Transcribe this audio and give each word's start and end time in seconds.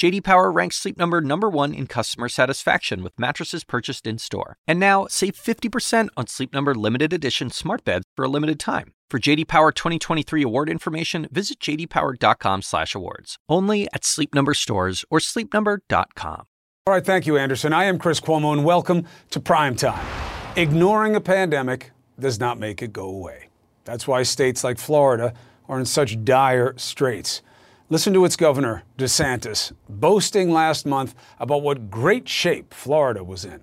JD 0.00 0.24
Power 0.24 0.50
ranks 0.50 0.76
Sleep 0.76 0.96
Number 0.96 1.20
number 1.20 1.50
1 1.50 1.74
in 1.74 1.86
customer 1.86 2.30
satisfaction 2.30 3.02
with 3.02 3.20
mattresses 3.20 3.64
purchased 3.64 4.06
in-store. 4.06 4.56
And 4.66 4.80
now, 4.80 5.06
save 5.10 5.34
50% 5.34 6.08
on 6.16 6.26
Sleep 6.26 6.54
Number 6.54 6.74
limited 6.74 7.12
edition 7.12 7.50
smart 7.50 7.84
beds 7.84 8.06
for 8.16 8.24
a 8.24 8.28
limited 8.28 8.58
time. 8.58 8.94
For 9.10 9.18
JD 9.18 9.46
Power 9.46 9.72
2023 9.72 10.42
award 10.42 10.70
information, 10.70 11.28
visit 11.30 11.60
jdpower.com/awards. 11.60 13.36
Only 13.46 13.88
at 13.92 14.06
Sleep 14.06 14.34
Number 14.34 14.54
stores 14.54 15.04
or 15.10 15.18
sleepnumber.com. 15.18 16.46
All 16.86 16.94
right, 16.94 17.04
thank 17.04 17.26
you, 17.26 17.36
Anderson. 17.36 17.74
I 17.74 17.84
am 17.84 17.98
Chris 17.98 18.20
Cuomo, 18.20 18.54
and 18.54 18.64
welcome 18.64 19.04
to 19.28 19.38
Prime 19.38 19.76
Time. 19.76 20.06
Ignoring 20.56 21.14
a 21.14 21.20
pandemic 21.20 21.90
does 22.18 22.40
not 22.40 22.58
make 22.58 22.80
it 22.80 22.94
go 22.94 23.06
away. 23.06 23.48
That's 23.84 24.08
why 24.08 24.22
states 24.22 24.64
like 24.64 24.78
Florida 24.78 25.34
are 25.68 25.78
in 25.78 25.84
such 25.84 26.24
dire 26.24 26.72
straits. 26.78 27.42
Listen 27.92 28.12
to 28.12 28.24
its 28.24 28.36
governor, 28.36 28.84
DeSantis, 28.98 29.72
boasting 29.88 30.52
last 30.52 30.86
month 30.86 31.12
about 31.40 31.62
what 31.62 31.90
great 31.90 32.28
shape 32.28 32.72
Florida 32.72 33.24
was 33.24 33.44
in. 33.44 33.60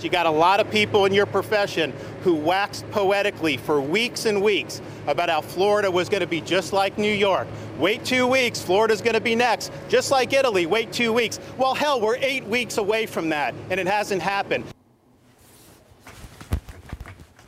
You 0.00 0.08
got 0.08 0.24
a 0.24 0.30
lot 0.30 0.58
of 0.58 0.70
people 0.70 1.04
in 1.04 1.12
your 1.12 1.26
profession 1.26 1.92
who 2.22 2.34
waxed 2.34 2.90
poetically 2.90 3.58
for 3.58 3.78
weeks 3.78 4.24
and 4.24 4.42
weeks 4.42 4.80
about 5.06 5.28
how 5.28 5.42
Florida 5.42 5.90
was 5.90 6.08
going 6.08 6.22
to 6.22 6.26
be 6.26 6.40
just 6.40 6.72
like 6.72 6.96
New 6.96 7.12
York. 7.12 7.46
Wait 7.78 8.02
two 8.06 8.26
weeks, 8.26 8.58
Florida's 8.58 9.02
going 9.02 9.14
to 9.14 9.20
be 9.20 9.34
next. 9.34 9.70
Just 9.90 10.10
like 10.10 10.32
Italy, 10.32 10.64
wait 10.64 10.92
two 10.92 11.12
weeks. 11.12 11.38
Well, 11.58 11.74
hell, 11.74 12.00
we're 12.00 12.16
eight 12.16 12.46
weeks 12.46 12.78
away 12.78 13.04
from 13.04 13.28
that, 13.28 13.54
and 13.68 13.78
it 13.78 13.86
hasn't 13.86 14.22
happened. 14.22 14.64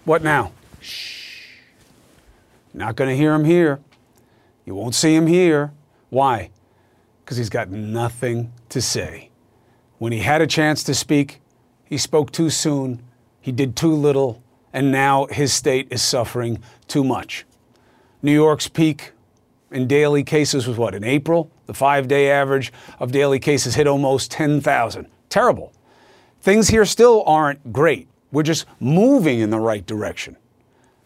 What 0.04 0.22
now? 0.22 0.52
Shh. 0.82 1.46
Not 2.74 2.94
going 2.94 3.08
to 3.08 3.16
hear 3.16 3.32
him 3.32 3.44
here. 3.44 3.80
You 4.66 4.74
won't 4.74 4.94
see 4.94 5.14
him 5.14 5.26
here. 5.26 5.72
Why? 6.10 6.50
Because 7.24 7.38
he's 7.38 7.48
got 7.48 7.70
nothing 7.70 8.52
to 8.68 8.82
say. 8.82 9.30
When 9.98 10.12
he 10.12 10.18
had 10.18 10.42
a 10.42 10.46
chance 10.46 10.82
to 10.84 10.94
speak, 10.94 11.40
he 11.84 11.96
spoke 11.96 12.32
too 12.32 12.50
soon, 12.50 13.00
he 13.40 13.52
did 13.52 13.76
too 13.76 13.94
little, 13.94 14.42
and 14.72 14.92
now 14.92 15.26
his 15.26 15.52
state 15.52 15.88
is 15.90 16.02
suffering 16.02 16.60
too 16.88 17.04
much. 17.04 17.46
New 18.22 18.32
York's 18.32 18.68
peak 18.68 19.12
in 19.70 19.86
daily 19.86 20.24
cases 20.24 20.66
was 20.66 20.76
what, 20.76 20.94
in 20.94 21.04
April? 21.04 21.50
The 21.66 21.74
five 21.74 22.08
day 22.08 22.30
average 22.30 22.72
of 22.98 23.12
daily 23.12 23.38
cases 23.38 23.76
hit 23.76 23.86
almost 23.86 24.30
10,000. 24.32 25.06
Terrible. 25.28 25.72
Things 26.40 26.68
here 26.68 26.84
still 26.84 27.22
aren't 27.24 27.72
great. 27.72 28.08
We're 28.32 28.42
just 28.42 28.66
moving 28.80 29.40
in 29.40 29.50
the 29.50 29.60
right 29.60 29.84
direction. 29.86 30.36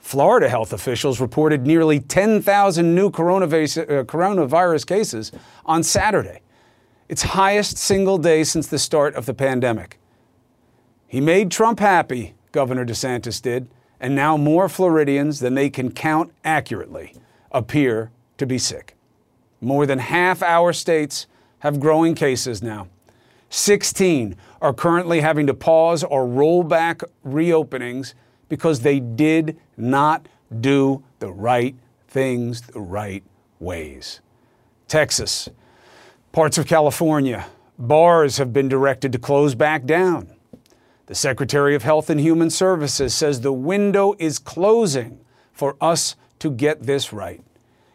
Florida 0.01 0.49
health 0.49 0.73
officials 0.73 1.21
reported 1.21 1.67
nearly 1.67 2.01
10,000 2.01 2.95
new 2.95 3.11
coronavirus, 3.11 3.83
uh, 3.83 4.05
coronavirus 4.05 4.87
cases 4.87 5.31
on 5.65 5.83
Saturday, 5.83 6.41
its 7.09 7.23
highest 7.23 7.77
single 7.77 8.19
day 8.19 8.43
since 8.43 8.67
the 8.67 8.79
start 8.79 9.15
of 9.15 9.27
the 9.27 9.35
pandemic. 9.35 9.99
He 11.07 11.21
made 11.21 11.51
Trump 11.51 11.81
happy, 11.81 12.35
Governor 12.51 12.87
DeSantis 12.87 13.41
did, 13.43 13.69
and 14.01 14.15
now 14.15 14.37
more 14.37 14.69
Floridians 14.69 15.41
than 15.41 15.55
they 15.55 15.69
can 15.69 15.93
count 15.93 16.33
accurately 16.45 17.15
appear 17.53 18.11
to 18.39 18.47
be 18.47 18.59
sick. 18.59 18.97
More 19.61 19.85
than 19.85 19.99
half 19.99 20.43
our 20.43 20.73
states 20.73 21.27
have 21.59 21.79
growing 21.79 22.15
cases 22.15 22.63
now. 22.63 22.89
16 23.51 24.37
are 24.63 24.73
currently 24.73 25.21
having 25.21 25.47
to 25.47 25.55
pause 25.55 26.03
or 26.03 26.27
roll 26.27 26.63
back 26.63 27.03
reopenings 27.27 28.15
because 28.49 28.81
they 28.81 29.01
did 29.01 29.59
not 29.81 30.27
do 30.61 31.03
the 31.19 31.31
right 31.31 31.75
things 32.09 32.63
the 32.63 32.81
right 32.81 33.23
ways. 33.59 34.21
Texas, 34.89 35.49
parts 36.33 36.59
of 36.59 36.67
California, 36.67 37.47
bars 37.79 38.39
have 38.39 38.53
been 38.53 38.69
directed 38.69 39.13
to 39.13 39.19
close 39.19 39.55
back 39.55 39.85
down. 39.85 40.29
The 41.07 41.15
Secretary 41.15 41.75
of 41.75 41.83
Health 41.83 42.11
and 42.11 42.21
Human 42.21 42.51
Services 42.51 43.15
says 43.15 43.41
the 43.41 43.53
window 43.53 44.15
is 44.19 44.39
closing 44.39 45.21
for 45.53 45.77
us 45.81 46.17
to 46.39 46.51
get 46.51 46.83
this 46.85 47.13
right. 47.13 47.43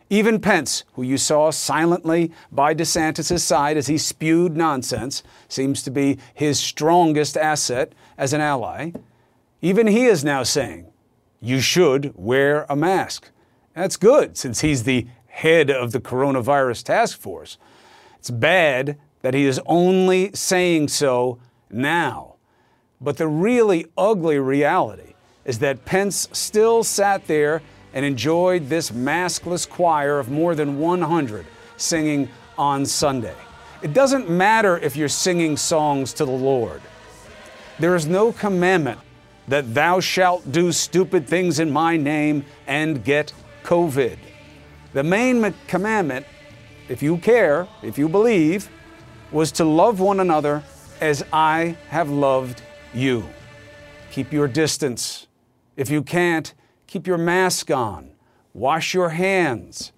Even 0.09 0.40
Pence, 0.40 0.84
who 0.94 1.01
you 1.01 1.18
saw 1.18 1.50
silently 1.50 2.31
by 2.51 2.75
DeSantis' 2.75 3.40
side 3.40 3.75
as 3.75 3.88
he 3.88 3.97
spewed 3.97 4.56
nonsense, 4.56 5.24
seems 5.47 5.81
to 5.84 5.91
be 5.91 6.19
his 6.34 6.59
strongest 6.59 7.35
asset 7.35 7.94
as 8.18 8.31
an 8.31 8.41
ally. 8.41 8.91
Even 9.62 9.88
he 9.88 10.06
is 10.06 10.24
now 10.24 10.44
saying, 10.44 10.85
you 11.45 11.61
should 11.61 12.11
wear 12.16 12.66
a 12.69 12.75
mask. 12.75 13.29
That's 13.75 13.97
good 13.97 14.35
since 14.35 14.61
he's 14.61 14.83
the 14.83 15.06
head 15.28 15.69
of 15.69 15.91
the 15.91 16.00
coronavirus 16.00 16.83
task 16.83 17.19
force. 17.19 17.59
It's 18.17 18.31
bad 18.31 18.97
that 19.22 19.35
he 19.35 19.45
is 19.45 19.61
only 19.67 20.31
saying 20.33 20.88
so 20.88 21.38
now. 21.69 22.38
But 23.00 23.17
the 23.17 23.28
really 23.28 23.85
ugly 23.95 24.39
reality 24.39 25.13
is 25.44 25.59
that 25.59 25.85
Pence 25.85 26.28
still 26.31 26.83
sat 26.83 27.28
there 27.28 27.62
and 27.94 28.03
enjoyed 28.03 28.67
this 28.67 28.89
maskless 28.89 29.69
choir 29.69 30.17
of 30.17 30.31
more 30.31 30.56
than 30.56 30.79
100 30.79 31.45
singing 31.77 32.27
on 32.57 32.88
Sunday. 32.88 33.35
It 33.83 33.94
doesn't 33.94 34.31
matter 34.31 34.79
if 34.79 34.95
you're 34.95 35.07
singing 35.07 35.57
songs 35.57 36.12
to 36.13 36.25
the 36.25 36.31
Lord. 36.31 36.81
There 37.77 37.95
is 37.95 38.07
no 38.07 38.31
commandment 38.31 39.00
that 39.47 39.73
thou 39.73 40.00
shalt 40.00 40.51
do 40.51 40.72
stupid 40.72 41.28
things 41.28 41.59
in 41.59 41.72
my 41.72 41.97
name 41.97 42.45
and 42.67 43.03
get 43.03 43.33
COVID. 43.63 44.17
The 44.94 45.03
main 45.03 45.53
commandment, 45.67 46.25
if 46.89 47.03
you 47.03 47.17
care, 47.17 47.67
if 47.83 47.97
you 47.97 48.09
believe, 48.09 48.69
was 49.31 49.51
to 49.53 49.66
love 49.66 50.00
one 50.00 50.19
another 50.19 50.63
as 51.01 51.23
I 51.33 51.75
have 51.89 52.09
loved 52.09 52.61
you. 52.94 53.28
Keep 54.11 54.31
your 54.31 54.47
distance. 54.47 55.28
If 55.75 55.89
you 55.89 56.01
can't, 56.01 56.53
keep 56.88 57.06
your 57.06 57.17
mask 57.17 57.69
on. 57.69 58.12
Wash 58.53 58.94
your 58.94 59.09
hands. 59.09 59.91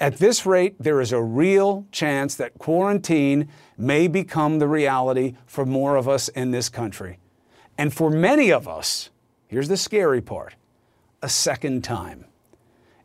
At 0.00 0.16
this 0.16 0.46
rate, 0.46 0.76
there 0.78 1.00
is 1.00 1.12
a 1.12 1.22
real 1.22 1.86
chance 1.92 2.34
that 2.36 2.58
quarantine 2.58 3.48
may 3.76 4.08
become 4.08 4.58
the 4.58 4.66
reality 4.66 5.36
for 5.46 5.66
more 5.66 5.96
of 5.96 6.08
us 6.08 6.28
in 6.28 6.50
this 6.50 6.68
country. 6.68 7.18
And 7.76 7.92
for 7.92 8.10
many 8.10 8.52
of 8.52 8.68
us, 8.68 9.10
here's 9.46 9.68
the 9.68 9.76
scary 9.76 10.20
part 10.20 10.54
a 11.22 11.28
second 11.28 11.82
time. 11.82 12.26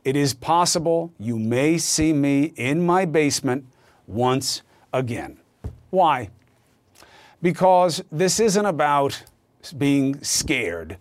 It 0.03 0.15
is 0.15 0.33
possible 0.33 1.13
you 1.17 1.37
may 1.39 1.77
see 1.77 2.13
me 2.13 2.53
in 2.55 2.85
my 2.85 3.05
basement 3.05 3.65
once 4.07 4.61
again. 4.91 5.37
Why? 5.89 6.29
Because 7.41 8.03
this 8.11 8.39
isn't 8.39 8.65
about 8.65 9.23
being 9.77 10.21
scared. 10.23 10.97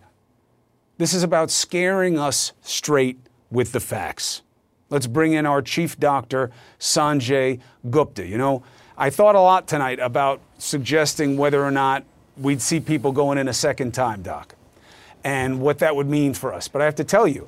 This 0.97 1.13
is 1.13 1.23
about 1.23 1.51
scaring 1.51 2.17
us 2.17 2.53
straight 2.61 3.19
with 3.51 3.71
the 3.71 3.79
facts. 3.79 4.41
Let's 4.89 5.07
bring 5.07 5.33
in 5.33 5.45
our 5.45 5.61
chief 5.61 5.99
doctor, 5.99 6.51
Sanjay 6.79 7.59
Gupta. 7.89 8.25
You 8.25 8.37
know, 8.37 8.63
I 8.97 9.09
thought 9.09 9.35
a 9.35 9.41
lot 9.41 9.67
tonight 9.67 9.99
about 9.99 10.41
suggesting 10.57 11.37
whether 11.37 11.63
or 11.63 11.71
not 11.71 12.03
we'd 12.39 12.61
see 12.61 12.79
people 12.79 13.11
going 13.11 13.37
in 13.37 13.47
a 13.47 13.53
second 13.53 13.93
time, 13.93 14.21
Doc, 14.21 14.55
and 15.23 15.61
what 15.61 15.79
that 15.79 15.95
would 15.95 16.07
mean 16.07 16.33
for 16.33 16.53
us. 16.53 16.67
But 16.67 16.81
I 16.81 16.85
have 16.85 16.95
to 16.95 17.03
tell 17.03 17.27
you, 17.27 17.47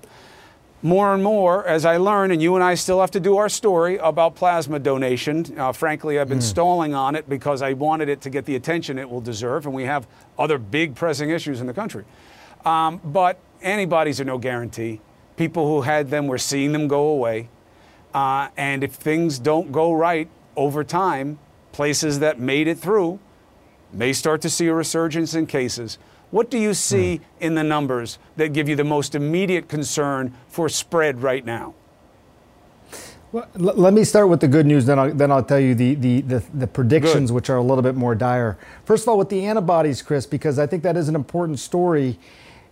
more 0.83 1.13
and 1.13 1.23
more 1.23 1.65
as 1.67 1.85
I 1.85 1.97
learn, 1.97 2.31
and 2.31 2.41
you 2.41 2.55
and 2.55 2.63
I 2.63 2.73
still 2.73 3.01
have 3.01 3.11
to 3.11 3.19
do 3.19 3.37
our 3.37 3.49
story 3.49 3.97
about 3.97 4.35
plasma 4.35 4.79
donation. 4.79 5.45
Uh, 5.57 5.71
frankly, 5.71 6.19
I've 6.19 6.29
been 6.29 6.39
mm. 6.39 6.43
stalling 6.43 6.95
on 6.95 7.15
it 7.15 7.29
because 7.29 7.61
I 7.61 7.73
wanted 7.73 8.09
it 8.09 8.21
to 8.21 8.29
get 8.29 8.45
the 8.45 8.55
attention 8.55 8.97
it 8.97 9.09
will 9.09 9.21
deserve, 9.21 9.65
and 9.65 9.75
we 9.75 9.83
have 9.83 10.07
other 10.39 10.57
big 10.57 10.95
pressing 10.95 11.29
issues 11.29 11.61
in 11.61 11.67
the 11.67 11.73
country. 11.73 12.03
Um, 12.65 12.99
but 13.03 13.39
antibodies 13.61 14.19
are 14.19 14.25
no 14.25 14.37
guarantee. 14.37 15.01
People 15.37 15.67
who 15.67 15.81
had 15.81 16.09
them, 16.09 16.27
we're 16.27 16.37
seeing 16.39 16.71
them 16.71 16.87
go 16.87 17.07
away. 17.09 17.49
Uh, 18.13 18.49
and 18.57 18.83
if 18.83 18.93
things 18.93 19.39
don't 19.39 19.71
go 19.71 19.93
right 19.93 20.27
over 20.55 20.83
time, 20.83 21.39
places 21.71 22.19
that 22.19 22.39
made 22.39 22.67
it 22.67 22.77
through 22.77 23.19
may 23.93 24.13
start 24.13 24.41
to 24.41 24.49
see 24.49 24.67
a 24.67 24.73
resurgence 24.73 25.33
in 25.33 25.45
cases. 25.45 25.97
What 26.31 26.49
do 26.49 26.57
you 26.57 26.73
see 26.73 27.17
hmm. 27.17 27.23
in 27.39 27.55
the 27.55 27.63
numbers 27.63 28.17
that 28.37 28.53
give 28.53 28.69
you 28.69 28.75
the 28.75 28.83
most 28.85 29.15
immediate 29.15 29.67
concern 29.67 30.33
for 30.47 30.69
spread 30.69 31.21
right 31.21 31.45
now? 31.45 31.75
Well, 33.31 33.47
l- 33.55 33.75
let 33.75 33.93
me 33.93 34.03
start 34.03 34.27
with 34.29 34.41
the 34.41 34.47
good 34.47 34.65
news, 34.65 34.85
then 34.85 34.99
I'll, 34.99 35.13
then 35.13 35.31
I'll 35.31 35.43
tell 35.43 35.59
you 35.59 35.75
the, 35.75 35.95
the, 35.95 36.21
the, 36.21 36.43
the 36.53 36.67
predictions, 36.67 37.29
good. 37.29 37.35
which 37.35 37.49
are 37.49 37.57
a 37.57 37.61
little 37.61 37.81
bit 37.81 37.95
more 37.95 38.15
dire. 38.15 38.57
First 38.85 39.03
of 39.03 39.09
all, 39.09 39.17
with 39.17 39.29
the 39.29 39.45
antibodies, 39.45 40.01
Chris, 40.01 40.25
because 40.25 40.59
I 40.59 40.67
think 40.67 40.83
that 40.83 40.97
is 40.97 41.07
an 41.07 41.15
important 41.15 41.59
story. 41.59 42.19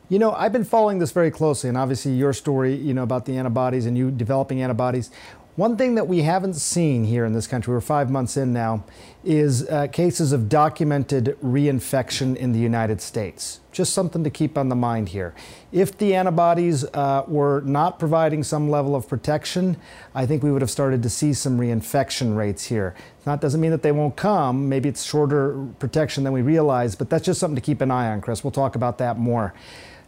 You 0.10 0.20
know, 0.20 0.34
I've 0.34 0.52
been 0.52 0.66
following 0.66 1.00
this 1.00 1.12
very 1.12 1.32
closely, 1.32 1.70
and 1.70 1.78
obviously 1.78 2.14
your 2.14 2.34
story, 2.34 2.76
you 2.76 2.94
know, 2.94 3.04
about 3.04 3.26
the 3.26 3.38
antibodies 3.38 3.86
and 3.86 3.98
you 3.98 4.12
developing 4.12 4.62
antibodies. 4.62 5.12
One 5.60 5.76
thing 5.76 5.96
that 5.96 6.08
we 6.08 6.22
haven't 6.22 6.54
seen 6.54 7.04
here 7.04 7.26
in 7.26 7.34
this 7.34 7.46
country, 7.46 7.74
we're 7.74 7.82
five 7.82 8.10
months 8.10 8.38
in 8.38 8.54
now, 8.54 8.86
is 9.26 9.68
uh, 9.68 9.88
cases 9.88 10.32
of 10.32 10.48
documented 10.48 11.38
reinfection 11.44 12.38
in 12.38 12.54
the 12.54 12.60
United 12.60 13.02
States. 13.02 13.60
Just 13.74 13.92
something 13.92 14.24
to 14.24 14.30
keep 14.30 14.58
on 14.58 14.70
the 14.70 14.76
mind 14.78 15.10
here. 15.10 15.36
If 15.74 15.98
the 15.98 16.16
antibodies 16.16 16.86
uh, 16.86 17.26
were 17.28 17.60
not 17.66 18.00
providing 18.00 18.42
some 18.42 18.70
level 18.70 18.96
of 18.96 19.10
protection, 19.10 19.76
I 20.16 20.26
think 20.26 20.44
we 20.44 20.52
would 20.54 20.62
have 20.62 20.72
started 20.72 21.04
to 21.04 21.10
see 21.10 21.34
some 21.34 21.60
reinfection 21.60 22.38
rates 22.38 22.64
here. 22.64 22.96
That 23.26 23.42
doesn't 23.42 23.60
mean 23.60 23.72
that 23.72 23.82
they 23.82 23.92
won't 23.92 24.16
come. 24.16 24.70
Maybe 24.70 24.88
it's 24.88 25.04
shorter 25.04 25.68
protection 25.78 26.24
than 26.24 26.32
we 26.32 26.42
realize, 26.42 26.96
but 26.96 27.10
that's 27.10 27.26
just 27.26 27.38
something 27.38 27.56
to 27.56 27.62
keep 27.62 27.82
an 27.82 27.92
eye 27.92 28.08
on, 28.14 28.22
Chris. 28.22 28.46
We'll 28.46 28.52
talk 28.52 28.76
about 28.76 28.98
that 29.00 29.18
more. 29.18 29.54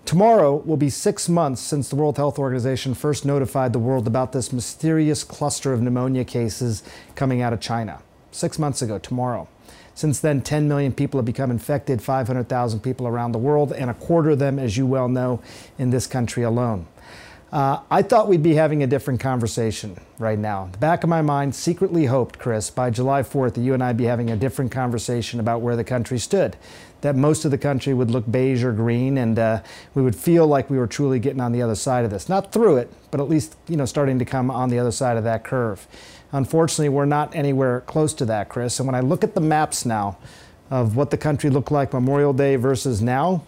Tomorrow 0.06 0.58
will 0.66 0.78
be 0.78 0.90
six 0.90 1.30
months 1.30 1.62
since 1.62 1.90
the 1.90 1.96
World 1.96 2.18
Health 2.18 2.38
Organization 2.38 2.94
first 2.94 3.26
notified 3.26 3.72
the 3.72 3.80
world 3.80 4.08
about 4.08 4.32
this 4.34 4.52
mysterious 4.52 5.24
cluster 5.24 5.72
of 5.72 5.82
pneumonia 5.82 6.26
cases 6.26 6.84
coming 7.16 7.42
out 7.42 7.54
of 7.54 7.62
China. 7.62 8.02
Six 8.32 8.60
months 8.60 8.82
ago, 8.82 8.98
tomorrow. 8.98 9.48
Since 9.94 10.20
then, 10.20 10.42
10 10.42 10.68
million 10.68 10.94
people 10.94 11.18
have 11.20 11.26
become 11.26 11.52
infected, 11.52 12.02
500,000 12.02 12.80
people 12.80 13.08
around 13.08 13.34
the 13.34 13.38
world, 13.38 13.72
and 13.72 13.90
a 13.90 13.94
quarter 13.94 14.32
of 14.32 14.40
them, 14.40 14.58
as 14.58 14.78
you 14.78 14.86
well 14.86 15.08
know, 15.08 15.42
in 15.78 15.92
this 15.92 16.08
country 16.08 16.44
alone. 16.44 16.88
Uh, 17.52 17.82
I 17.92 18.02
thought 18.02 18.30
we'd 18.30 18.42
be 18.42 18.54
having 18.54 18.82
a 18.82 18.88
different 18.88 19.20
conversation 19.20 20.00
right 20.18 20.40
now. 20.40 20.70
The 20.72 20.78
back 20.78 21.04
of 21.04 21.10
my 21.10 21.22
mind 21.22 21.54
secretly 21.54 22.06
hoped, 22.06 22.40
Chris, 22.40 22.70
by 22.70 22.90
July 22.90 23.24
4th, 23.24 23.56
that 23.56 23.62
you 23.62 23.74
and 23.74 23.84
I 23.84 23.88
would 23.88 23.98
be 23.98 24.06
having 24.06 24.32
a 24.32 24.38
different 24.38 24.72
conversation 24.72 25.42
about 25.42 25.60
where 25.60 25.76
the 25.76 25.84
country 25.84 26.18
stood. 26.18 26.56
That 27.02 27.16
most 27.16 27.46
of 27.46 27.52
the 27.52 27.58
country 27.58 27.94
would 27.94 28.12
look 28.12 28.30
beige 28.30 28.64
or 28.64 28.72
green, 28.72 29.18
and 29.18 29.38
uh, 29.40 29.62
we 29.96 30.02
would 30.04 30.16
feel 30.16 30.46
like 30.46 30.70
we 30.70 30.78
were 30.78 30.88
truly 30.88 31.20
getting 31.20 31.42
on 31.42 31.52
the 31.52 31.62
other 31.62 31.76
side 31.76 32.06
of 32.06 32.12
this. 32.12 32.30
Not 32.30 32.52
through 32.52 32.78
it, 32.78 32.94
but 33.10 33.20
at 33.20 33.28
least 33.28 33.56
you 33.68 33.76
know 33.76 33.86
starting 33.86 34.20
to 34.20 34.26
come 34.26 34.52
on 34.52 34.70
the 34.70 34.80
other 34.80 34.92
side 34.92 35.18
of 35.18 35.24
that 35.24 35.44
curve. 35.44 35.88
Unfortunately, 36.32 36.90
we're 36.90 37.06
not 37.06 37.36
anywhere 37.36 37.82
close 37.82 38.14
to 38.16 38.26
that, 38.26 38.50
Chris. 38.50 38.80
And 38.80 38.88
when 38.88 38.96
I 38.96 39.02
look 39.02 39.24
at 39.24 39.36
the 39.36 39.42
maps 39.42 39.86
now 39.86 40.18
of 40.70 40.96
what 40.96 41.12
the 41.12 41.18
country 41.18 41.50
looked 41.50 41.72
like 41.72 41.92
Memorial 41.92 42.34
Day 42.34 42.56
versus 42.56 43.02
now, 43.02 43.44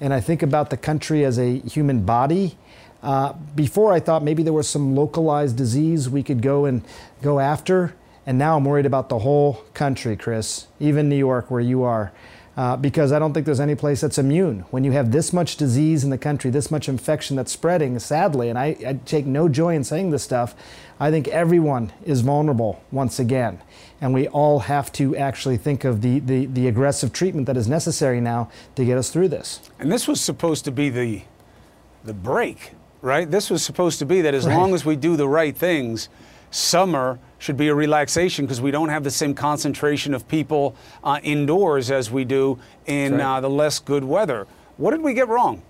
and 0.00 0.12
I 0.12 0.20
think 0.20 0.42
about 0.42 0.70
the 0.70 0.76
country 0.76 1.24
as 1.24 1.38
a 1.38 1.58
human 1.60 2.04
body 2.04 2.56
uh, 3.04 3.34
before 3.54 3.92
I 3.92 4.00
thought 4.00 4.22
maybe 4.22 4.42
there 4.42 4.54
was 4.54 4.66
some 4.66 4.96
localized 4.96 5.56
disease 5.56 6.08
we 6.08 6.22
could 6.22 6.40
go 6.40 6.64
and 6.64 6.82
go 7.20 7.38
after, 7.38 7.94
and 8.24 8.38
now 8.38 8.56
I'm 8.56 8.64
worried 8.64 8.86
about 8.86 9.10
the 9.10 9.18
whole 9.18 9.62
country, 9.74 10.16
Chris, 10.16 10.68
even 10.80 11.10
New 11.10 11.16
York, 11.16 11.50
where 11.50 11.60
you 11.60 11.82
are. 11.82 12.12
Uh, 12.56 12.76
because 12.76 13.10
I 13.10 13.18
don't 13.18 13.32
think 13.32 13.46
there's 13.46 13.58
any 13.58 13.74
place 13.74 14.00
that's 14.00 14.16
immune. 14.16 14.60
When 14.70 14.84
you 14.84 14.92
have 14.92 15.10
this 15.10 15.32
much 15.32 15.56
disease 15.56 16.04
in 16.04 16.10
the 16.10 16.18
country, 16.18 16.52
this 16.52 16.70
much 16.70 16.88
infection 16.88 17.34
that's 17.34 17.50
spreading, 17.50 17.98
sadly, 17.98 18.48
and 18.48 18.56
I, 18.56 18.76
I, 18.86 19.00
take 19.04 19.26
no 19.26 19.48
joy 19.48 19.74
in 19.74 19.82
saying 19.82 20.10
this 20.10 20.22
stuff, 20.22 20.54
I 21.00 21.10
think 21.10 21.26
everyone 21.26 21.92
is 22.04 22.20
vulnerable 22.20 22.80
once 22.92 23.18
again. 23.18 23.60
And 24.00 24.14
we 24.14 24.28
all 24.28 24.60
have 24.60 24.92
to 24.92 25.16
actually 25.16 25.56
think 25.56 25.82
of 25.82 26.00
the, 26.00 26.20
the, 26.20 26.46
the 26.46 26.68
aggressive 26.68 27.12
treatment 27.12 27.48
that 27.48 27.56
is 27.56 27.66
necessary 27.66 28.20
now 28.20 28.52
to 28.76 28.84
get 28.84 28.98
us 28.98 29.10
through 29.10 29.28
this. 29.28 29.58
And 29.80 29.90
this 29.90 30.06
was 30.06 30.20
supposed 30.20 30.64
to 30.66 30.70
be 30.70 30.90
the, 30.90 31.22
the 32.04 32.14
break 32.14 32.74
right? 33.04 33.30
This 33.30 33.50
was 33.50 33.62
supposed 33.62 33.98
to 33.98 34.06
be 34.06 34.22
that 34.22 34.34
as 34.34 34.46
right. 34.46 34.56
long 34.56 34.74
as 34.74 34.84
we 34.84 34.96
do 34.96 35.14
the 35.14 35.28
right 35.28 35.54
things, 35.54 36.08
summer 36.50 37.18
should 37.44 37.58
be 37.58 37.68
a 37.68 37.74
relaxation 37.74 38.46
because 38.46 38.62
we 38.62 38.70
don't 38.70 38.88
have 38.88 39.04
the 39.04 39.10
same 39.10 39.34
concentration 39.34 40.14
of 40.14 40.26
people 40.26 40.74
uh, 41.04 41.20
indoors 41.22 41.90
as 41.90 42.10
we 42.10 42.24
do 42.24 42.58
in 42.86 43.12
right. 43.12 43.36
uh, 43.36 43.40
the 43.40 43.50
less 43.50 43.78
good 43.78 44.02
weather. 44.02 44.46
What 44.78 44.92
did 44.92 45.02
we 45.02 45.12
get 45.12 45.28
wrong? 45.28 45.60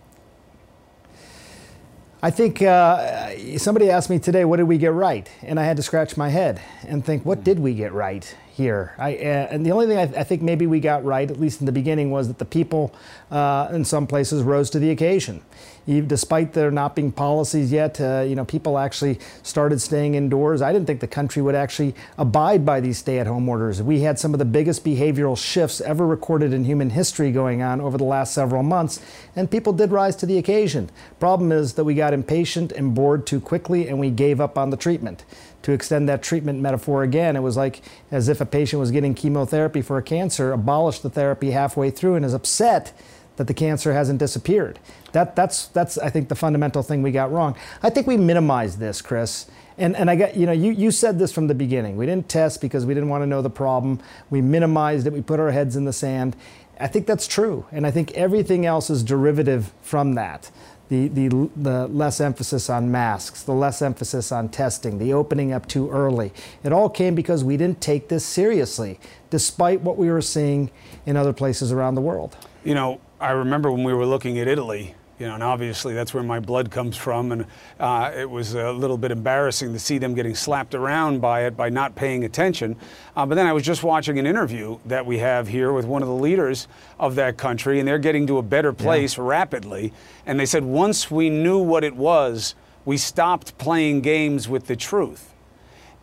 I 2.22 2.30
think 2.30 2.62
uh, 2.62 3.58
somebody 3.58 3.90
asked 3.90 4.08
me 4.08 4.20
today, 4.20 4.44
what 4.44 4.58
did 4.58 4.68
we 4.68 4.78
get 4.78 4.92
right? 4.92 5.28
And 5.42 5.58
I 5.58 5.64
had 5.64 5.76
to 5.78 5.82
scratch 5.82 6.16
my 6.16 6.28
head 6.28 6.62
and 6.86 7.04
think, 7.04 7.26
what 7.26 7.42
did 7.42 7.58
we 7.58 7.74
get 7.74 7.92
right? 7.92 8.36
Here. 8.54 8.94
I, 8.98 9.16
uh, 9.16 9.48
and 9.50 9.66
the 9.66 9.72
only 9.72 9.86
thing 9.86 9.98
I, 9.98 10.20
I, 10.20 10.22
think 10.22 10.40
maybe 10.40 10.64
we 10.68 10.78
got 10.78 11.04
right, 11.04 11.28
at 11.28 11.40
least 11.40 11.58
in 11.58 11.66
the 11.66 11.72
beginning, 11.72 12.12
was 12.12 12.28
that 12.28 12.38
the 12.38 12.44
people 12.44 12.94
uh, 13.32 13.68
in 13.72 13.84
some 13.84 14.06
places 14.06 14.44
rose 14.44 14.70
to 14.70 14.78
the 14.78 14.90
occasion. 14.90 15.42
Even, 15.88 16.08
despite 16.08 16.52
there 16.52 16.70
not 16.70 16.94
being 16.94 17.10
policies 17.10 17.72
yet, 17.72 18.00
uh, 18.00 18.24
you 18.26 18.36
know, 18.36 18.44
people 18.44 18.78
actually 18.78 19.18
started 19.42 19.80
staying 19.80 20.14
indoors. 20.14 20.62
I 20.62 20.72
didn't 20.72 20.86
think 20.86 21.00
the 21.00 21.08
country 21.08 21.42
would 21.42 21.56
actually 21.56 21.96
abide 22.16 22.64
by 22.64 22.78
these 22.78 22.98
stay-at-home 22.98 23.48
orders. 23.48 23.82
We 23.82 24.02
had 24.02 24.20
some 24.20 24.32
of 24.32 24.38
the 24.38 24.44
biggest 24.44 24.84
behavioral 24.84 25.36
shifts 25.36 25.80
ever 25.80 26.06
recorded 26.06 26.52
in 26.52 26.64
human 26.64 26.90
history 26.90 27.32
going 27.32 27.60
on 27.60 27.80
over 27.80 27.98
the 27.98 28.04
last 28.04 28.32
several 28.32 28.62
months, 28.62 29.00
and 29.34 29.50
people 29.50 29.72
did 29.72 29.90
rise 29.90 30.14
to 30.16 30.26
the 30.26 30.38
occasion. 30.38 30.90
Problem 31.18 31.50
is 31.50 31.74
that 31.74 31.82
we 31.82 31.94
got 31.94 32.14
impatient 32.14 32.70
and 32.70 32.94
bored 32.94 33.26
too 33.26 33.40
quickly, 33.40 33.88
and 33.88 33.98
we 33.98 34.10
gave 34.10 34.40
up 34.40 34.56
on 34.56 34.70
the 34.70 34.76
treatment 34.76 35.24
to 35.64 35.72
extend 35.72 36.08
that 36.08 36.22
treatment 36.22 36.60
metaphor 36.60 37.02
again, 37.02 37.36
it 37.36 37.40
was 37.40 37.56
like 37.56 37.80
as 38.10 38.28
if 38.28 38.40
a 38.40 38.46
patient 38.46 38.78
was 38.78 38.90
getting 38.90 39.14
chemotherapy 39.14 39.80
for 39.80 39.96
a 39.96 40.02
cancer, 40.02 40.52
abolished 40.52 41.02
the 41.02 41.10
therapy 41.10 41.50
halfway 41.50 41.90
through, 41.90 42.14
and 42.14 42.24
is 42.24 42.34
upset 42.34 42.92
that 43.36 43.46
the 43.46 43.54
cancer 43.54 43.94
hasn't 43.94 44.18
disappeared. 44.18 44.78
That, 45.12 45.34
that's, 45.34 45.66
that's, 45.68 45.96
I 45.96 46.10
think, 46.10 46.28
the 46.28 46.34
fundamental 46.34 46.82
thing 46.82 47.02
we 47.02 47.10
got 47.10 47.32
wrong. 47.32 47.56
I 47.82 47.88
think 47.88 48.06
we 48.06 48.18
minimized 48.18 48.78
this, 48.78 49.00
Chris. 49.00 49.46
And, 49.78 49.96
and 49.96 50.10
I 50.10 50.16
got, 50.16 50.36
you 50.36 50.44
know, 50.44 50.52
you, 50.52 50.70
you 50.70 50.90
said 50.90 51.18
this 51.18 51.32
from 51.32 51.46
the 51.46 51.54
beginning. 51.54 51.96
We 51.96 52.04
didn't 52.04 52.28
test 52.28 52.60
because 52.60 52.84
we 52.84 52.92
didn't 52.92 53.08
want 53.08 53.22
to 53.22 53.26
know 53.26 53.40
the 53.40 53.50
problem. 53.50 54.00
We 54.28 54.42
minimized 54.42 55.06
it. 55.06 55.14
We 55.14 55.22
put 55.22 55.40
our 55.40 55.50
heads 55.50 55.76
in 55.76 55.86
the 55.86 55.94
sand. 55.94 56.36
I 56.78 56.88
think 56.88 57.06
that's 57.06 57.26
true. 57.26 57.64
And 57.72 57.86
I 57.86 57.90
think 57.90 58.12
everything 58.12 58.66
else 58.66 58.90
is 58.90 59.02
derivative 59.02 59.72
from 59.80 60.14
that 60.14 60.50
the, 60.88 61.08
the, 61.08 61.50
the 61.56 61.86
less 61.88 62.20
emphasis 62.20 62.68
on 62.68 62.90
masks, 62.90 63.42
the 63.42 63.52
less 63.52 63.80
emphasis 63.82 64.30
on 64.30 64.48
testing, 64.48 64.98
the 64.98 65.12
opening 65.12 65.52
up 65.52 65.66
too 65.66 65.90
early. 65.90 66.32
It 66.62 66.72
all 66.72 66.90
came 66.90 67.14
because 67.14 67.42
we 67.42 67.56
didn't 67.56 67.80
take 67.80 68.08
this 68.08 68.24
seriously, 68.24 69.00
despite 69.30 69.80
what 69.80 69.96
we 69.96 70.10
were 70.10 70.22
seeing 70.22 70.70
in 71.06 71.16
other 71.16 71.32
places 71.32 71.72
around 71.72 71.94
the 71.94 72.00
world. 72.00 72.36
You 72.64 72.74
know, 72.74 73.00
I 73.20 73.30
remember 73.30 73.70
when 73.70 73.84
we 73.84 73.94
were 73.94 74.06
looking 74.06 74.38
at 74.38 74.48
Italy 74.48 74.94
you 75.18 75.26
know, 75.26 75.34
and 75.34 75.42
obviously 75.42 75.94
that's 75.94 76.12
where 76.12 76.22
my 76.22 76.40
blood 76.40 76.70
comes 76.70 76.96
from, 76.96 77.32
and 77.32 77.46
uh, 77.78 78.10
it 78.14 78.28
was 78.28 78.54
a 78.54 78.72
little 78.72 78.98
bit 78.98 79.10
embarrassing 79.10 79.72
to 79.72 79.78
see 79.78 79.98
them 79.98 80.14
getting 80.14 80.34
slapped 80.34 80.74
around 80.74 81.20
by 81.20 81.44
it 81.44 81.56
by 81.56 81.68
not 81.68 81.94
paying 81.94 82.24
attention. 82.24 82.76
Uh, 83.16 83.24
but 83.24 83.36
then 83.36 83.46
I 83.46 83.52
was 83.52 83.62
just 83.62 83.84
watching 83.84 84.18
an 84.18 84.26
interview 84.26 84.78
that 84.86 85.06
we 85.06 85.18
have 85.18 85.46
here 85.46 85.72
with 85.72 85.86
one 85.86 86.02
of 86.02 86.08
the 86.08 86.14
leaders 86.14 86.66
of 86.98 87.14
that 87.14 87.36
country, 87.36 87.78
and 87.78 87.86
they're 87.86 87.98
getting 87.98 88.26
to 88.26 88.38
a 88.38 88.42
better 88.42 88.72
place 88.72 89.16
yeah. 89.16 89.24
rapidly. 89.24 89.92
And 90.26 90.38
they 90.40 90.46
said 90.46 90.64
once 90.64 91.10
we 91.10 91.30
knew 91.30 91.58
what 91.58 91.84
it 91.84 91.94
was, 91.94 92.54
we 92.84 92.96
stopped 92.96 93.56
playing 93.56 94.00
games 94.00 94.48
with 94.48 94.66
the 94.66 94.76
truth. 94.76 95.32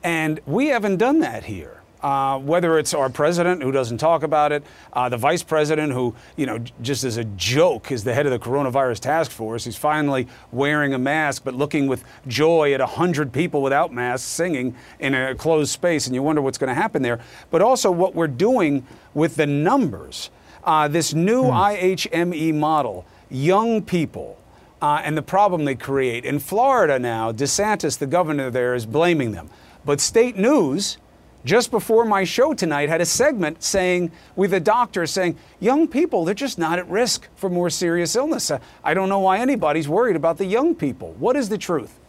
And 0.03 0.39
we 0.45 0.67
haven't 0.67 0.97
done 0.97 1.19
that 1.19 1.43
here. 1.43 1.80
Uh, 2.01 2.39
whether 2.39 2.79
it's 2.79 2.93
our 2.95 3.09
president 3.09 3.61
who 3.61 3.71
doesn't 3.71 3.99
talk 3.99 4.23
about 4.23 4.51
it, 4.51 4.63
uh, 4.93 5.07
the 5.07 5.17
vice 5.17 5.43
president 5.43 5.93
who, 5.93 6.15
you 6.35 6.47
know, 6.47 6.57
just 6.81 7.03
as 7.03 7.17
a 7.17 7.23
joke 7.23 7.91
is 7.91 8.03
the 8.03 8.13
head 8.13 8.25
of 8.25 8.31
the 8.31 8.39
coronavirus 8.39 8.99
task 8.99 9.29
force. 9.29 9.65
He's 9.65 9.77
finally 9.77 10.27
wearing 10.51 10.95
a 10.95 10.97
mask 10.97 11.43
but 11.43 11.53
looking 11.53 11.87
with 11.87 12.03
joy 12.27 12.73
at 12.73 12.79
100 12.79 13.31
people 13.31 13.61
without 13.61 13.93
masks 13.93 14.27
singing 14.27 14.75
in 14.99 15.13
a 15.13 15.35
closed 15.35 15.71
space, 15.71 16.07
and 16.07 16.15
you 16.15 16.23
wonder 16.23 16.41
what's 16.41 16.57
going 16.57 16.69
to 16.69 16.81
happen 16.81 17.03
there. 17.03 17.19
But 17.51 17.61
also 17.61 17.91
what 17.91 18.15
we're 18.15 18.27
doing 18.27 18.85
with 19.13 19.35
the 19.35 19.45
numbers. 19.45 20.31
Uh, 20.63 20.87
this 20.87 21.13
new 21.13 21.45
hmm. 21.45 21.51
IHME 21.51 22.53
model, 22.53 23.05
young 23.29 23.81
people, 23.81 24.37
uh, 24.81 25.01
and 25.03 25.15
the 25.15 25.21
problem 25.21 25.65
they 25.65 25.75
create. 25.75 26.25
In 26.25 26.39
Florida 26.39 26.97
now, 26.97 27.31
DeSantis, 27.31 27.97
the 27.97 28.07
governor 28.07 28.49
there, 28.49 28.73
is 28.73 28.85
blaming 28.85 29.31
them. 29.31 29.49
But 29.85 29.99
state 29.99 30.37
news, 30.37 30.97
just 31.43 31.71
before 31.71 32.05
my 32.05 32.23
show 32.23 32.53
tonight 32.53 32.89
had 32.89 33.01
a 33.01 33.05
segment 33.05 33.63
saying 33.63 34.11
with 34.35 34.53
a 34.53 34.59
doctor 34.59 35.05
saying 35.05 35.37
young 35.59 35.87
people 35.87 36.25
they're 36.25 36.33
just 36.33 36.59
not 36.59 36.79
at 36.79 36.87
risk 36.89 37.27
for 37.35 37.49
more 37.49 37.69
serious 37.69 38.15
illness 38.15 38.51
i 38.83 38.93
don't 38.93 39.09
know 39.09 39.19
why 39.19 39.39
anybody's 39.39 39.87
worried 39.87 40.15
about 40.15 40.37
the 40.37 40.45
young 40.45 40.75
people 40.75 41.13
what 41.13 41.35
is 41.35 41.49
the 41.49 41.57
truth 41.57 41.99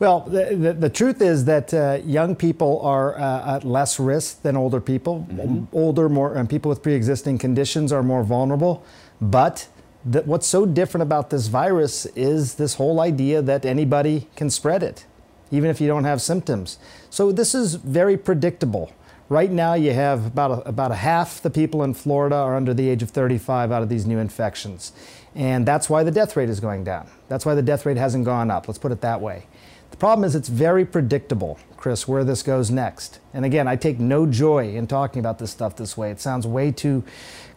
well, 0.00 0.20
the, 0.20 0.56
the, 0.56 0.72
the 0.72 0.88
truth 0.88 1.20
is 1.20 1.44
that 1.44 1.74
uh, 1.74 1.98
young 2.06 2.34
people 2.34 2.80
are 2.80 3.20
uh, 3.20 3.56
at 3.56 3.64
less 3.64 4.00
risk 4.00 4.40
than 4.40 4.56
older 4.56 4.80
people. 4.80 5.26
Mm-hmm. 5.30 5.76
Older, 5.76 6.08
more 6.08 6.34
and 6.34 6.48
people 6.48 6.70
with 6.70 6.82
pre-existing 6.82 7.36
conditions 7.36 7.92
are 7.92 8.02
more 8.02 8.24
vulnerable. 8.24 8.82
But 9.20 9.68
the, 10.02 10.22
what's 10.22 10.46
so 10.46 10.64
different 10.64 11.02
about 11.02 11.28
this 11.28 11.48
virus 11.48 12.06
is 12.16 12.54
this 12.54 12.74
whole 12.76 12.98
idea 12.98 13.42
that 13.42 13.66
anybody 13.66 14.26
can 14.36 14.48
spread 14.48 14.82
it 14.82 15.04
even 15.50 15.70
if 15.70 15.80
you 15.80 15.88
don't 15.88 16.04
have 16.04 16.22
symptoms. 16.22 16.78
So 17.10 17.32
this 17.32 17.54
is 17.54 17.74
very 17.74 18.16
predictable. 18.16 18.92
Right 19.28 19.50
now, 19.50 19.74
you 19.74 19.92
have 19.92 20.26
about 20.26 20.50
a, 20.50 20.68
about 20.68 20.90
a 20.90 20.96
half 20.96 21.40
the 21.40 21.50
people 21.50 21.84
in 21.84 21.94
Florida 21.94 22.34
are 22.34 22.56
under 22.56 22.74
the 22.74 22.88
age 22.88 23.02
of 23.02 23.10
35 23.10 23.70
out 23.70 23.82
of 23.82 23.88
these 23.88 24.04
new 24.04 24.18
infections. 24.18 24.92
And 25.34 25.64
that's 25.64 25.88
why 25.88 26.02
the 26.02 26.10
death 26.10 26.36
rate 26.36 26.48
is 26.48 26.58
going 26.58 26.82
down. 26.82 27.08
That's 27.28 27.46
why 27.46 27.54
the 27.54 27.62
death 27.62 27.86
rate 27.86 27.96
hasn't 27.96 28.24
gone 28.24 28.50
up. 28.50 28.66
Let's 28.66 28.78
put 28.78 28.90
it 28.90 29.00
that 29.02 29.20
way. 29.20 29.46
The 29.90 29.96
problem 29.96 30.24
is 30.24 30.34
it's 30.34 30.48
very 30.48 30.84
predictable, 30.84 31.58
Chris, 31.76 32.08
where 32.08 32.24
this 32.24 32.42
goes 32.42 32.70
next. 32.70 33.20
And 33.32 33.44
again, 33.44 33.68
I 33.68 33.76
take 33.76 33.98
no 33.98 34.26
joy 34.26 34.74
in 34.74 34.86
talking 34.86 35.20
about 35.20 35.38
this 35.38 35.50
stuff 35.50 35.76
this 35.76 35.96
way. 35.96 36.10
It 36.10 36.20
sounds 36.20 36.46
way 36.46 36.72
too 36.72 37.04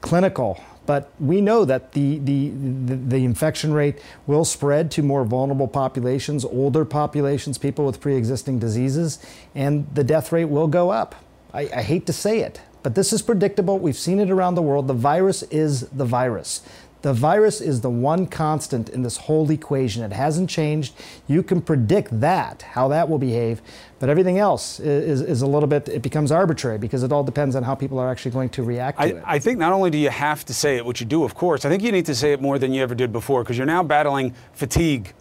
clinical. 0.01 0.63
But 0.85 1.11
we 1.19 1.39
know 1.39 1.63
that 1.65 1.93
the, 1.93 2.19
the, 2.19 2.49
the, 2.49 2.95
the, 2.95 3.25
infection 3.25 3.73
rate 3.73 3.99
will 4.27 4.43
spread 4.43 4.91
to 4.91 5.01
more 5.01 5.23
vulnerable 5.23 5.67
populations, 5.67 6.43
older 6.43 6.83
populations, 6.83 7.57
people 7.57 7.85
with 7.85 8.01
pre 8.01 8.15
existing 8.15 8.59
diseases, 8.59 9.19
and 9.55 9.87
the 9.95 10.03
death 10.03 10.31
rate 10.31 10.45
will 10.45 10.67
go 10.67 10.89
up. 10.89 11.15
I, 11.53 11.69
I 11.73 11.81
hate 11.83 12.05
to 12.07 12.13
say 12.13 12.39
it, 12.39 12.59
but 12.81 12.95
this 12.95 13.13
is 13.13 13.21
predictable. 13.21 13.79
We've 13.79 13.97
seen 13.97 14.19
it 14.19 14.29
around 14.29 14.55
the 14.55 14.61
world. 14.61 14.87
The 14.87 14.93
virus 14.93 15.43
is 15.43 15.87
the 15.89 16.05
virus. 16.05 16.61
The 17.03 17.13
virus 17.13 17.59
is 17.59 17.81
the 17.81 17.89
one 17.89 18.25
constant 18.27 18.87
in 18.87 19.03
this 19.03 19.17
whole 19.17 19.51
equation. 19.51 20.03
It 20.03 20.13
hasn't 20.13 20.49
changed. 20.49 20.93
You 21.27 21.43
can 21.43 21.61
predict 21.61 22.17
that, 22.21 22.61
how 22.61 22.87
that 22.87 23.09
will 23.09 23.17
behave, 23.17 23.61
but 23.99 24.07
everything 24.07 24.39
else 24.39 24.79
is, 24.79 25.19
is 25.21 25.41
a 25.41 25.47
little 25.47 25.67
bit, 25.67 25.89
it 25.89 26.01
becomes 26.01 26.31
arbitrary 26.31 26.77
because 26.77 27.03
it 27.03 27.11
all 27.11 27.25
depends 27.25 27.57
on 27.57 27.63
how 27.63 27.75
people 27.75 27.99
are 27.99 28.09
actually 28.09 28.31
going 28.31 28.49
to 28.49 28.63
react 28.63 28.99
to 28.99 29.03
I, 29.03 29.07
it. 29.07 29.23
I 29.25 29.39
think 29.39 29.59
not 29.59 29.73
only 29.73 29.89
do 29.89 29.97
you 29.97 30.09
have 30.09 30.45
to 30.45 30.53
say 30.53 30.77
it, 30.77 30.85
which 30.85 31.01
you 31.01 31.05
do, 31.05 31.25
of 31.25 31.35
course, 31.35 31.65
I 31.65 31.69
think 31.69 31.83
you 31.83 31.91
need 31.91 32.05
to 32.05 32.15
say 32.15 32.31
it 32.31 32.41
more 32.41 32.57
than 32.57 32.73
you 32.73 32.81
ever 32.81 32.95
did 32.95 33.11
before 33.11 33.43
because 33.43 33.57
you're 33.57 33.67
now 33.67 33.83
battling 33.83 34.33
fatigue 34.53 35.13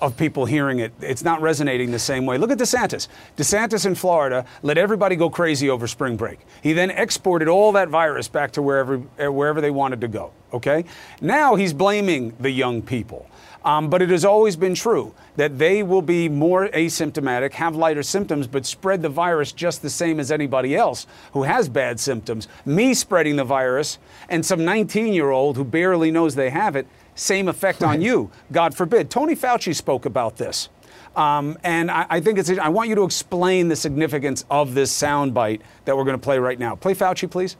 of 0.00 0.16
people 0.16 0.44
hearing 0.44 0.78
it. 0.78 0.92
It's 1.00 1.22
not 1.22 1.40
resonating 1.40 1.90
the 1.90 1.98
same 1.98 2.26
way. 2.26 2.38
Look 2.38 2.50
at 2.50 2.58
DeSantis. 2.58 3.08
DeSantis 3.36 3.86
in 3.86 3.94
Florida 3.94 4.44
let 4.62 4.78
everybody 4.78 5.16
go 5.16 5.30
crazy 5.30 5.70
over 5.70 5.86
spring 5.86 6.16
break. 6.16 6.40
He 6.62 6.72
then 6.72 6.90
exported 6.90 7.48
all 7.48 7.72
that 7.72 7.88
virus 7.88 8.28
back 8.28 8.52
to 8.52 8.62
wherever, 8.62 8.98
wherever 8.98 9.60
they 9.60 9.70
wanted 9.70 10.00
to 10.00 10.08
go. 10.08 10.32
Okay? 10.52 10.84
Now 11.20 11.54
he's 11.54 11.72
blaming 11.72 12.34
the 12.40 12.50
young 12.50 12.82
people. 12.82 13.30
Um, 13.64 13.90
but 13.90 14.00
it 14.00 14.08
has 14.08 14.24
always 14.24 14.56
been 14.56 14.74
true 14.74 15.14
that 15.36 15.58
they 15.58 15.82
will 15.82 16.02
be 16.02 16.28
more 16.28 16.68
asymptomatic, 16.68 17.52
have 17.52 17.76
lighter 17.76 18.02
symptoms, 18.02 18.46
but 18.46 18.64
spread 18.64 19.02
the 19.02 19.08
virus 19.08 19.52
just 19.52 19.82
the 19.82 19.90
same 19.90 20.18
as 20.18 20.32
anybody 20.32 20.74
else 20.74 21.06
who 21.32 21.42
has 21.42 21.68
bad 21.68 22.00
symptoms. 22.00 22.48
Me 22.64 22.94
spreading 22.94 23.36
the 23.36 23.44
virus 23.44 23.98
and 24.30 24.44
some 24.44 24.64
19 24.64 25.12
year 25.12 25.30
old 25.30 25.56
who 25.56 25.64
barely 25.64 26.10
knows 26.10 26.34
they 26.34 26.50
have 26.50 26.74
it 26.74 26.86
same 27.20 27.48
effect 27.48 27.82
on 27.82 28.00
you, 28.00 28.30
God 28.50 28.74
forbid. 28.74 29.10
Tony 29.10 29.36
Fauci 29.36 29.74
spoke 29.74 30.06
about 30.06 30.36
this. 30.36 30.68
Um, 31.14 31.58
and 31.62 31.90
I, 31.90 32.06
I, 32.08 32.20
think 32.20 32.38
it's, 32.38 32.50
I 32.50 32.68
want 32.68 32.88
you 32.88 32.94
to 32.94 33.04
explain 33.04 33.68
the 33.68 33.76
significance 33.76 34.44
of 34.50 34.74
this 34.74 34.96
soundbite 34.96 35.60
that 35.84 35.96
we're 35.96 36.04
going 36.04 36.18
to 36.18 36.22
play 36.22 36.38
right 36.38 36.58
now. 36.58 36.76
Play 36.76 36.94
Fauci, 36.94 37.30
please. 37.30 37.56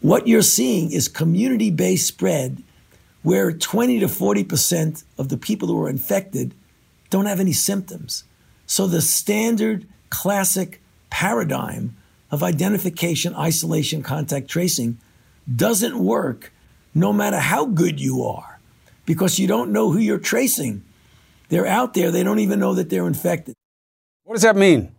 What 0.00 0.28
you're 0.28 0.42
seeing 0.42 0.92
is 0.92 1.08
community 1.08 1.70
based 1.70 2.06
spread 2.06 2.62
where 3.22 3.52
20 3.52 3.98
to 4.00 4.06
40% 4.06 5.04
of 5.18 5.28
the 5.28 5.36
people 5.36 5.68
who 5.68 5.82
are 5.82 5.88
infected 5.88 6.54
don't 7.10 7.26
have 7.26 7.40
any 7.40 7.52
symptoms. 7.52 8.24
So 8.66 8.86
the 8.86 9.00
standard 9.00 9.86
classic 10.08 10.80
paradigm 11.10 11.96
of 12.30 12.42
identification, 12.42 13.34
isolation, 13.34 14.02
contact 14.02 14.48
tracing 14.48 14.98
doesn't 15.54 15.98
work 15.98 16.52
no 16.98 17.12
matter 17.12 17.38
how 17.38 17.64
good 17.64 18.00
you 18.00 18.24
are, 18.24 18.58
because 19.06 19.38
you 19.38 19.46
don't 19.46 19.70
know 19.70 19.92
who 19.92 19.98
you're 19.98 20.18
tracing. 20.18 20.82
They're 21.48 21.66
out 21.66 21.94
there, 21.94 22.10
they 22.10 22.22
don't 22.22 22.40
even 22.40 22.58
know 22.58 22.74
that 22.74 22.90
they're 22.90 23.06
infected. 23.06 23.54
What 24.24 24.34
does 24.34 24.42
that 24.42 24.56
mean? 24.56 24.92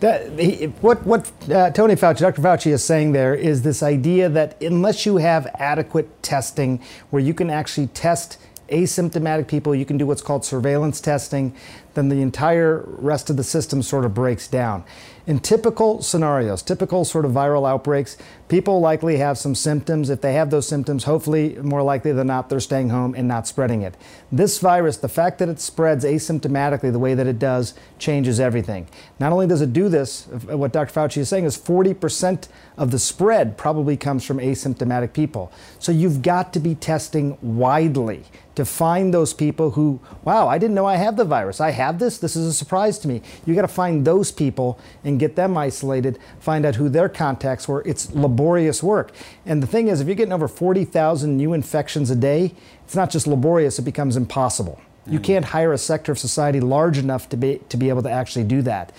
That, 0.00 0.38
he, 0.38 0.66
what 0.82 1.04
what 1.06 1.32
uh, 1.50 1.70
Tony 1.70 1.94
Fauci, 1.94 2.18
Dr. 2.18 2.42
Fauci 2.42 2.70
is 2.70 2.84
saying 2.84 3.12
there 3.12 3.34
is 3.34 3.62
this 3.62 3.82
idea 3.82 4.28
that 4.28 4.60
unless 4.62 5.06
you 5.06 5.16
have 5.16 5.46
adequate 5.58 6.22
testing 6.22 6.82
where 7.08 7.22
you 7.22 7.32
can 7.32 7.48
actually 7.48 7.86
test 7.88 8.38
asymptomatic 8.68 9.48
people, 9.48 9.74
you 9.74 9.86
can 9.86 9.96
do 9.96 10.06
what's 10.06 10.20
called 10.20 10.44
surveillance 10.44 11.00
testing, 11.00 11.54
then 11.94 12.10
the 12.10 12.20
entire 12.20 12.84
rest 12.86 13.30
of 13.30 13.38
the 13.38 13.44
system 13.44 13.82
sort 13.82 14.04
of 14.04 14.12
breaks 14.12 14.48
down. 14.48 14.84
In 15.26 15.40
typical 15.40 16.02
scenarios, 16.02 16.62
typical 16.62 17.04
sort 17.04 17.24
of 17.24 17.32
viral 17.32 17.68
outbreaks, 17.68 18.16
people 18.46 18.78
likely 18.78 19.16
have 19.16 19.36
some 19.36 19.56
symptoms. 19.56 20.08
If 20.08 20.20
they 20.20 20.34
have 20.34 20.50
those 20.50 20.68
symptoms, 20.68 21.02
hopefully, 21.02 21.56
more 21.56 21.82
likely 21.82 22.12
than 22.12 22.28
not, 22.28 22.48
they're 22.48 22.60
staying 22.60 22.90
home 22.90 23.12
and 23.16 23.26
not 23.26 23.48
spreading 23.48 23.82
it. 23.82 23.96
This 24.30 24.60
virus, 24.60 24.98
the 24.98 25.08
fact 25.08 25.40
that 25.40 25.48
it 25.48 25.58
spreads 25.58 26.04
asymptomatically 26.04 26.92
the 26.92 27.00
way 27.00 27.14
that 27.14 27.26
it 27.26 27.40
does, 27.40 27.74
changes 27.98 28.38
everything. 28.38 28.86
Not 29.18 29.32
only 29.32 29.48
does 29.48 29.62
it 29.62 29.72
do 29.72 29.88
this, 29.88 30.28
uh, 30.28 30.56
what 30.56 30.72
Dr. 30.72 30.92
Fauci 30.92 31.18
is 31.18 31.28
saying 31.28 31.44
is 31.44 31.58
40% 31.58 32.46
of 32.76 32.92
the 32.92 32.98
spread 33.00 33.56
probably 33.56 33.96
comes 33.96 34.24
from 34.24 34.38
asymptomatic 34.38 35.12
people. 35.12 35.50
So 35.80 35.90
you've 35.90 36.22
got 36.22 36.52
to 36.52 36.60
be 36.60 36.76
testing 36.76 37.36
widely 37.42 38.26
to 38.56 38.64
find 38.64 39.12
those 39.12 39.34
people 39.34 39.72
who, 39.72 40.00
wow, 40.24 40.48
I 40.48 40.56
didn't 40.56 40.74
know 40.74 40.86
I 40.86 40.96
have 40.96 41.16
the 41.16 41.26
virus. 41.26 41.60
I 41.60 41.70
have 41.70 41.98
this. 41.98 42.18
This 42.18 42.34
is 42.36 42.46
a 42.46 42.54
surprise 42.54 42.98
to 43.00 43.08
me. 43.08 43.20
You 43.44 43.54
got 43.54 43.62
to 43.62 43.68
find 43.68 44.04
those 44.04 44.32
people 44.32 44.78
and 45.04 45.15
get 45.18 45.36
them 45.36 45.56
isolated, 45.56 46.18
find 46.40 46.64
out 46.64 46.76
who 46.76 46.88
their 46.88 47.08
contacts 47.08 47.68
were. 47.68 47.82
It's 47.86 48.12
laborious 48.12 48.82
work. 48.82 49.12
And 49.44 49.62
the 49.62 49.66
thing 49.66 49.88
is, 49.88 50.00
if 50.00 50.06
you're 50.06 50.16
getting 50.16 50.32
over 50.32 50.48
40,000 50.48 51.36
new 51.36 51.52
infections 51.52 52.10
a 52.10 52.16
day, 52.16 52.54
it's 52.84 52.94
not 52.94 53.10
just 53.10 53.26
laborious, 53.26 53.78
it 53.78 53.82
becomes 53.82 54.16
impossible. 54.16 54.80
Mm-hmm. 55.02 55.12
You 55.12 55.20
can't 55.20 55.44
hire 55.46 55.72
a 55.72 55.78
sector 55.78 56.12
of 56.12 56.18
society 56.18 56.60
large 56.60 56.98
enough 56.98 57.28
to 57.30 57.36
be, 57.36 57.60
to 57.68 57.76
be 57.76 57.88
able 57.88 58.02
to 58.02 58.10
actually 58.10 58.44
do 58.44 58.62
that. 58.62 58.92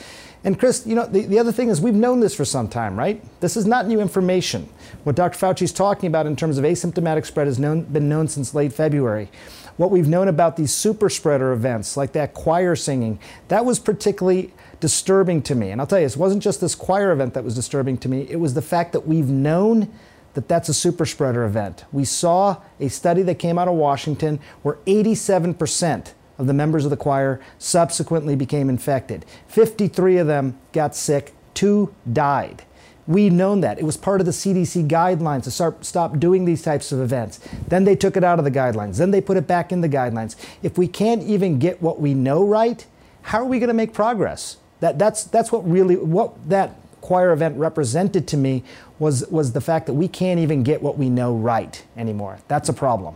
And 0.43 0.57
Chris, 0.57 0.85
you 0.85 0.95
know, 0.95 1.05
the, 1.05 1.25
the 1.25 1.39
other 1.39 1.51
thing 1.51 1.69
is 1.69 1.81
we've 1.81 1.93
known 1.93 2.19
this 2.19 2.33
for 2.35 2.45
some 2.45 2.69
time, 2.69 2.97
right? 2.97 3.21
This 3.41 3.57
is 3.57 3.65
not 3.65 3.87
new 3.87 3.99
information. 3.99 4.69
What 5.03 5.15
Dr. 5.15 5.37
Fauci 5.37 5.63
is 5.63 5.73
talking 5.73 6.07
about 6.07 6.25
in 6.25 6.35
terms 6.35 6.57
of 6.57 6.63
asymptomatic 6.63 7.25
spread 7.25 7.47
has 7.47 7.59
known, 7.59 7.81
been 7.81 8.07
known 8.07 8.27
since 8.27 8.53
late 8.53 8.71
February. 8.71 9.29
What 9.77 9.91
we've 9.91 10.07
known 10.07 10.27
about 10.27 10.55
these 10.55 10.73
super 10.73 11.09
spreader 11.09 11.51
events, 11.51 11.97
like 11.97 12.13
that 12.13 12.33
choir 12.33 12.75
singing, 12.75 13.19
that 13.47 13.65
was 13.65 13.77
particularly 13.77 14.53
disturbing 14.79 15.41
to 15.43 15.55
me. 15.55 15.71
And 15.71 15.81
I'll 15.81 15.87
tell 15.87 15.99
you, 15.99 16.05
it 16.05 16.17
wasn't 16.17 16.43
just 16.43 16.61
this 16.61 16.75
choir 16.75 17.11
event 17.11 17.33
that 17.33 17.43
was 17.43 17.55
disturbing 17.55 17.97
to 17.99 18.09
me, 18.09 18.27
it 18.29 18.39
was 18.39 18.53
the 18.53 18.61
fact 18.61 18.93
that 18.93 19.07
we've 19.07 19.29
known 19.29 19.91
that 20.33 20.47
that's 20.47 20.69
a 20.69 20.73
super 20.73 21.05
spreader 21.05 21.43
event. 21.45 21.83
We 21.91 22.05
saw 22.05 22.57
a 22.79 22.89
study 22.89 23.23
that 23.23 23.39
came 23.39 23.57
out 23.57 23.67
of 23.67 23.73
Washington 23.73 24.39
where 24.61 24.75
87% 24.85 26.13
of 26.37 26.45
the 26.45 26.53
members 26.53 26.85
of 26.85 26.91
the 26.91 26.97
choir 26.97 27.41
subsequently 27.57 28.35
became 28.35 28.69
infected. 28.69 29.25
53 29.47 30.17
of 30.17 30.27
them 30.27 30.59
got 30.73 30.95
sick, 30.95 31.33
two 31.55 31.91
died. 32.13 32.63
We'd 33.07 33.33
known 33.33 33.61
that. 33.61 33.79
It 33.79 33.83
was 33.83 33.97
part 33.97 34.19
of 34.19 34.25
the 34.25 34.31
CDC 34.31 34.87
guidelines 34.87 35.43
to 35.45 35.51
start, 35.51 35.85
stop 35.85 36.19
doing 36.19 36.45
these 36.45 36.61
types 36.61 36.91
of 36.91 36.99
events. 36.99 37.39
Then 37.67 37.85
they 37.85 37.95
took 37.95 38.17
it 38.17 38.23
out 38.23 38.37
of 38.37 38.45
the 38.45 38.51
guidelines. 38.51 38.97
Then 38.97 39.11
they 39.11 39.21
put 39.21 39.37
it 39.37 39.47
back 39.47 39.71
in 39.71 39.81
the 39.81 39.89
guidelines. 39.89 40.35
If 40.61 40.77
we 40.77 40.87
can't 40.87 41.23
even 41.23 41.57
get 41.57 41.81
what 41.81 42.01
we 42.01 42.13
know 42.13 42.45
right, 42.45 42.85
how 43.23 43.39
are 43.39 43.45
we 43.45 43.59
going 43.59 43.69
to 43.69 43.73
make 43.73 43.93
progress? 43.93 44.57
That, 44.79 44.99
that's, 44.99 45.23
that's 45.23 45.51
what 45.51 45.69
really, 45.69 45.95
what 45.95 46.49
that 46.49 46.75
choir 47.01 47.31
event 47.31 47.57
represented 47.57 48.27
to 48.29 48.37
me 48.37 48.63
was, 48.99 49.25
was 49.27 49.51
the 49.53 49.61
fact 49.61 49.85
that 49.85 49.93
we 49.93 50.07
can't 50.07 50.39
even 50.39 50.63
get 50.63 50.81
what 50.81 50.97
we 50.97 51.09
know 51.09 51.35
right 51.35 51.83
anymore. 51.95 52.39
That's 52.47 52.69
a 52.69 52.73
problem. 52.73 53.15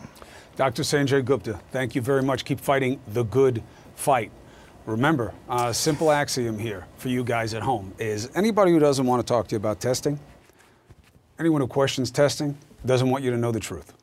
Dr. 0.56 0.84
Sanjay 0.84 1.24
Gupta, 1.24 1.60
thank 1.72 1.96
you 1.96 2.02
very 2.02 2.22
much. 2.22 2.46
Keep 2.46 2.60
fighting 2.60 3.00
the 3.08 3.24
good 3.24 3.64
fight. 3.96 4.32
Remember, 4.86 5.34
a 5.50 5.74
simple 5.74 6.12
axiom 6.12 6.58
here 6.58 6.86
for 6.98 7.10
you 7.10 7.24
guys 7.24 7.54
at 7.54 7.62
home 7.62 7.94
is 8.00 8.30
anybody 8.36 8.72
who 8.72 8.80
doesn't 8.80 9.06
want 9.06 9.26
to 9.26 9.32
talk 9.32 9.48
to 9.48 9.54
you 9.54 9.58
about 9.58 9.80
testing, 9.80 10.20
anyone 11.40 11.62
who 11.62 11.68
questions 11.68 12.12
testing, 12.12 12.58
doesn't 12.86 13.10
want 13.10 13.24
you 13.24 13.32
to 13.32 13.38
know 13.38 13.52
the 13.52 13.60
truth. 13.60 13.94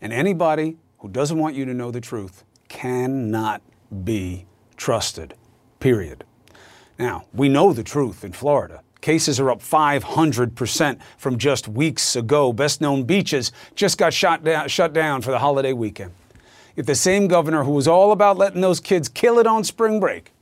And 0.00 0.12
anybody 0.12 0.76
who 0.98 1.08
doesn't 1.08 1.38
want 1.38 1.54
you 1.54 1.64
to 1.66 1.74
know 1.74 1.90
the 1.90 2.00
truth 2.00 2.44
cannot 2.68 3.62
be 4.04 4.46
trusted, 4.76 5.34
period. 5.78 6.24
Now, 6.98 7.24
we 7.32 7.48
know 7.48 7.72
the 7.72 7.82
truth 7.82 8.24
in 8.24 8.32
Florida. 8.32 8.82
Cases 9.00 9.38
are 9.38 9.50
up 9.50 9.60
500% 9.60 10.98
from 11.18 11.38
just 11.38 11.68
weeks 11.68 12.16
ago. 12.16 12.52
Best 12.52 12.80
known 12.80 13.04
beaches 13.04 13.52
just 13.74 13.98
got 13.98 14.14
shut 14.14 14.44
down, 14.44 14.68
shut 14.68 14.92
down 14.92 15.22
for 15.22 15.30
the 15.30 15.38
holiday 15.38 15.72
weekend. 15.72 16.12
If 16.76 16.86
the 16.86 16.94
same 16.94 17.28
governor 17.28 17.64
who 17.64 17.72
was 17.72 17.86
all 17.86 18.12
about 18.12 18.38
letting 18.38 18.60
those 18.60 18.80
kids 18.80 19.08
kill 19.08 19.38
it 19.38 19.46
on 19.46 19.64
spring 19.64 20.00
break 20.00 20.32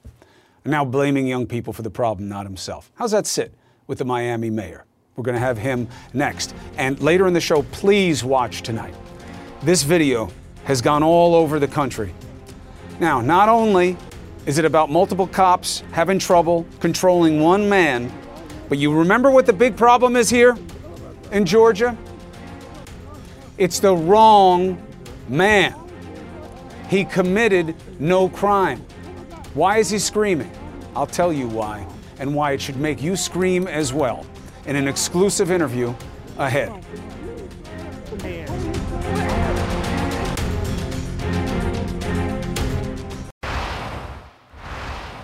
now 0.64 0.84
blaming 0.84 1.26
young 1.26 1.46
people 1.46 1.72
for 1.72 1.82
the 1.82 1.90
problem, 1.90 2.28
not 2.28 2.46
himself. 2.46 2.90
How's 2.94 3.10
that 3.10 3.26
sit 3.26 3.52
with 3.86 3.98
the 3.98 4.04
Miami 4.04 4.50
mayor? 4.50 4.84
We're 5.16 5.24
going 5.24 5.34
to 5.34 5.40
have 5.40 5.58
him 5.58 5.88
next. 6.14 6.54
And 6.76 7.00
later 7.00 7.26
in 7.26 7.34
the 7.34 7.40
show, 7.40 7.62
please 7.64 8.24
watch 8.24 8.62
tonight. 8.62 8.94
This 9.62 9.82
video 9.82 10.30
has 10.64 10.80
gone 10.80 11.02
all 11.02 11.34
over 11.34 11.58
the 11.58 11.68
country. 11.68 12.14
Now, 13.00 13.20
not 13.20 13.48
only 13.48 13.96
is 14.46 14.58
it 14.58 14.64
about 14.64 14.90
multiple 14.90 15.26
cops 15.26 15.82
having 15.92 16.18
trouble 16.18 16.66
controlling 16.80 17.40
one 17.40 17.68
man 17.68 18.10
but 18.72 18.78
you 18.78 18.90
remember 18.90 19.30
what 19.30 19.44
the 19.44 19.52
big 19.52 19.76
problem 19.76 20.16
is 20.16 20.30
here 20.30 20.56
in 21.30 21.44
Georgia? 21.44 21.94
It's 23.58 23.80
the 23.80 23.94
wrong 23.94 24.82
man. 25.28 25.74
He 26.88 27.04
committed 27.04 27.74
no 27.98 28.30
crime. 28.30 28.82
Why 29.52 29.76
is 29.76 29.90
he 29.90 29.98
screaming? 29.98 30.50
I'll 30.96 31.06
tell 31.06 31.34
you 31.34 31.48
why, 31.48 31.86
and 32.18 32.34
why 32.34 32.52
it 32.52 32.62
should 32.62 32.76
make 32.76 33.02
you 33.02 33.14
scream 33.14 33.66
as 33.66 33.92
well 33.92 34.24
in 34.64 34.74
an 34.74 34.88
exclusive 34.88 35.50
interview 35.50 35.94
ahead. 36.38 36.72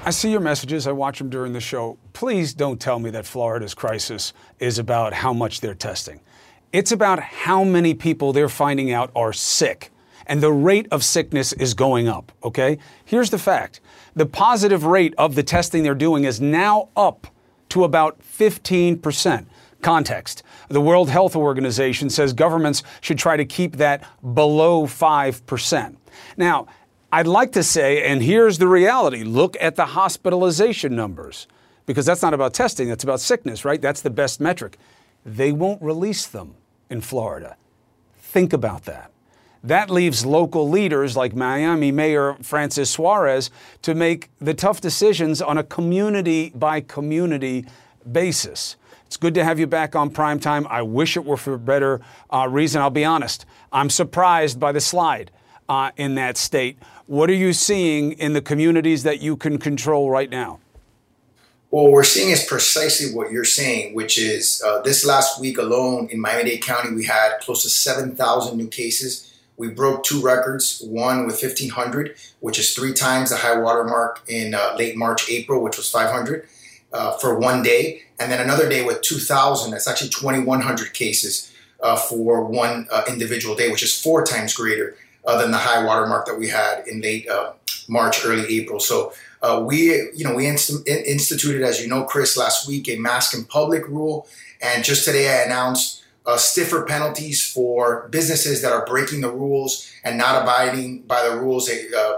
I 0.09 0.11
see 0.11 0.31
your 0.31 0.41
messages. 0.41 0.87
I 0.87 0.93
watch 0.93 1.19
them 1.19 1.29
during 1.29 1.53
the 1.53 1.61
show. 1.61 1.99
Please 2.15 2.55
don't 2.55 2.81
tell 2.81 2.99
me 2.99 3.11
that 3.11 3.27
Florida's 3.27 3.75
crisis 3.75 4.33
is 4.59 4.79
about 4.79 5.13
how 5.13 5.35
much 5.35 5.61
they're 5.61 5.75
testing. 5.75 6.21
It's 6.73 6.93
about 6.93 7.21
how 7.21 7.63
many 7.63 7.93
people 7.93 8.33
they're 8.33 8.49
finding 8.49 8.91
out 8.91 9.11
are 9.15 9.35
sick. 9.35 9.91
And 10.25 10.43
the 10.43 10.51
rate 10.51 10.89
of 10.91 11.05
sickness 11.05 11.53
is 11.53 11.75
going 11.75 12.09
up, 12.09 12.33
okay? 12.43 12.79
Here's 13.05 13.29
the 13.29 13.37
fact 13.37 13.81
the 14.17 14.25
positive 14.25 14.85
rate 14.87 15.13
of 15.19 15.35
the 15.35 15.43
testing 15.43 15.83
they're 15.83 15.95
doing 15.95 16.25
is 16.25 16.41
now 16.41 16.89
up 16.97 17.27
to 17.69 17.85
about 17.85 18.19
15%. 18.23 19.45
Context 19.83 20.43
The 20.69 20.81
World 20.81 21.11
Health 21.11 21.37
Organization 21.37 22.09
says 22.09 22.33
governments 22.33 22.83
should 23.03 23.19
try 23.19 23.37
to 23.37 23.45
keep 23.45 23.77
that 23.77 24.09
below 24.35 24.87
5%. 24.87 25.97
Now, 26.39 26.67
I'd 27.11 27.27
like 27.27 27.53
to 27.53 27.63
say, 27.63 28.05
and 28.05 28.23
here's 28.23 28.59
the 28.59 28.69
reality 28.69 29.25
look 29.25 29.57
at 29.61 29.77
the 29.77 29.87
hospitalization 29.87 30.95
numbers, 30.95 31.47
because 31.87 32.05
that's 32.05 32.23
not 32.23 32.35
about 32.35 32.53
testing, 32.53 32.89
that's 32.89 33.05
about 33.05 33.21
sickness, 33.21 33.65
right? 33.65 33.81
That's 33.81 34.03
the 34.03 34.11
best 34.11 34.41
metric. 34.41 34.79
They 35.25 35.53
won't 35.53 35.81
release 35.81 36.27
them 36.27 36.55
in 36.91 37.01
Florida. 37.01 37.57
Think 38.19 38.53
about 38.53 38.85
that. 38.85 39.11
That 39.65 39.91
leaves 39.91 40.25
local 40.25 40.69
leaders 40.69 41.17
like 41.17 41.35
Miami 41.35 41.91
Mayor 41.91 42.37
Francis 42.43 42.91
Suarez 42.91 43.51
to 43.83 43.95
make 43.95 44.31
the 44.39 44.55
tough 44.55 44.81
decisions 44.81 45.43
on 45.43 45.59
a 45.59 45.65
community 45.65 46.51
by 46.55 46.81
community 46.81 47.67
basis. 48.11 48.77
It's 49.07 49.17
good 49.17 49.35
to 49.35 49.45
have 49.45 49.59
you 49.59 49.67
back 49.67 49.97
on 49.97 50.11
prime 50.11 50.39
time. 50.39 50.67
I 50.69 50.83
wish 50.83 51.17
it 51.17 51.25
were 51.25 51.39
for 51.39 51.55
a 51.55 51.59
better 51.59 52.01
uh, 52.31 52.47
reason. 52.49 52.83
I'll 52.83 52.91
be 52.91 53.07
honest. 53.07 53.47
I'm 53.73 53.91
surprised 53.91 54.61
by 54.61 54.71
the 54.73 54.81
slide 54.81 55.31
uh, 55.69 55.91
in 55.97 56.15
that 56.17 56.37
state. 56.37 56.79
What 57.09 57.31
are 57.31 57.35
you 57.35 57.55
seeing 57.55 58.13
in 58.13 58.35
the 58.35 58.43
communities 58.43 59.03
that 59.05 59.23
you 59.23 59.35
can 59.35 59.57
control 59.57 60.11
right 60.11 60.29
now? 60.29 60.61
Well, 61.71 61.91
we're 61.91 62.05
seeing 62.05 62.29
is 62.29 62.45
precisely 62.45 63.17
what 63.17 63.33
you're 63.33 63.47
saying, 63.47 63.95
which 63.95 64.19
is 64.19 64.63
uh, 64.63 64.83
this 64.83 65.07
last 65.07 65.41
week 65.41 65.57
alone 65.57 66.09
in 66.11 66.21
Miami 66.21 66.51
Dade 66.51 66.63
County, 66.63 66.95
we 66.95 67.07
had 67.07 67.39
close 67.41 67.63
to 67.63 67.71
7,000 67.71 68.59
new 68.59 68.69
cases. 68.69 69.35
We 69.57 69.69
broke 69.71 70.05
two 70.05 70.21
records, 70.21 70.83
one 70.87 71.25
with 71.25 71.43
1,500, 71.43 72.15
which 72.41 72.59
is 72.59 72.75
three 72.75 72.93
times 72.93 73.31
the 73.31 73.37
high 73.37 73.59
water 73.59 73.85
mark 73.85 74.21
in 74.29 74.53
uh, 74.53 74.75
late 74.77 74.95
March, 74.95 75.31
April, 75.31 75.63
which 75.63 75.79
was 75.79 75.91
500 75.91 76.47
uh, 76.93 77.13
for 77.13 77.39
one 77.39 77.63
day, 77.63 78.03
and 78.21 78.31
then 78.31 78.43
another 78.43 78.69
day 78.69 78.85
with 78.85 79.01
2,000. 79.01 79.71
That's 79.71 79.89
actually 79.89 80.11
2,100 80.11 80.93
cases 80.93 81.51
uh, 81.81 81.97
for 81.97 82.45
one 82.45 82.87
uh, 82.93 83.05
individual 83.09 83.57
day, 83.57 83.71
which 83.71 83.83
is 83.83 83.99
four 83.99 84.27
times 84.27 84.53
greater 84.53 84.95
uh, 85.25 85.41
than 85.41 85.51
the 85.51 85.59
high 85.59 85.85
watermark 85.85 86.27
that 86.27 86.39
we 86.39 86.49
had 86.49 86.87
in 86.87 87.01
late 87.01 87.29
uh, 87.29 87.53
March, 87.89 88.25
early 88.25 88.47
April. 88.61 88.81
So 88.81 89.13
uh, 89.43 89.63
we, 89.65 89.93
you 90.15 90.25
know, 90.25 90.35
we 90.35 90.47
inst- 90.47 90.89
instituted, 90.89 91.63
as 91.63 91.81
you 91.81 91.89
know, 91.89 92.05
Chris, 92.05 92.37
last 92.37 92.67
week 92.67 92.89
a 92.89 92.97
mask 92.97 93.37
in 93.37 93.45
public 93.45 93.87
rule, 93.89 94.27
and 94.61 94.85
just 94.85 95.05
today 95.05 95.29
I 95.29 95.45
announced. 95.45 96.03
stiffer 96.37 96.85
penalties 96.85 97.41
for 97.41 98.07
businesses 98.11 98.61
that 98.61 98.71
are 98.71 98.85
breaking 98.85 99.23
the 99.23 99.33
rules 99.33 99.91
and 100.05 100.19
not 100.19 100.43
abiding 100.43 101.03
by 101.03 101.27
the 101.27 101.35
rules. 101.41 101.71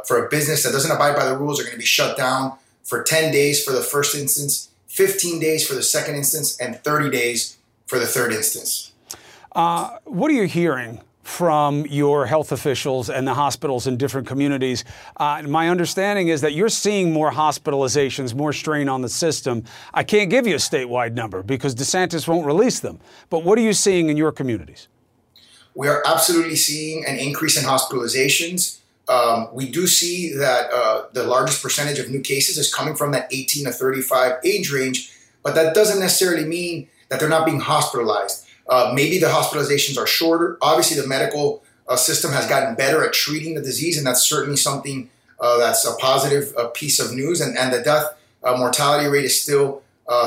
for 0.08 0.26
a 0.26 0.28
business 0.28 0.64
that 0.64 0.72
doesn't 0.72 0.90
abide 0.90 1.14
by 1.14 1.24
the 1.24 1.36
rules, 1.36 1.60
are 1.60 1.62
going 1.62 1.78
to 1.78 1.78
be 1.78 1.94
shut 1.98 2.16
down 2.16 2.52
for 2.82 3.04
10 3.04 3.32
days 3.32 3.62
for 3.64 3.72
the 3.72 3.82
first 3.82 4.16
instance, 4.16 4.68
15 4.88 5.38
days 5.38 5.66
for 5.66 5.74
the 5.74 5.82
second 5.82 6.16
instance, 6.16 6.58
and 6.58 6.82
30 6.82 7.10
days 7.10 7.56
for 7.86 7.98
the 7.98 8.06
third 8.06 8.32
instance. 8.32 8.92
Uh, 9.52 9.98
what 10.04 10.30
are 10.30 10.34
you 10.34 10.44
hearing 10.44 11.00
from 11.22 11.86
your 11.86 12.26
health 12.26 12.50
officials 12.50 13.10
and 13.10 13.26
the 13.26 13.34
hospitals 13.34 13.86
in 13.86 13.96
different 13.96 14.26
communities. 14.26 14.84
Uh, 15.16 15.42
my 15.46 15.68
understanding 15.68 16.28
is 16.28 16.40
that 16.40 16.54
you're 16.54 16.68
seeing 16.68 17.12
more 17.12 17.30
hospitalizations, 17.30 18.34
more 18.34 18.52
strain 18.52 18.88
on 18.88 19.02
the 19.02 19.08
system. 19.08 19.62
I 19.92 20.02
can't 20.02 20.30
give 20.30 20.46
you 20.46 20.54
a 20.54 20.58
statewide 20.58 21.12
number 21.12 21.42
because 21.42 21.74
DeSantis 21.74 22.26
won't 22.26 22.46
release 22.46 22.80
them. 22.80 23.00
But 23.28 23.44
what 23.44 23.58
are 23.58 23.62
you 23.62 23.74
seeing 23.74 24.08
in 24.08 24.16
your 24.16 24.32
communities? 24.32 24.88
We 25.74 25.88
are 25.88 26.02
absolutely 26.06 26.56
seeing 26.56 27.04
an 27.06 27.16
increase 27.18 27.56
in 27.56 27.64
hospitalizations. 27.64 28.78
Um, 29.08 29.48
we 29.52 29.70
do 29.70 29.86
see 29.86 30.34
that 30.34 30.72
uh, 30.72 31.06
the 31.12 31.24
largest 31.24 31.62
percentage 31.62 31.98
of 31.98 32.10
new 32.10 32.20
cases 32.20 32.58
is 32.58 32.72
coming 32.72 32.94
from 32.94 33.12
that 33.12 33.28
18 33.32 33.64
to 33.66 33.72
35 33.72 34.38
age 34.44 34.72
range, 34.72 35.12
but 35.42 35.54
that 35.54 35.74
doesn't 35.74 36.00
necessarily 36.00 36.44
mean 36.44 36.88
that 37.08 37.18
they're 37.18 37.28
not 37.28 37.44
being 37.44 37.60
hospitalized. 37.60 38.46
Uh, 38.70 38.92
maybe 38.94 39.18
the 39.18 39.26
hospitalizations 39.26 39.98
are 39.98 40.06
shorter. 40.06 40.56
Obviously, 40.62 40.98
the 40.98 41.06
medical 41.06 41.62
uh, 41.88 41.96
system 41.96 42.30
has 42.30 42.46
gotten 42.46 42.76
better 42.76 43.04
at 43.04 43.12
treating 43.12 43.54
the 43.56 43.60
disease, 43.60 43.98
and 43.98 44.06
that's 44.06 44.22
certainly 44.22 44.56
something 44.56 45.10
uh, 45.40 45.58
that's 45.58 45.84
a 45.84 45.94
positive 45.96 46.54
uh, 46.56 46.68
piece 46.68 47.00
of 47.00 47.12
news. 47.12 47.40
And, 47.40 47.58
and 47.58 47.72
the 47.72 47.82
death 47.82 48.06
uh, 48.44 48.56
mortality 48.56 49.08
rate 49.08 49.24
is 49.24 49.42
still 49.42 49.82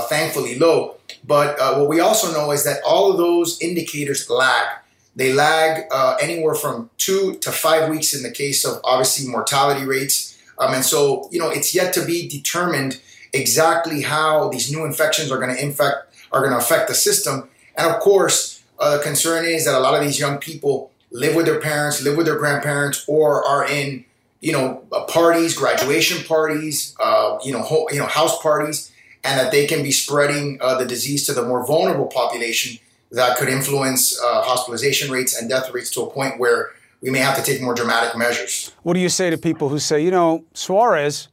thankfully 0.08 0.58
low. 0.58 0.96
But 1.26 1.58
what 1.78 1.90
we 1.90 2.00
also 2.00 2.32
know 2.32 2.52
is 2.52 2.64
that 2.64 2.82
all 2.86 3.12
of 3.12 3.18
those 3.18 3.62
indicators 3.62 4.30
lag. 4.30 4.68
They 5.16 5.34
lag 5.34 5.84
anywhere 6.22 6.56
from 6.56 6.90
two 6.98 7.36
to 7.42 7.52
five 7.52 7.90
weeks 7.90 8.14
in 8.14 8.24
the 8.24 8.32
case 8.32 8.64
of 8.66 8.80
obviously 8.86 9.30
mortality 9.30 9.86
rates. 9.86 10.38
Um, 10.58 10.74
and 10.74 10.86
so, 10.86 11.28
you 11.32 11.40
know, 11.40 11.50
it's 11.50 11.76
yet 11.76 11.94
to 11.96 12.06
be 12.06 12.30
determined 12.30 13.02
exactly 13.34 14.02
how 14.04 14.50
these 14.50 14.72
new 14.72 14.86
infections 14.86 15.32
are 15.32 15.38
going 15.38 15.54
to 15.54 15.62
infect, 15.62 16.16
are 16.32 16.40
going 16.40 16.52
to 16.52 16.58
affect 16.58 16.88
the 16.88 16.96
system. 16.96 17.50
And 17.76 17.90
of 17.90 18.00
course, 18.00 18.64
uh, 18.80 18.98
the 18.98 19.04
concern 19.04 19.46
is 19.46 19.66
that 19.66 19.76
a 19.76 19.80
lot 19.80 19.94
of 19.96 20.04
these 20.04 20.20
young 20.20 20.38
people 20.38 20.92
live 21.12 21.36
with 21.36 21.46
their 21.46 21.60
parents, 21.60 22.02
live 22.02 22.18
with 22.18 22.26
their 22.26 22.38
grandparents, 22.38 23.06
or 23.08 23.46
are 23.46 23.68
in, 23.68 24.06
you 24.42 24.52
know, 24.52 24.84
uh, 24.92 25.06
parties, 25.06 25.56
graduation 25.56 26.24
parties, 26.26 26.96
uh, 27.00 27.38
you 27.44 27.52
know, 27.52 27.62
ho- 27.62 27.88
you 27.92 28.00
know, 28.00 28.06
house 28.06 28.42
parties, 28.42 28.92
and 29.24 29.40
that 29.40 29.52
they 29.52 29.66
can 29.66 29.84
be 29.84 29.92
spreading 29.92 30.58
uh, 30.62 30.78
the 30.78 30.86
disease 30.86 31.26
to 31.28 31.34
the 31.34 31.44
more 31.44 31.66
vulnerable 31.66 32.08
population 32.08 32.80
that 33.12 33.38
could 33.38 33.48
influence 33.48 34.20
uh, 34.22 34.42
hospitalization 34.42 35.12
rates 35.12 35.40
and 35.40 35.50
death 35.50 35.72
rates 35.72 35.92
to 35.92 36.02
a 36.02 36.10
point 36.10 36.40
where 36.40 36.72
we 37.02 37.12
may 37.12 37.20
have 37.20 37.36
to 37.38 37.44
take 37.44 37.62
more 37.62 37.76
dramatic 37.76 38.18
measures. 38.18 38.72
What 38.82 38.94
do 38.94 39.00
you 39.00 39.10
say 39.10 39.30
to 39.30 39.38
people 39.38 39.70
who 39.70 39.78
say, 39.78 40.02
you 40.02 40.10
know, 40.10 40.46
Suarez, 40.54 41.28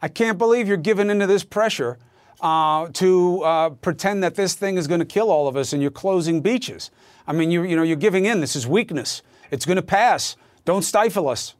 I 0.00 0.08
can't 0.08 0.38
believe 0.38 0.68
you're 0.68 0.76
giving 0.76 1.10
into 1.10 1.26
this 1.26 1.44
pressure 1.44 1.98
uh, 2.40 2.88
to 2.94 3.42
uh, 3.42 3.70
pretend 3.70 4.22
that 4.22 4.34
this 4.34 4.54
thing 4.54 4.76
is 4.76 4.86
going 4.86 5.00
to 5.00 5.06
kill 5.06 5.30
all 5.30 5.48
of 5.48 5.56
us 5.56 5.72
and 5.72 5.82
you're 5.82 5.90
closing 5.90 6.40
beaches? 6.40 6.90
I 7.26 7.32
mean, 7.32 7.50
you, 7.50 7.62
you 7.62 7.76
know, 7.76 7.82
you're 7.82 7.96
giving 7.96 8.24
in. 8.24 8.40
This 8.40 8.56
is 8.56 8.66
weakness. 8.66 9.22
It's 9.50 9.66
going 9.66 9.76
to 9.76 9.82
pass. 9.82 10.36
Don't 10.64 10.82
stifle 10.82 11.28
us. 11.28 11.54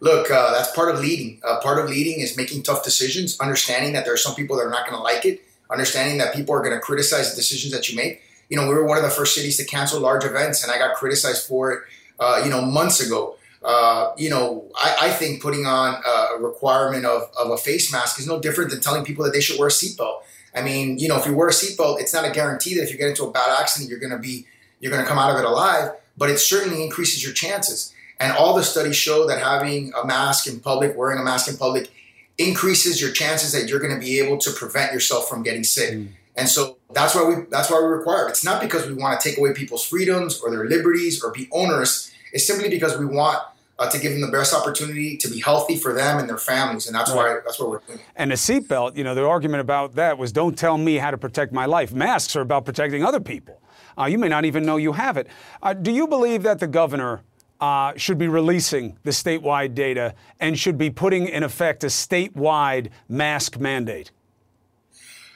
Look, 0.00 0.30
uh, 0.30 0.52
that's 0.52 0.70
part 0.72 0.94
of 0.94 1.00
leading. 1.00 1.40
Uh, 1.44 1.58
part 1.60 1.78
of 1.82 1.90
leading 1.90 2.20
is 2.20 2.36
making 2.36 2.62
tough 2.62 2.84
decisions, 2.84 3.38
understanding 3.40 3.94
that 3.94 4.04
there 4.04 4.14
are 4.14 4.18
some 4.18 4.34
people 4.34 4.56
that 4.56 4.62
are 4.62 4.70
not 4.70 4.86
going 4.86 4.96
to 4.96 5.02
like 5.02 5.24
it, 5.24 5.42
understanding 5.70 6.18
that 6.18 6.34
people 6.34 6.54
are 6.54 6.62
going 6.62 6.74
to 6.74 6.80
criticize 6.80 7.30
the 7.30 7.36
decisions 7.36 7.72
that 7.72 7.88
you 7.88 7.96
make. 7.96 8.22
You 8.48 8.56
know, 8.56 8.68
we 8.68 8.74
were 8.74 8.86
one 8.86 8.96
of 8.96 9.02
the 9.02 9.10
first 9.10 9.34
cities 9.34 9.56
to 9.56 9.64
cancel 9.64 10.00
large 10.00 10.24
events, 10.24 10.62
and 10.62 10.70
I 10.70 10.78
got 10.78 10.94
criticized 10.94 11.46
for 11.46 11.72
it, 11.72 11.82
uh, 12.20 12.42
you 12.44 12.50
know, 12.50 12.62
months 12.62 13.04
ago. 13.04 13.36
Uh, 13.62 14.12
you 14.16 14.30
know, 14.30 14.70
I, 14.76 14.96
I, 15.02 15.10
think 15.10 15.42
putting 15.42 15.66
on 15.66 16.00
a 16.06 16.40
requirement 16.40 17.04
of, 17.04 17.28
of 17.36 17.50
a 17.50 17.56
face 17.56 17.92
mask 17.92 18.20
is 18.20 18.26
no 18.26 18.38
different 18.38 18.70
than 18.70 18.80
telling 18.80 19.04
people 19.04 19.24
that 19.24 19.32
they 19.32 19.40
should 19.40 19.58
wear 19.58 19.66
a 19.66 19.70
seatbelt. 19.70 20.20
I 20.54 20.62
mean, 20.62 20.98
you 20.98 21.08
know, 21.08 21.16
if 21.16 21.26
you 21.26 21.34
wear 21.34 21.48
a 21.48 21.52
seatbelt, 21.52 22.00
it's 22.00 22.14
not 22.14 22.24
a 22.24 22.30
guarantee 22.30 22.76
that 22.76 22.84
if 22.84 22.92
you 22.92 22.98
get 22.98 23.08
into 23.08 23.24
a 23.24 23.32
bad 23.32 23.60
accident, 23.60 23.90
you're 23.90 23.98
going 23.98 24.12
to 24.12 24.18
be 24.18 24.46
you're 24.80 24.92
going 24.92 25.02
to 25.02 25.08
come 25.08 25.18
out 25.18 25.34
of 25.34 25.38
it 25.38 25.44
alive, 25.44 25.90
but 26.16 26.30
it 26.30 26.38
certainly 26.38 26.84
increases 26.84 27.24
your 27.24 27.32
chances. 27.32 27.92
And 28.20 28.32
all 28.36 28.54
the 28.54 28.62
studies 28.62 28.96
show 28.96 29.26
that 29.26 29.40
having 29.40 29.92
a 30.00 30.06
mask 30.06 30.46
in 30.46 30.60
public, 30.60 30.96
wearing 30.96 31.18
a 31.18 31.24
mask 31.24 31.48
in 31.48 31.56
public, 31.56 31.90
increases 32.36 33.00
your 33.00 33.10
chances 33.10 33.52
that 33.52 33.68
you're 33.68 33.80
going 33.80 33.94
to 33.94 34.00
be 34.00 34.20
able 34.20 34.38
to 34.38 34.50
prevent 34.52 34.92
yourself 34.92 35.28
from 35.28 35.42
getting 35.42 35.64
sick. 35.64 35.94
Mm. 35.94 36.08
And 36.36 36.48
so 36.48 36.78
that's 36.92 37.14
why 37.14 37.24
we 37.24 37.34
that's 37.50 37.70
why 37.70 37.80
we 37.80 37.88
require 37.88 38.26
it. 38.26 38.30
It's 38.30 38.44
not 38.44 38.62
because 38.62 38.86
we 38.86 38.94
want 38.94 39.20
to 39.20 39.28
take 39.28 39.38
away 39.38 39.52
people's 39.52 39.84
freedoms 39.84 40.40
or 40.40 40.50
their 40.50 40.66
liberties 40.66 41.22
or 41.22 41.32
be 41.32 41.48
onerous. 41.50 42.12
It's 42.32 42.46
simply 42.46 42.68
because 42.68 42.98
we 42.98 43.06
want 43.06 43.38
uh, 43.78 43.88
to 43.88 43.98
give 43.98 44.12
them 44.12 44.20
the 44.20 44.28
best 44.28 44.52
opportunity 44.52 45.16
to 45.18 45.28
be 45.28 45.40
healthy 45.40 45.76
for 45.76 45.92
them 45.92 46.18
and 46.18 46.28
their 46.28 46.38
families, 46.38 46.86
and 46.86 46.94
that's 46.94 47.10
right. 47.10 47.16
why 47.16 47.40
that's 47.44 47.58
what 47.58 47.70
we're 47.70 47.80
doing. 47.86 48.00
And 48.16 48.30
the 48.30 48.34
seatbelt, 48.34 48.96
you 48.96 49.04
know, 49.04 49.14
the 49.14 49.26
argument 49.26 49.60
about 49.60 49.94
that 49.94 50.18
was, 50.18 50.32
"Don't 50.32 50.58
tell 50.58 50.78
me 50.78 50.96
how 50.96 51.10
to 51.10 51.18
protect 51.18 51.52
my 51.52 51.66
life." 51.66 51.92
Masks 51.92 52.34
are 52.36 52.40
about 52.40 52.64
protecting 52.64 53.04
other 53.04 53.20
people. 53.20 53.60
Uh, 53.96 54.06
you 54.06 54.18
may 54.18 54.28
not 54.28 54.44
even 54.44 54.64
know 54.64 54.76
you 54.76 54.92
have 54.92 55.16
it. 55.16 55.26
Uh, 55.62 55.74
do 55.74 55.90
you 55.90 56.06
believe 56.06 56.42
that 56.44 56.58
the 56.58 56.66
governor 56.66 57.22
uh, 57.60 57.92
should 57.96 58.18
be 58.18 58.28
releasing 58.28 58.96
the 59.02 59.10
statewide 59.10 59.74
data 59.74 60.14
and 60.38 60.58
should 60.58 60.78
be 60.78 60.90
putting 60.90 61.26
in 61.26 61.42
effect 61.42 61.82
a 61.82 61.88
statewide 61.88 62.90
mask 63.08 63.58
mandate? 63.58 64.10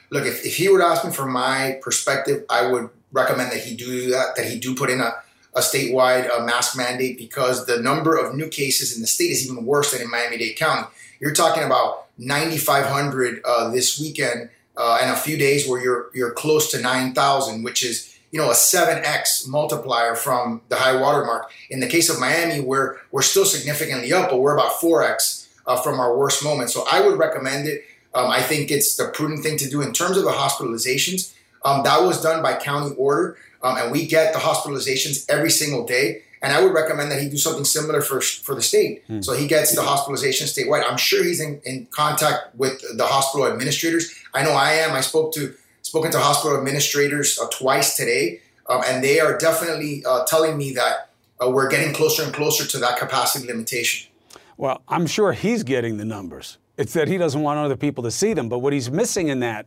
Look, 0.09 0.25
if, 0.25 0.45
if 0.45 0.55
he 0.55 0.69
would 0.69 0.81
ask 0.81 1.03
me 1.03 1.11
from 1.11 1.31
my 1.31 1.79
perspective, 1.81 2.45
I 2.49 2.67
would 2.67 2.89
recommend 3.11 3.51
that 3.51 3.59
he 3.59 3.75
do 3.75 4.11
that, 4.11 4.35
that 4.35 4.45
he 4.45 4.59
do 4.59 4.75
put 4.75 4.89
in 4.89 5.01
a, 5.01 5.13
a 5.55 5.59
statewide 5.59 6.29
uh, 6.29 6.43
mask 6.45 6.77
mandate 6.77 7.17
because 7.17 7.65
the 7.65 7.77
number 7.79 8.17
of 8.17 8.35
new 8.35 8.49
cases 8.49 8.95
in 8.95 9.01
the 9.01 9.07
state 9.07 9.31
is 9.31 9.49
even 9.49 9.65
worse 9.65 9.91
than 9.91 10.01
in 10.01 10.09
Miami 10.09 10.37
Dade 10.37 10.57
County. 10.57 10.87
You're 11.19 11.33
talking 11.33 11.63
about 11.63 12.07
9,500 12.17 13.41
uh, 13.45 13.69
this 13.69 13.99
weekend 13.99 14.49
uh, 14.75 14.99
and 15.01 15.11
a 15.11 15.15
few 15.15 15.37
days 15.37 15.67
where 15.67 15.81
you're 15.81 16.09
you're 16.13 16.31
close 16.31 16.71
to 16.71 16.81
9,000, 16.81 17.63
which 17.63 17.85
is 17.85 18.13
you 18.33 18.39
know, 18.39 18.49
a 18.49 18.55
7x 18.55 19.47
multiplier 19.47 20.15
from 20.15 20.61
the 20.69 20.75
high 20.75 20.99
water 20.99 21.23
mark. 21.23 21.51
In 21.69 21.79
the 21.79 21.87
case 21.87 22.09
of 22.09 22.19
Miami, 22.19 22.61
we're, 22.61 22.97
we're 23.11 23.21
still 23.21 23.45
significantly 23.45 24.11
up, 24.11 24.31
but 24.31 24.39
we're 24.39 24.55
about 24.55 24.71
4x 24.81 25.47
uh, 25.67 25.79
from 25.79 25.99
our 25.99 26.17
worst 26.17 26.43
moment. 26.43 26.71
So 26.71 26.83
I 26.91 26.99
would 26.99 27.19
recommend 27.19 27.67
it. 27.67 27.83
Um, 28.15 28.31
I 28.31 28.41
think 28.41 28.71
it's 28.71 28.95
the 28.95 29.09
prudent 29.09 29.43
thing 29.43 29.57
to 29.57 29.69
do 29.69 29.83
in 29.83 29.93
terms 29.93 30.17
of 30.17 30.23
the 30.23 30.31
hospitalizations. 30.31 31.31
Um, 31.63 31.83
that 31.83 32.01
was 32.01 32.23
done 32.23 32.41
by 32.41 32.55
county 32.55 32.95
order. 32.95 33.37
Um, 33.63 33.77
and 33.77 33.91
we 33.91 34.05
get 34.05 34.33
the 34.33 34.39
hospitalizations 34.39 35.25
every 35.29 35.49
single 35.49 35.85
day. 35.85 36.23
And 36.41 36.51
I 36.51 36.61
would 36.61 36.73
recommend 36.73 37.09
that 37.11 37.21
he 37.21 37.29
do 37.29 37.37
something 37.37 37.63
similar 37.63 38.01
for 38.01 38.19
for 38.19 38.53
the 38.53 38.61
state. 38.61 39.03
Hmm. 39.07 39.21
So 39.21 39.31
he 39.31 39.47
gets 39.47 39.73
the 39.73 39.81
hospitalization 39.81 40.45
statewide. 40.47 40.83
I'm 40.85 40.97
sure 40.97 41.23
he's 41.23 41.39
in, 41.39 41.61
in 41.63 41.87
contact 41.91 42.53
with 42.55 42.83
the 42.97 43.05
hospital 43.05 43.47
administrators. 43.47 44.13
I 44.33 44.43
know 44.43 44.51
I 44.51 44.73
am. 44.73 44.93
I 44.93 45.01
spoke 45.01 45.33
to 45.35 45.53
spoken 45.83 46.11
to 46.11 46.19
hospital 46.19 46.57
administrators 46.57 47.39
uh, 47.39 47.47
twice 47.47 47.95
today, 47.95 48.41
um, 48.67 48.81
and 48.85 49.01
they 49.01 49.21
are 49.21 49.37
definitely 49.37 50.03
uh, 50.05 50.25
telling 50.25 50.57
me 50.57 50.73
that 50.73 51.11
uh, 51.41 51.49
we're 51.49 51.69
getting 51.69 51.93
closer 51.93 52.23
and 52.23 52.33
closer 52.33 52.65
to 52.67 52.77
that 52.79 52.97
capacity 52.99 53.47
limitation. 53.47 54.09
Well, 54.57 54.81
I'm 54.87 55.07
sure 55.07 55.31
he's 55.31 55.63
getting 55.63 55.97
the 55.97 56.05
numbers. 56.05 56.57
It's 56.77 56.93
that 56.93 57.07
he 57.07 57.17
doesn't 57.17 57.41
want 57.41 57.59
other 57.59 57.77
people 57.77 58.03
to 58.03 58.11
see 58.11 58.33
them. 58.33 58.49
But 58.49 58.59
what 58.59 58.73
he's 58.73 58.91
missing 58.91 59.29
in 59.29 59.39
that 59.39 59.65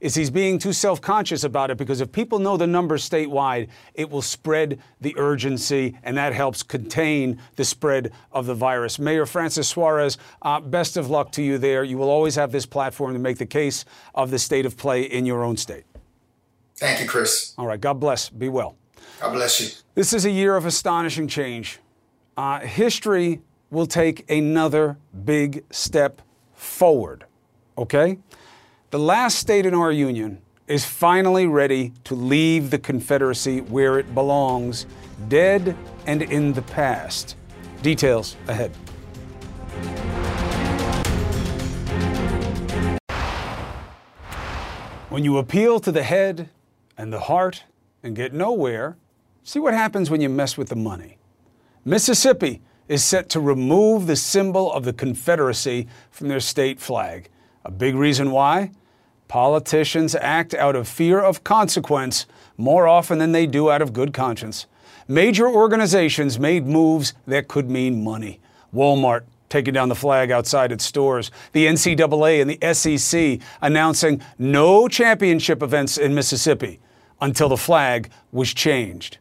is 0.00 0.14
he's 0.14 0.30
being 0.30 0.58
too 0.58 0.72
self 0.72 1.00
conscious 1.00 1.44
about 1.44 1.70
it 1.70 1.76
because 1.78 2.00
if 2.00 2.12
people 2.12 2.38
know 2.38 2.56
the 2.56 2.66
numbers 2.66 3.08
statewide, 3.08 3.68
it 3.94 4.10
will 4.10 4.22
spread 4.22 4.80
the 5.00 5.14
urgency 5.18 5.96
and 6.02 6.16
that 6.16 6.32
helps 6.32 6.62
contain 6.62 7.40
the 7.56 7.64
spread 7.64 8.12
of 8.32 8.46
the 8.46 8.54
virus. 8.54 8.98
Mayor 8.98 9.26
Francis 9.26 9.68
Suarez, 9.68 10.18
uh, 10.42 10.60
best 10.60 10.96
of 10.96 11.10
luck 11.10 11.32
to 11.32 11.42
you 11.42 11.58
there. 11.58 11.84
You 11.84 11.98
will 11.98 12.10
always 12.10 12.34
have 12.34 12.52
this 12.52 12.66
platform 12.66 13.12
to 13.12 13.18
make 13.18 13.38
the 13.38 13.46
case 13.46 13.84
of 14.14 14.30
the 14.30 14.38
state 14.38 14.66
of 14.66 14.76
play 14.76 15.02
in 15.02 15.26
your 15.26 15.44
own 15.44 15.56
state. 15.56 15.84
Thank 16.76 17.00
you, 17.00 17.06
Chris. 17.06 17.54
All 17.56 17.66
right. 17.66 17.80
God 17.80 17.94
bless. 18.00 18.28
Be 18.28 18.48
well. 18.48 18.76
God 19.20 19.32
bless 19.32 19.60
you. 19.60 19.68
This 19.94 20.12
is 20.12 20.26
a 20.26 20.30
year 20.30 20.56
of 20.56 20.66
astonishing 20.66 21.26
change. 21.26 21.78
Uh, 22.36 22.60
history 22.60 23.40
will 23.70 23.86
take 23.86 24.30
another 24.30 24.98
big 25.24 25.64
step 25.70 26.20
forward. 26.54 27.24
Okay? 27.78 28.18
The 28.90 29.00
last 29.00 29.40
state 29.40 29.66
in 29.66 29.74
our 29.74 29.90
union 29.90 30.40
is 30.68 30.84
finally 30.84 31.48
ready 31.48 31.92
to 32.04 32.14
leave 32.14 32.70
the 32.70 32.78
Confederacy 32.78 33.60
where 33.62 33.98
it 33.98 34.14
belongs, 34.14 34.86
dead 35.26 35.76
and 36.06 36.22
in 36.22 36.52
the 36.52 36.62
past. 36.62 37.34
Details 37.82 38.36
ahead. 38.46 38.70
When 45.08 45.24
you 45.24 45.38
appeal 45.38 45.80
to 45.80 45.90
the 45.90 46.04
head 46.04 46.48
and 46.96 47.12
the 47.12 47.20
heart 47.20 47.64
and 48.04 48.14
get 48.14 48.32
nowhere, 48.32 48.96
see 49.42 49.58
what 49.58 49.74
happens 49.74 50.10
when 50.10 50.20
you 50.20 50.28
mess 50.28 50.56
with 50.56 50.68
the 50.68 50.76
money. 50.76 51.18
Mississippi 51.84 52.62
is 52.86 53.02
set 53.02 53.28
to 53.30 53.40
remove 53.40 54.06
the 54.06 54.14
symbol 54.14 54.72
of 54.72 54.84
the 54.84 54.92
Confederacy 54.92 55.88
from 56.12 56.28
their 56.28 56.38
state 56.38 56.78
flag. 56.78 57.28
A 57.66 57.70
big 57.72 57.96
reason 57.96 58.30
why? 58.30 58.70
Politicians 59.26 60.14
act 60.14 60.54
out 60.54 60.76
of 60.76 60.86
fear 60.86 61.18
of 61.18 61.42
consequence 61.42 62.24
more 62.56 62.86
often 62.86 63.18
than 63.18 63.32
they 63.32 63.44
do 63.44 63.72
out 63.72 63.82
of 63.82 63.92
good 63.92 64.14
conscience. 64.14 64.66
Major 65.08 65.48
organizations 65.48 66.38
made 66.38 66.64
moves 66.64 67.12
that 67.26 67.48
could 67.48 67.68
mean 67.68 68.04
money. 68.04 68.38
Walmart 68.72 69.24
taking 69.48 69.74
down 69.74 69.88
the 69.88 69.96
flag 69.96 70.30
outside 70.30 70.70
its 70.70 70.84
stores. 70.84 71.32
The 71.54 71.66
NCAA 71.66 72.40
and 72.40 72.50
the 72.50 72.72
SEC 72.72 73.40
announcing 73.60 74.22
no 74.38 74.86
championship 74.86 75.60
events 75.60 75.98
in 75.98 76.14
Mississippi 76.14 76.78
until 77.20 77.48
the 77.48 77.56
flag 77.56 78.10
was 78.30 78.54
changed. 78.54 79.18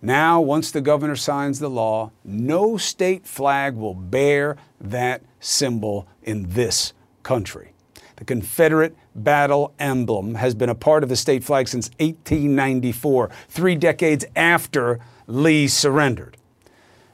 Now, 0.00 0.40
once 0.40 0.70
the 0.70 0.80
governor 0.80 1.16
signs 1.16 1.58
the 1.58 1.68
law, 1.68 2.12
no 2.22 2.76
state 2.76 3.26
flag 3.26 3.74
will 3.74 3.94
bear 3.94 4.56
that 4.80 5.22
symbol 5.40 6.06
in 6.22 6.50
this 6.50 6.92
country. 7.24 7.72
The 8.20 8.26
Confederate 8.26 8.94
battle 9.14 9.72
emblem 9.78 10.34
has 10.34 10.54
been 10.54 10.68
a 10.68 10.74
part 10.74 11.02
of 11.02 11.08
the 11.08 11.16
state 11.16 11.42
flag 11.42 11.68
since 11.68 11.88
1894, 12.00 13.30
three 13.48 13.74
decades 13.74 14.26
after 14.36 15.00
Lee 15.26 15.66
surrendered. 15.66 16.36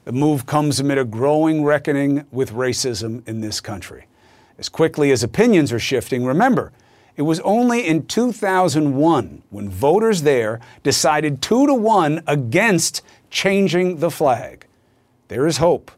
The 0.04 0.10
move 0.10 0.46
comes 0.46 0.80
amid 0.80 0.98
a 0.98 1.04
growing 1.04 1.62
reckoning 1.62 2.26
with 2.32 2.50
racism 2.50 3.26
in 3.28 3.40
this 3.40 3.60
country. 3.60 4.08
As 4.58 4.68
quickly 4.68 5.12
as 5.12 5.22
opinions 5.22 5.72
are 5.72 5.78
shifting, 5.78 6.24
remember, 6.24 6.72
it 7.14 7.22
was 7.22 7.38
only 7.40 7.86
in 7.86 8.06
2001 8.06 9.42
when 9.50 9.70
voters 9.70 10.22
there 10.22 10.58
decided 10.82 11.40
two 11.40 11.68
to 11.68 11.74
one 11.74 12.20
against 12.26 13.00
changing 13.30 13.98
the 13.98 14.10
flag. 14.10 14.66
There 15.28 15.46
is 15.46 15.58
hope. 15.58 15.92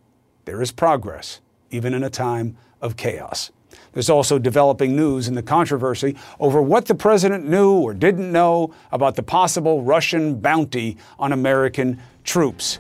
There 0.44 0.60
is 0.60 0.70
progress, 0.70 1.40
even 1.70 1.94
in 1.94 2.04
a 2.04 2.10
time 2.10 2.58
of 2.82 2.98
chaos. 2.98 3.50
There's 3.92 4.11
also 4.11 4.38
developing 4.38 4.94
news 4.94 5.29
in 5.29 5.35
the 5.35 5.42
controversy 5.42 6.16
over 6.38 6.61
what 6.62 6.87
the 6.87 6.94
president 6.94 7.48
knew 7.48 7.79
or 7.79 7.94
didn't 7.94 8.31
know 8.31 8.74
about 8.92 9.16
the 9.16 9.22
possible 9.22 9.83
Russian 9.83 10.38
bounty 10.40 10.96
on 11.18 11.33
American 11.33 12.01
troops. 12.24 12.79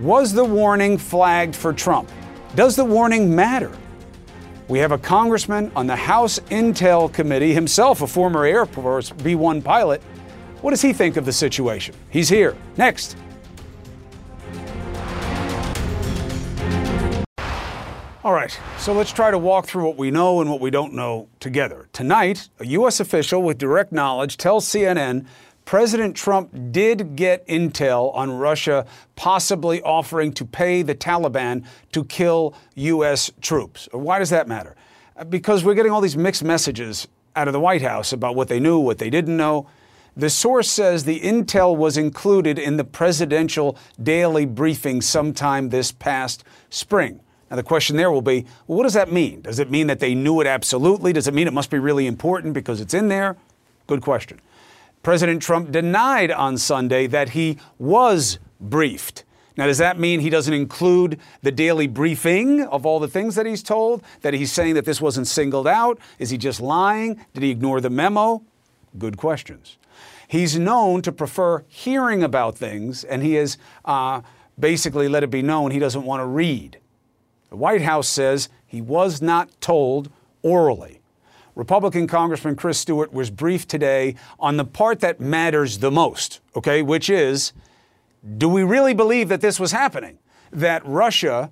Was 0.00 0.32
the 0.32 0.44
warning 0.44 0.98
flagged 0.98 1.56
for 1.56 1.72
Trump? 1.72 2.10
Does 2.54 2.76
the 2.76 2.84
warning 2.84 3.34
matter? 3.34 3.72
We 4.68 4.78
have 4.80 4.92
a 4.92 4.98
congressman 4.98 5.72
on 5.74 5.86
the 5.86 5.96
House 5.96 6.38
Intel 6.50 7.12
Committee, 7.12 7.54
himself 7.54 8.02
a 8.02 8.06
former 8.06 8.44
Air 8.44 8.66
Force 8.66 9.10
B 9.10 9.34
1 9.34 9.62
pilot. 9.62 10.02
What 10.60 10.70
does 10.70 10.82
he 10.82 10.92
think 10.92 11.16
of 11.16 11.24
the 11.24 11.32
situation? 11.32 11.94
He's 12.10 12.28
here. 12.28 12.56
Next. 12.76 13.16
All 18.28 18.34
right, 18.34 18.60
so 18.76 18.92
let's 18.92 19.10
try 19.10 19.30
to 19.30 19.38
walk 19.38 19.64
through 19.64 19.86
what 19.86 19.96
we 19.96 20.10
know 20.10 20.42
and 20.42 20.50
what 20.50 20.60
we 20.60 20.70
don't 20.70 20.92
know 20.92 21.30
together. 21.40 21.88
Tonight, 21.94 22.50
a 22.58 22.66
U.S. 22.66 23.00
official 23.00 23.42
with 23.42 23.56
direct 23.56 23.90
knowledge 23.90 24.36
tells 24.36 24.66
CNN 24.66 25.24
President 25.64 26.14
Trump 26.14 26.54
did 26.70 27.16
get 27.16 27.46
intel 27.48 28.14
on 28.14 28.30
Russia 28.30 28.84
possibly 29.16 29.80
offering 29.80 30.34
to 30.34 30.44
pay 30.44 30.82
the 30.82 30.94
Taliban 30.94 31.64
to 31.92 32.04
kill 32.04 32.54
U.S. 32.74 33.32
troops. 33.40 33.88
Why 33.92 34.18
does 34.18 34.28
that 34.28 34.46
matter? 34.46 34.76
Uh, 35.16 35.24
because 35.24 35.64
we're 35.64 35.72
getting 35.72 35.92
all 35.92 36.02
these 36.02 36.14
mixed 36.14 36.44
messages 36.44 37.08
out 37.34 37.48
of 37.48 37.54
the 37.54 37.60
White 37.60 37.80
House 37.80 38.12
about 38.12 38.36
what 38.36 38.48
they 38.48 38.60
knew, 38.60 38.78
what 38.78 38.98
they 38.98 39.08
didn't 39.08 39.38
know. 39.38 39.70
The 40.14 40.28
source 40.28 40.70
says 40.70 41.04
the 41.04 41.20
intel 41.20 41.74
was 41.74 41.96
included 41.96 42.58
in 42.58 42.76
the 42.76 42.84
presidential 42.84 43.78
daily 44.02 44.44
briefing 44.44 45.00
sometime 45.00 45.70
this 45.70 45.92
past 45.92 46.44
spring. 46.68 47.20
Now, 47.50 47.56
the 47.56 47.62
question 47.62 47.96
there 47.96 48.10
will 48.10 48.22
be 48.22 48.44
well, 48.66 48.78
what 48.78 48.84
does 48.84 48.94
that 48.94 49.12
mean? 49.12 49.40
Does 49.42 49.58
it 49.58 49.70
mean 49.70 49.86
that 49.86 50.00
they 50.00 50.14
knew 50.14 50.40
it 50.40 50.46
absolutely? 50.46 51.12
Does 51.12 51.26
it 51.26 51.34
mean 51.34 51.46
it 51.46 51.52
must 51.52 51.70
be 51.70 51.78
really 51.78 52.06
important 52.06 52.54
because 52.54 52.80
it's 52.80 52.94
in 52.94 53.08
there? 53.08 53.36
Good 53.86 54.02
question. 54.02 54.40
President 55.02 55.40
Trump 55.40 55.70
denied 55.70 56.30
on 56.30 56.58
Sunday 56.58 57.06
that 57.06 57.30
he 57.30 57.58
was 57.78 58.38
briefed. 58.60 59.24
Now, 59.56 59.66
does 59.66 59.78
that 59.78 59.98
mean 59.98 60.20
he 60.20 60.30
doesn't 60.30 60.54
include 60.54 61.18
the 61.42 61.50
daily 61.50 61.88
briefing 61.88 62.62
of 62.62 62.86
all 62.86 63.00
the 63.00 63.08
things 63.08 63.34
that 63.34 63.44
he's 63.44 63.62
told? 63.62 64.04
That 64.20 64.34
he's 64.34 64.52
saying 64.52 64.74
that 64.74 64.84
this 64.84 65.00
wasn't 65.00 65.26
singled 65.26 65.66
out? 65.66 65.98
Is 66.20 66.30
he 66.30 66.38
just 66.38 66.60
lying? 66.60 67.24
Did 67.34 67.42
he 67.42 67.50
ignore 67.50 67.80
the 67.80 67.90
memo? 67.90 68.42
Good 68.96 69.16
questions. 69.16 69.76
He's 70.28 70.58
known 70.58 71.02
to 71.02 71.10
prefer 71.10 71.64
hearing 71.66 72.22
about 72.22 72.56
things, 72.56 73.02
and 73.02 73.22
he 73.22 73.34
has 73.34 73.58
uh, 73.84 74.20
basically 74.58 75.08
let 75.08 75.24
it 75.24 75.30
be 75.30 75.42
known 75.42 75.70
he 75.70 75.78
doesn't 75.78 76.04
want 76.04 76.20
to 76.20 76.26
read. 76.26 76.78
The 77.50 77.56
White 77.56 77.82
House 77.82 78.08
says 78.08 78.48
he 78.66 78.80
was 78.80 79.22
not 79.22 79.60
told 79.60 80.10
orally. 80.42 81.00
Republican 81.54 82.06
Congressman 82.06 82.54
Chris 82.54 82.78
Stewart 82.78 83.12
was 83.12 83.30
briefed 83.30 83.68
today 83.68 84.14
on 84.38 84.56
the 84.56 84.64
part 84.64 85.00
that 85.00 85.18
matters 85.20 85.78
the 85.78 85.90
most, 85.90 86.40
okay, 86.54 86.82
which 86.82 87.10
is 87.10 87.52
do 88.36 88.48
we 88.48 88.62
really 88.62 88.94
believe 88.94 89.28
that 89.28 89.40
this 89.40 89.58
was 89.58 89.72
happening? 89.72 90.18
That 90.52 90.84
Russia 90.86 91.50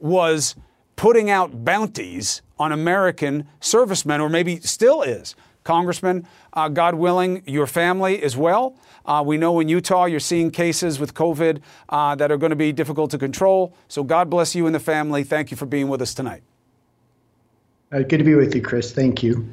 was 0.00 0.56
putting 0.96 1.30
out 1.30 1.64
bounties 1.64 2.42
on 2.58 2.72
American 2.72 3.46
servicemen, 3.60 4.20
or 4.20 4.28
maybe 4.28 4.60
still 4.60 5.02
is. 5.02 5.34
Congressman, 5.66 6.26
uh, 6.54 6.68
God 6.68 6.94
willing, 6.94 7.42
your 7.46 7.66
family 7.66 8.22
as 8.22 8.36
well. 8.36 8.78
Uh, 9.04 9.22
we 9.26 9.36
know 9.36 9.60
in 9.60 9.68
Utah 9.68 10.06
you're 10.06 10.20
seeing 10.20 10.50
cases 10.50 10.98
with 10.98 11.12
COVID 11.12 11.60
uh, 11.88 12.14
that 12.14 12.30
are 12.30 12.38
going 12.38 12.50
to 12.50 12.56
be 12.56 12.72
difficult 12.72 13.10
to 13.10 13.18
control. 13.18 13.74
So 13.88 14.02
God 14.02 14.30
bless 14.30 14.54
you 14.54 14.64
and 14.66 14.74
the 14.74 14.80
family. 14.80 15.24
Thank 15.24 15.50
you 15.50 15.56
for 15.56 15.66
being 15.66 15.88
with 15.88 16.00
us 16.00 16.14
tonight. 16.14 16.42
Uh, 17.92 17.98
good 17.98 18.18
to 18.18 18.24
be 18.24 18.34
with 18.34 18.54
you, 18.54 18.62
Chris. 18.62 18.92
Thank 18.92 19.22
you. 19.22 19.46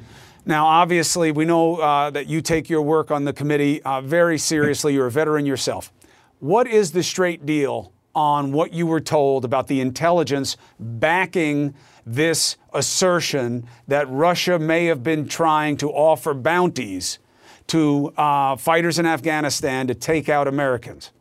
Now, 0.45 0.65
obviously, 0.65 1.31
we 1.31 1.45
know 1.45 1.77
uh, 1.77 2.09
that 2.11 2.27
you 2.27 2.41
take 2.41 2.69
your 2.69 2.81
work 2.81 3.11
on 3.11 3.25
the 3.25 3.33
committee 3.33 3.81
uh, 3.83 4.01
very 4.01 4.37
seriously. 4.37 4.93
You're 4.93 5.07
a 5.07 5.11
veteran 5.11 5.45
yourself. 5.45 5.91
What 6.39 6.67
is 6.67 6.91
the 6.91 7.03
straight 7.03 7.45
deal 7.45 7.93
on 8.15 8.51
what 8.51 8.73
you 8.73 8.85
were 8.85 8.99
told 8.99 9.45
about 9.45 9.67
the 9.67 9.81
intelligence 9.81 10.57
backing 10.79 11.73
this 12.05 12.57
assertion 12.73 13.67
that 13.87 14.09
Russia 14.09 14.59
may 14.59 14.85
have 14.85 15.03
been 15.03 15.27
trying 15.27 15.77
to 15.77 15.89
offer 15.89 16.33
bounties 16.33 17.19
to 17.67 18.13
uh, 18.17 18.55
fighters 18.55 18.99
in 18.99 19.05
Afghanistan 19.05 19.87
to 19.87 19.95
take 19.95 20.29
out 20.29 20.47
Americans? 20.47 21.11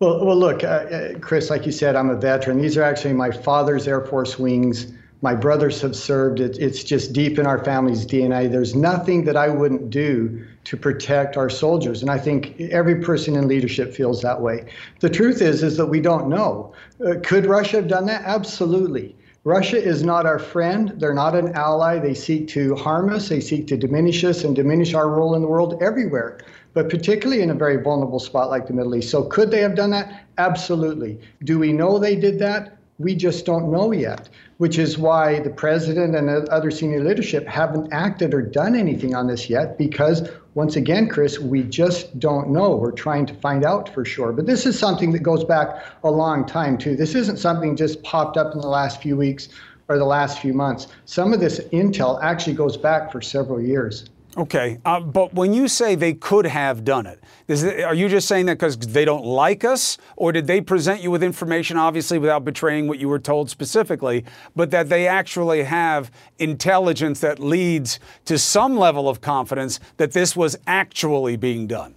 Well, 0.00 0.24
well, 0.24 0.36
look, 0.36 0.64
uh, 0.64 0.66
uh, 0.66 1.18
Chris, 1.18 1.50
like 1.50 1.66
you 1.66 1.72
said, 1.72 1.94
I'm 1.94 2.08
a 2.08 2.16
veteran. 2.16 2.60
These 2.60 2.76
are 2.78 2.82
actually 2.82 3.12
my 3.12 3.30
father's 3.30 3.86
Air 3.86 4.00
Force 4.06 4.38
wings 4.38 4.92
My 5.22 5.34
brothers 5.34 5.82
have 5.82 5.94
served. 5.94 6.40
It, 6.40 6.56
it's 6.58 6.82
just 6.82 7.12
deep 7.12 7.38
in 7.38 7.46
our 7.46 7.62
family's 7.62 8.06
DNA. 8.06 8.50
There's 8.50 8.74
nothing 8.74 9.24
that 9.24 9.36
I 9.36 9.48
wouldn't 9.48 9.90
do 9.90 10.46
to 10.64 10.76
protect 10.76 11.36
our 11.36 11.48
soldiers, 11.48 12.02
and 12.02 12.10
I 12.10 12.18
think 12.18 12.60
every 12.60 13.00
person 13.00 13.34
in 13.36 13.48
leadership 13.48 13.94
feels 13.94 14.20
that 14.22 14.40
way. 14.40 14.70
The 15.00 15.08
truth 15.08 15.40
is, 15.40 15.62
is 15.62 15.76
that 15.78 15.86
we 15.86 16.00
don't 16.00 16.28
know. 16.28 16.74
Uh, 17.04 17.14
could 17.22 17.46
Russia 17.46 17.78
have 17.78 17.88
done 17.88 18.06
that? 18.06 18.22
Absolutely. 18.24 19.16
Russia 19.44 19.82
is 19.82 20.02
not 20.02 20.26
our 20.26 20.38
friend. 20.38 20.92
They're 20.96 21.14
not 21.14 21.34
an 21.34 21.54
ally. 21.54 21.98
They 21.98 22.12
seek 22.12 22.46
to 22.48 22.74
harm 22.74 23.08
us. 23.08 23.30
They 23.30 23.40
seek 23.40 23.66
to 23.68 23.76
diminish 23.76 24.22
us 24.22 24.44
and 24.44 24.54
diminish 24.54 24.92
our 24.92 25.08
role 25.08 25.34
in 25.34 25.40
the 25.40 25.48
world 25.48 25.82
everywhere, 25.82 26.40
but 26.74 26.90
particularly 26.90 27.40
in 27.40 27.48
a 27.48 27.54
very 27.54 27.82
vulnerable 27.82 28.20
spot 28.20 28.50
like 28.50 28.66
the 28.66 28.74
Middle 28.74 28.94
East. 28.94 29.08
So, 29.08 29.22
could 29.22 29.50
they 29.50 29.60
have 29.60 29.74
done 29.74 29.90
that? 29.90 30.26
Absolutely. 30.36 31.18
Do 31.44 31.58
we 31.58 31.72
know 31.72 31.98
they 31.98 32.16
did 32.16 32.38
that? 32.40 32.76
We 33.00 33.14
just 33.14 33.46
don't 33.46 33.72
know 33.72 33.92
yet, 33.92 34.28
which 34.58 34.78
is 34.78 34.98
why 34.98 35.40
the 35.40 35.48
president 35.48 36.14
and 36.14 36.28
other 36.50 36.70
senior 36.70 37.02
leadership 37.02 37.46
haven't 37.46 37.90
acted 37.94 38.34
or 38.34 38.42
done 38.42 38.76
anything 38.76 39.14
on 39.14 39.26
this 39.26 39.48
yet, 39.48 39.78
because 39.78 40.28
once 40.52 40.76
again, 40.76 41.08
Chris, 41.08 41.38
we 41.38 41.62
just 41.62 42.20
don't 42.20 42.50
know. 42.50 42.76
We're 42.76 42.92
trying 42.92 43.24
to 43.24 43.34
find 43.36 43.64
out 43.64 43.88
for 43.94 44.04
sure. 44.04 44.32
But 44.32 44.44
this 44.44 44.66
is 44.66 44.78
something 44.78 45.12
that 45.12 45.22
goes 45.22 45.44
back 45.44 45.82
a 46.04 46.10
long 46.10 46.44
time, 46.44 46.76
too. 46.76 46.94
This 46.94 47.14
isn't 47.14 47.38
something 47.38 47.74
just 47.74 48.02
popped 48.02 48.36
up 48.36 48.52
in 48.54 48.60
the 48.60 48.68
last 48.68 49.00
few 49.00 49.16
weeks 49.16 49.48
or 49.88 49.96
the 49.96 50.04
last 50.04 50.38
few 50.40 50.52
months. 50.52 50.88
Some 51.06 51.32
of 51.32 51.40
this 51.40 51.58
intel 51.72 52.22
actually 52.22 52.52
goes 52.52 52.76
back 52.76 53.10
for 53.10 53.22
several 53.22 53.62
years. 53.62 54.10
Okay, 54.36 54.78
uh, 54.84 55.00
but 55.00 55.34
when 55.34 55.52
you 55.52 55.66
say 55.66 55.96
they 55.96 56.14
could 56.14 56.46
have 56.46 56.84
done 56.84 57.04
it, 57.04 57.20
it 57.48 57.82
are 57.82 57.94
you 57.94 58.08
just 58.08 58.28
saying 58.28 58.46
that 58.46 58.58
because 58.58 58.78
they 58.78 59.04
don't 59.04 59.24
like 59.24 59.64
us, 59.64 59.98
or 60.16 60.30
did 60.30 60.46
they 60.46 60.60
present 60.60 61.02
you 61.02 61.10
with 61.10 61.24
information, 61.24 61.76
obviously 61.76 62.16
without 62.16 62.44
betraying 62.44 62.86
what 62.86 63.00
you 63.00 63.08
were 63.08 63.18
told 63.18 63.50
specifically, 63.50 64.24
but 64.54 64.70
that 64.70 64.88
they 64.88 65.08
actually 65.08 65.64
have 65.64 66.12
intelligence 66.38 67.18
that 67.20 67.40
leads 67.40 67.98
to 68.24 68.38
some 68.38 68.76
level 68.78 69.08
of 69.08 69.20
confidence 69.20 69.80
that 69.96 70.12
this 70.12 70.36
was 70.36 70.56
actually 70.66 71.36
being 71.36 71.66
done? 71.66 71.96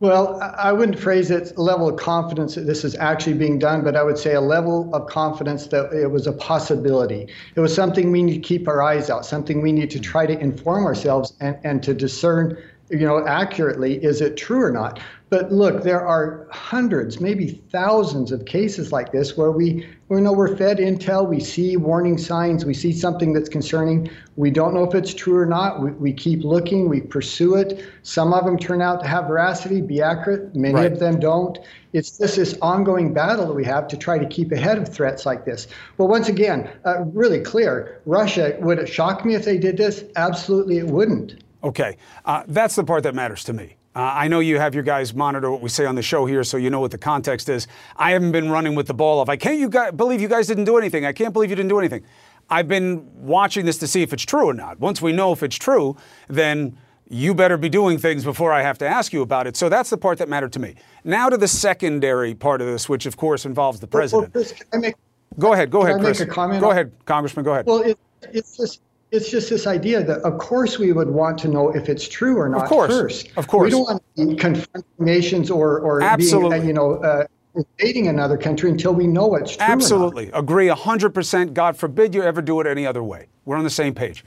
Well, 0.00 0.38
I 0.40 0.72
wouldn't 0.72 0.98
phrase 0.98 1.32
it 1.32 1.58
level 1.58 1.88
of 1.88 1.96
confidence 1.96 2.54
that 2.54 2.66
this 2.66 2.84
is 2.84 2.94
actually 2.94 3.34
being 3.34 3.58
done, 3.58 3.82
but 3.82 3.96
I 3.96 4.04
would 4.04 4.16
say 4.16 4.34
a 4.34 4.40
level 4.40 4.94
of 4.94 5.08
confidence 5.08 5.66
that 5.68 5.92
it 5.92 6.06
was 6.06 6.28
a 6.28 6.32
possibility. 6.32 7.26
It 7.56 7.60
was 7.60 7.74
something 7.74 8.12
we 8.12 8.22
need 8.22 8.34
to 8.34 8.48
keep 8.48 8.68
our 8.68 8.80
eyes 8.80 9.10
out, 9.10 9.26
something 9.26 9.60
we 9.60 9.72
need 9.72 9.90
to 9.90 9.98
try 9.98 10.24
to 10.24 10.38
inform 10.38 10.86
ourselves 10.86 11.32
and, 11.40 11.58
and 11.64 11.82
to 11.82 11.94
discern 11.94 12.56
you 12.90 13.00
know, 13.00 13.26
accurately, 13.26 14.02
is 14.02 14.20
it 14.20 14.36
true 14.36 14.62
or 14.62 14.70
not? 14.70 15.00
But 15.30 15.52
look, 15.52 15.82
there 15.82 16.06
are 16.06 16.46
hundreds, 16.50 17.20
maybe 17.20 17.62
thousands 17.70 18.32
of 18.32 18.46
cases 18.46 18.92
like 18.92 19.12
this 19.12 19.36
where 19.36 19.50
we, 19.50 19.86
we 20.08 20.22
know 20.22 20.32
we're 20.32 20.56
fed 20.56 20.78
intel, 20.78 21.28
we 21.28 21.38
see 21.38 21.76
warning 21.76 22.16
signs, 22.16 22.64
we 22.64 22.72
see 22.72 22.92
something 22.92 23.34
that's 23.34 23.50
concerning. 23.50 24.10
We 24.36 24.50
don't 24.50 24.72
know 24.72 24.84
if 24.84 24.94
it's 24.94 25.12
true 25.12 25.36
or 25.36 25.44
not. 25.44 25.82
We, 25.82 25.90
we 25.92 26.12
keep 26.14 26.44
looking, 26.44 26.88
we 26.88 27.02
pursue 27.02 27.56
it. 27.56 27.84
Some 28.02 28.32
of 28.32 28.46
them 28.46 28.56
turn 28.56 28.80
out 28.80 29.00
to 29.02 29.06
have 29.06 29.26
veracity, 29.26 29.82
be 29.82 30.00
accurate. 30.00 30.54
Many 30.54 30.74
right. 30.74 30.92
of 30.92 30.98
them 30.98 31.20
don't. 31.20 31.58
It's 31.92 32.16
just 32.16 32.36
this 32.36 32.56
ongoing 32.62 33.12
battle 33.12 33.46
that 33.48 33.54
we 33.54 33.64
have 33.64 33.86
to 33.88 33.98
try 33.98 34.18
to 34.18 34.26
keep 34.26 34.50
ahead 34.50 34.78
of 34.78 34.88
threats 34.88 35.26
like 35.26 35.44
this. 35.44 35.68
Well, 35.98 36.08
once 36.08 36.28
again, 36.28 36.70
uh, 36.86 37.04
really 37.04 37.40
clear 37.40 38.00
Russia, 38.06 38.56
would 38.60 38.78
it 38.78 38.88
shock 38.88 39.26
me 39.26 39.34
if 39.34 39.44
they 39.44 39.58
did 39.58 39.76
this? 39.76 40.04
Absolutely, 40.16 40.78
it 40.78 40.86
wouldn't. 40.86 41.42
Okay, 41.62 41.96
uh, 42.24 42.44
that's 42.46 42.76
the 42.76 42.84
part 42.84 43.02
that 43.02 43.14
matters 43.14 43.44
to 43.44 43.52
me. 43.52 43.77
Uh, 43.98 44.12
I 44.14 44.28
know 44.28 44.38
you 44.38 44.60
have 44.60 44.74
your 44.74 44.84
guys 44.84 45.12
monitor 45.12 45.50
what 45.50 45.60
we 45.60 45.68
say 45.68 45.84
on 45.84 45.96
the 45.96 46.02
show 46.02 46.24
here, 46.24 46.44
so 46.44 46.56
you 46.56 46.70
know 46.70 46.78
what 46.78 46.92
the 46.92 46.98
context 46.98 47.48
is. 47.48 47.66
I 47.96 48.12
haven't 48.12 48.30
been 48.30 48.48
running 48.48 48.76
with 48.76 48.86
the 48.86 48.94
ball 48.94 49.20
of 49.20 49.28
I 49.28 49.34
can't 49.36 49.58
you 49.58 49.68
guys 49.68 49.90
believe 49.90 50.20
you 50.20 50.28
guys 50.28 50.46
didn't 50.46 50.66
do 50.66 50.78
anything. 50.78 51.04
I 51.04 51.12
can't 51.12 51.32
believe 51.32 51.50
you 51.50 51.56
didn't 51.56 51.68
do 51.68 51.80
anything. 51.80 52.04
I've 52.48 52.68
been 52.68 53.10
watching 53.16 53.66
this 53.66 53.76
to 53.78 53.88
see 53.88 54.02
if 54.02 54.12
it's 54.12 54.22
true 54.22 54.46
or 54.46 54.54
not. 54.54 54.78
Once 54.78 55.02
we 55.02 55.12
know 55.12 55.32
if 55.32 55.42
it's 55.42 55.56
true, 55.56 55.96
then 56.28 56.78
you 57.10 57.34
better 57.34 57.56
be 57.56 57.68
doing 57.68 57.98
things 57.98 58.22
before 58.22 58.52
I 58.52 58.62
have 58.62 58.78
to 58.78 58.86
ask 58.86 59.12
you 59.12 59.22
about 59.22 59.48
it. 59.48 59.56
So 59.56 59.68
that's 59.68 59.90
the 59.90 59.98
part 59.98 60.18
that 60.18 60.28
mattered 60.28 60.52
to 60.52 60.60
me. 60.60 60.76
Now 61.02 61.28
to 61.28 61.36
the 61.36 61.48
secondary 61.48 62.36
part 62.36 62.60
of 62.60 62.68
this, 62.68 62.88
which 62.88 63.04
of 63.04 63.16
course 63.16 63.46
involves 63.46 63.80
the 63.80 63.88
president. 63.88 64.32
Well, 64.32 64.44
well, 64.72 64.80
make, 64.80 64.94
go 65.40 65.54
ahead, 65.54 65.72
go 65.72 65.82
ahead, 65.82 66.00
Chris. 66.00 66.22
Go 66.22 66.70
ahead, 66.70 66.92
Congressman. 67.04 67.44
Go 67.44 67.50
ahead. 67.50 67.66
Well, 67.66 67.80
it, 67.80 67.98
it's 68.32 68.56
just 68.56 68.80
it's 69.10 69.30
just 69.30 69.48
this 69.48 69.66
idea 69.66 70.02
that, 70.02 70.20
of 70.20 70.38
course, 70.38 70.78
we 70.78 70.92
would 70.92 71.08
want 71.08 71.38
to 71.38 71.48
know 71.48 71.70
if 71.70 71.88
it's 71.88 72.06
true 72.08 72.36
or 72.36 72.48
not 72.48 72.64
of 72.64 72.68
course. 72.68 72.92
first. 72.92 73.28
Of 73.36 73.48
course. 73.48 73.64
We 73.66 73.70
don't 73.70 73.82
want 73.84 74.02
to 74.16 74.36
confront 74.36 74.86
nations 74.98 75.50
or, 75.50 75.80
or 75.80 76.02
Absolutely. 76.02 76.58
being, 76.58 76.68
you 76.68 76.74
know, 76.74 76.94
uh, 76.96 77.26
invading 77.54 78.08
another 78.08 78.36
country 78.36 78.70
until 78.70 78.94
we 78.94 79.06
know 79.06 79.34
it's 79.34 79.56
true. 79.56 79.66
Absolutely. 79.66 80.30
Agree 80.32 80.68
100%. 80.68 81.54
God 81.54 81.76
forbid 81.76 82.14
you 82.14 82.22
ever 82.22 82.42
do 82.42 82.60
it 82.60 82.66
any 82.66 82.86
other 82.86 83.02
way. 83.02 83.26
We're 83.44 83.56
on 83.56 83.64
the 83.64 83.70
same 83.70 83.94
page. 83.94 84.24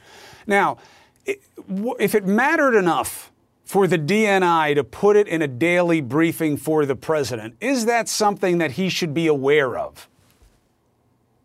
Now, 0.48 0.78
if 1.26 2.16
it 2.16 2.26
mattered 2.26 2.76
enough 2.76 3.32
for 3.64 3.88
the 3.88 3.98
DNI 3.98 4.76
to 4.76 4.84
put 4.84 5.16
it 5.16 5.28
in 5.28 5.42
a 5.42 5.48
daily 5.48 6.02
briefing 6.02 6.58
for 6.58 6.86
the 6.86 6.96
president, 6.96 7.56
is 7.62 7.86
that 7.86 8.10
something 8.10 8.58
that 8.58 8.72
he 8.72 8.90
should 8.90 9.14
be 9.14 9.28
aware 9.28 9.78
of? 9.78 10.10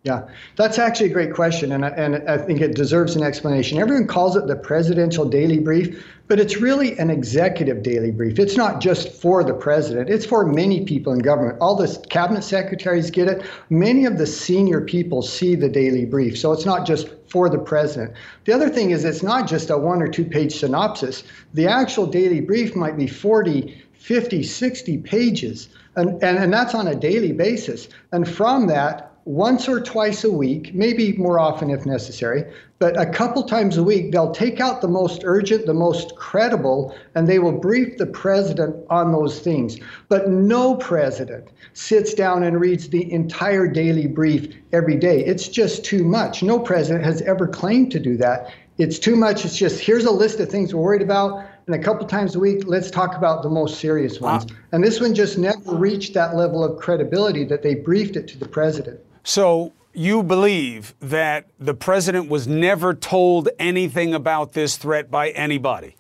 Yeah, 0.07 0.23
that's 0.55 0.79
actually 0.79 1.11
a 1.11 1.13
great 1.13 1.35
question, 1.35 1.73
and 1.73 1.85
I, 1.85 1.89
and 1.89 2.31
I 2.31 2.39
think 2.39 2.61
it 2.61 2.77
deserves 2.77 3.17
an 3.17 3.25
explanation. 3.25 3.79
Everyone 3.79 4.07
calls 4.07 4.37
it 4.37 4.47
the 4.47 4.55
presidential 4.55 5.25
daily 5.25 5.59
brief, 5.59 6.07
but 6.29 6.39
it's 6.39 6.59
really 6.59 6.97
an 7.01 7.11
executive 7.11 7.83
daily 7.83 8.13
brief. 8.13 8.39
It's 8.39 8.57
not 8.57 8.81
just 8.81 9.21
for 9.21 9.43
the 9.43 9.53
president, 9.53 10.09
it's 10.09 10.25
for 10.25 10.47
many 10.47 10.85
people 10.85 11.13
in 11.13 11.19
government. 11.19 11.59
All 11.61 11.75
the 11.75 11.89
cabinet 12.09 12.45
secretaries 12.45 13.11
get 13.11 13.27
it. 13.27 13.45
Many 13.69 14.05
of 14.05 14.17
the 14.17 14.29
senior 14.29 14.81
people 14.81 15.23
see 15.23 15.57
the 15.57 15.69
daily 15.69 16.05
brief, 16.05 16.39
so 16.39 16.53
it's 16.53 16.65
not 16.67 16.87
just 16.87 17.09
for 17.29 17.49
the 17.49 17.59
president. 17.59 18.13
The 18.45 18.53
other 18.53 18.69
thing 18.69 18.91
is, 18.91 19.05
it's 19.05 19.25
not 19.25 19.49
just 19.49 19.71
a 19.71 19.77
one 19.77 20.01
or 20.01 20.07
two 20.07 20.25
page 20.25 20.55
synopsis. 20.55 21.25
The 21.55 21.67
actual 21.67 22.07
daily 22.07 22.41
brief 22.41 22.77
might 22.77 22.97
be 22.97 23.09
40, 23.09 23.77
50, 23.95 24.45
60 24.45 24.99
pages, 24.99 25.69
and, 25.97 26.23
and, 26.23 26.39
and 26.39 26.53
that's 26.53 26.77
on 26.77 26.87
a 26.87 26.95
daily 26.95 27.33
basis. 27.33 27.89
And 28.13 28.29
from 28.29 28.69
that, 28.69 29.15
once 29.27 29.69
or 29.69 29.81
twice 29.81 30.23
a 30.23 30.31
week, 30.31 30.73
maybe 30.73 31.13
more 31.15 31.41
often 31.41 31.69
if 31.69 31.85
necessary, 31.85 32.45
but 32.79 32.99
a 32.99 33.05
couple 33.05 33.43
times 33.43 33.77
a 33.77 33.83
week, 33.83 34.13
they'll 34.13 34.31
take 34.31 34.61
out 34.61 34.81
the 34.81 34.87
most 34.87 35.23
urgent, 35.25 35.67
the 35.67 35.75
most 35.75 36.15
credible, 36.15 36.95
and 37.17 37.27
they 37.27 37.41
will 37.41 37.51
brief 37.51 37.99
the 37.99 38.07
president 38.07 38.77
on 38.89 39.11
those 39.11 39.41
things. 39.41 39.79
But 40.09 40.31
no 40.31 40.77
president 40.77 41.49
sits 41.73 42.15
down 42.15 42.45
and 42.45 42.61
reads 42.61 42.89
the 42.89 43.13
entire 43.13 43.67
daily 43.67 44.07
brief 44.07 44.55
every 44.73 44.95
day. 44.95 45.25
It's 45.25 45.49
just 45.49 45.85
too 45.85 46.05
much. 46.05 46.45
No 46.45 46.61
president 46.61 47.05
has 47.05 47.21
ever 47.23 47.49
claimed 47.49 47.91
to 47.93 47.99
do 47.99 48.17
that. 48.19 48.55
It's 48.79 49.01
too 49.01 49.17
much. 49.17 49.45
It's 49.45 49.57
just 49.57 49.81
here's 49.81 50.05
a 50.05 50.13
list 50.13 50.39
of 50.39 50.49
things 50.49 50.73
we're 50.73 50.83
worried 50.83 51.03
about. 51.03 51.45
And 51.67 51.75
a 51.75 51.81
couple 51.81 52.07
times 52.07 52.37
a 52.37 52.39
week, 52.39 52.63
let's 52.67 52.93
talk 52.93 53.17
about 53.17 53.43
the 53.43 53.51
most 53.51 53.81
serious 53.81 54.21
ones. 54.21 54.47
And 54.71 54.85
this 54.85 55.01
one 55.01 55.17
just 55.17 55.37
never 55.37 55.75
reached 55.75 56.15
that 56.15 56.37
level 56.37 56.63
of 56.63 56.79
credibility 56.79 57.43
that 57.47 57.65
they 57.65 57.75
briefed 57.75 58.15
it 58.15 58.29
to 58.29 58.39
the 58.39 58.47
president. 58.47 59.01
So 59.27 59.73
you 59.93 60.23
believe 60.23 60.95
that 61.01 61.47
the 61.59 61.75
president 61.75 62.29
was 62.29 62.47
never 62.47 62.95
told 62.95 63.49
anything 63.59 64.15
about 64.15 64.53
this 64.53 64.77
threat 64.77 65.11
by 65.11 65.31
anybody? 65.31 65.97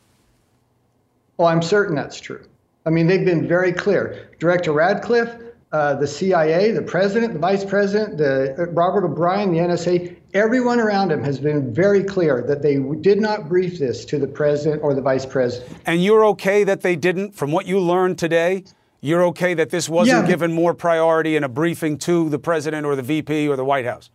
Well, 1.36 1.48
I'm 1.48 1.60
certain 1.60 1.96
that's 1.96 2.20
true. 2.20 2.46
I 2.86 2.90
mean, 2.90 3.08
they've 3.08 3.24
been 3.24 3.48
very 3.48 3.72
clear. 3.72 4.30
Director 4.38 4.70
Ratcliffe, 4.70 5.42
uh, 5.72 5.94
the 5.94 6.06
CIA, 6.06 6.70
the 6.70 6.82
president, 6.82 7.32
the 7.32 7.40
vice 7.40 7.64
president, 7.64 8.16
the 8.16 8.54
uh, 8.56 8.66
Robert 8.66 9.04
O'Brien, 9.04 9.52
the 9.52 9.58
NSA, 9.58 10.14
everyone 10.32 10.78
around 10.78 11.10
him 11.10 11.24
has 11.24 11.40
been 11.40 11.74
very 11.74 12.04
clear 12.04 12.42
that 12.42 12.62
they 12.62 12.76
did 13.00 13.20
not 13.20 13.48
brief 13.48 13.80
this 13.80 14.04
to 14.04 14.20
the 14.20 14.28
president 14.28 14.84
or 14.84 14.94
the 14.94 15.02
vice 15.02 15.26
president. 15.26 15.76
And 15.84 16.04
you're 16.04 16.24
okay 16.26 16.62
that 16.62 16.82
they 16.82 16.94
didn't, 16.94 17.32
from 17.32 17.50
what 17.50 17.66
you 17.66 17.80
learned 17.80 18.18
today? 18.20 18.62
You're 19.00 19.22
okay 19.26 19.54
that 19.54 19.70
this 19.70 19.88
wasn't 19.88 20.22
yeah. 20.22 20.26
given 20.26 20.52
more 20.52 20.74
priority 20.74 21.36
in 21.36 21.44
a 21.44 21.48
briefing 21.48 21.98
to 21.98 22.28
the 22.28 22.38
president 22.38 22.86
or 22.86 22.96
the 22.96 23.02
VP 23.02 23.48
or 23.48 23.56
the 23.56 23.64
White 23.64 23.84
House? 23.84 24.10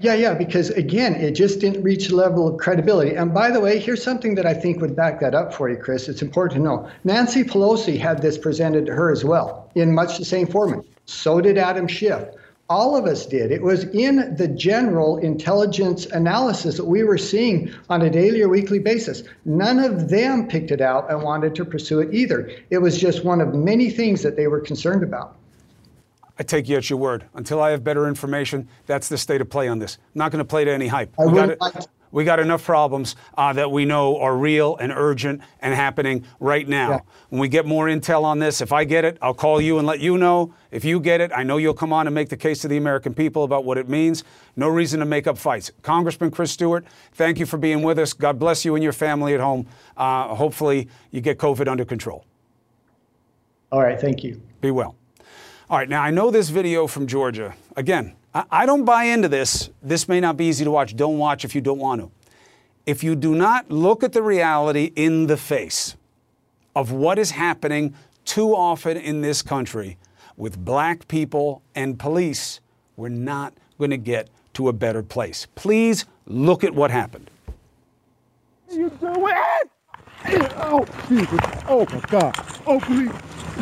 Yeah, 0.00 0.14
yeah, 0.14 0.34
because 0.34 0.70
again, 0.70 1.16
it 1.16 1.32
just 1.32 1.58
didn't 1.58 1.82
reach 1.82 2.08
the 2.08 2.14
level 2.14 2.46
of 2.46 2.58
credibility. 2.58 3.16
And 3.16 3.34
by 3.34 3.50
the 3.50 3.58
way, 3.58 3.80
here's 3.80 4.02
something 4.02 4.36
that 4.36 4.46
I 4.46 4.54
think 4.54 4.80
would 4.80 4.94
back 4.94 5.18
that 5.20 5.34
up 5.34 5.52
for 5.52 5.68
you, 5.68 5.76
Chris. 5.76 6.08
It's 6.08 6.22
important 6.22 6.58
to 6.58 6.62
know. 6.62 6.88
Nancy 7.02 7.42
Pelosi 7.42 7.98
had 7.98 8.22
this 8.22 8.38
presented 8.38 8.86
to 8.86 8.94
her 8.94 9.10
as 9.10 9.24
well 9.24 9.68
in 9.74 9.92
much 9.92 10.16
the 10.16 10.24
same 10.24 10.46
format. 10.46 10.84
So 11.06 11.40
did 11.40 11.58
Adam 11.58 11.88
Schiff 11.88 12.28
all 12.68 12.94
of 12.96 13.06
us 13.06 13.24
did. 13.24 13.50
It 13.50 13.62
was 13.62 13.84
in 13.84 14.36
the 14.36 14.48
general 14.48 15.16
intelligence 15.18 16.06
analysis 16.06 16.76
that 16.76 16.84
we 16.84 17.02
were 17.02 17.16
seeing 17.16 17.72
on 17.88 18.02
a 18.02 18.10
daily 18.10 18.42
or 18.42 18.48
weekly 18.48 18.78
basis. 18.78 19.22
None 19.44 19.78
of 19.78 20.10
them 20.10 20.48
picked 20.48 20.70
it 20.70 20.80
out 20.80 21.10
and 21.10 21.22
wanted 21.22 21.54
to 21.54 21.64
pursue 21.64 22.00
it 22.00 22.12
either. 22.12 22.50
It 22.70 22.78
was 22.78 22.98
just 22.98 23.24
one 23.24 23.40
of 23.40 23.54
many 23.54 23.90
things 23.90 24.22
that 24.22 24.36
they 24.36 24.48
were 24.48 24.60
concerned 24.60 25.02
about. 25.02 25.36
I 26.38 26.42
take 26.44 26.68
you 26.68 26.76
at 26.76 26.88
your 26.88 26.98
word. 26.98 27.24
Until 27.34 27.60
I 27.60 27.70
have 27.70 27.82
better 27.82 28.06
information, 28.06 28.68
that's 28.86 29.08
the 29.08 29.18
state 29.18 29.40
of 29.40 29.50
play 29.50 29.66
on 29.66 29.78
this. 29.78 29.98
I'm 30.14 30.18
not 30.18 30.30
going 30.30 30.38
to 30.38 30.48
play 30.48 30.64
to 30.64 30.70
any 30.70 30.86
hype. 30.86 31.12
I 31.18 31.26
would, 31.26 31.56
like, 31.60 31.74
We 32.10 32.24
got 32.24 32.40
enough 32.40 32.64
problems 32.64 33.16
uh, 33.36 33.52
that 33.54 33.70
we 33.70 33.84
know 33.84 34.18
are 34.18 34.36
real 34.36 34.76
and 34.76 34.92
urgent 34.92 35.42
and 35.60 35.74
happening 35.74 36.24
right 36.40 36.66
now. 36.66 36.90
Yeah. 36.90 37.00
When 37.28 37.40
we 37.40 37.48
get 37.48 37.66
more 37.66 37.86
intel 37.86 38.24
on 38.24 38.38
this, 38.38 38.60
if 38.60 38.72
I 38.72 38.84
get 38.84 39.04
it, 39.04 39.18
I'll 39.20 39.34
call 39.34 39.60
you 39.60 39.78
and 39.78 39.86
let 39.86 40.00
you 40.00 40.18
know. 40.18 40.54
If 40.70 40.84
you 40.84 41.00
get 41.00 41.20
it, 41.20 41.30
I 41.34 41.42
know 41.42 41.56
you'll 41.56 41.74
come 41.74 41.92
on 41.92 42.06
and 42.06 42.14
make 42.14 42.28
the 42.28 42.36
case 42.36 42.60
to 42.62 42.68
the 42.68 42.76
American 42.76 43.14
people 43.14 43.44
about 43.44 43.64
what 43.64 43.78
it 43.78 43.88
means. 43.88 44.24
No 44.56 44.68
reason 44.68 45.00
to 45.00 45.06
make 45.06 45.26
up 45.26 45.38
fights. 45.38 45.70
Congressman 45.82 46.30
Chris 46.30 46.50
Stewart, 46.50 46.86
thank 47.12 47.38
you 47.38 47.46
for 47.46 47.58
being 47.58 47.82
with 47.82 47.98
us. 47.98 48.12
God 48.12 48.38
bless 48.38 48.64
you 48.64 48.74
and 48.74 48.82
your 48.82 48.92
family 48.92 49.34
at 49.34 49.40
home. 49.40 49.66
Uh, 49.96 50.34
hopefully, 50.34 50.88
you 51.10 51.20
get 51.20 51.38
COVID 51.38 51.68
under 51.68 51.84
control. 51.84 52.24
All 53.70 53.82
right, 53.82 54.00
thank 54.00 54.24
you. 54.24 54.40
Be 54.60 54.70
well. 54.70 54.96
All 55.70 55.76
right, 55.76 55.88
now 55.88 56.02
I 56.02 56.10
know 56.10 56.30
this 56.30 56.48
video 56.48 56.86
from 56.86 57.06
Georgia. 57.06 57.54
Again, 57.76 58.16
I, 58.50 58.66
don't 58.66 58.84
buy 58.84 59.04
into 59.04 59.28
this. 59.28 59.70
This 59.82 60.08
may 60.08 60.20
not 60.20 60.36
be 60.36 60.46
easy 60.46 60.64
to 60.64 60.70
watch. 60.70 60.94
Don't 60.96 61.18
watch 61.18 61.44
if 61.44 61.54
you 61.54 61.60
don't 61.60 61.78
want 61.78 62.00
to. 62.00 62.10
If 62.86 63.02
you 63.02 63.14
do 63.14 63.34
not 63.34 63.70
look 63.70 64.02
at 64.02 64.12
the 64.12 64.22
reality 64.22 64.92
in 64.96 65.26
the 65.26 65.36
face 65.36 65.96
of 66.74 66.92
what 66.92 67.18
is 67.18 67.32
happening 67.32 67.94
too 68.24 68.54
often 68.54 68.96
in 68.96 69.20
this 69.20 69.42
country 69.42 69.98
with 70.36 70.58
black 70.64 71.08
people 71.08 71.62
and 71.74 71.98
police, 71.98 72.60
we're 72.96 73.08
not 73.08 73.54
going 73.78 73.90
to 73.90 73.96
get 73.96 74.28
to 74.54 74.68
a 74.68 74.72
better 74.72 75.02
place. 75.02 75.46
Please 75.54 76.04
look 76.26 76.64
at 76.64 76.74
what 76.74 76.90
happened. 76.90 77.30
You 78.70 78.90
do 78.90 79.26
it! 79.28 79.70
Oh, 80.26 80.84
Jesus. 81.08 81.40
Oh, 81.68 81.86
my 81.90 82.00
God. 82.08 82.34
Oh, 82.66 82.80
please. 82.80 83.12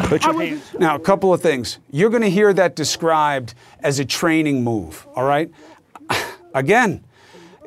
Put 0.09 0.25
your 0.25 0.42
hands. 0.42 0.75
Now, 0.79 0.97
a 0.97 1.01
couple 1.01 1.33
of 1.33 1.40
things. 1.40 1.79
You're 1.90 2.11
going 2.11 2.23
to 2.23 2.31
hear 2.31 2.53
that 2.53 2.77
described 2.77 3.55
as 3.81 3.99
a 3.99 4.05
training 4.05 4.64
move, 4.64 5.07
all 5.14 5.25
right? 5.25 5.51
Again, 6.55 7.05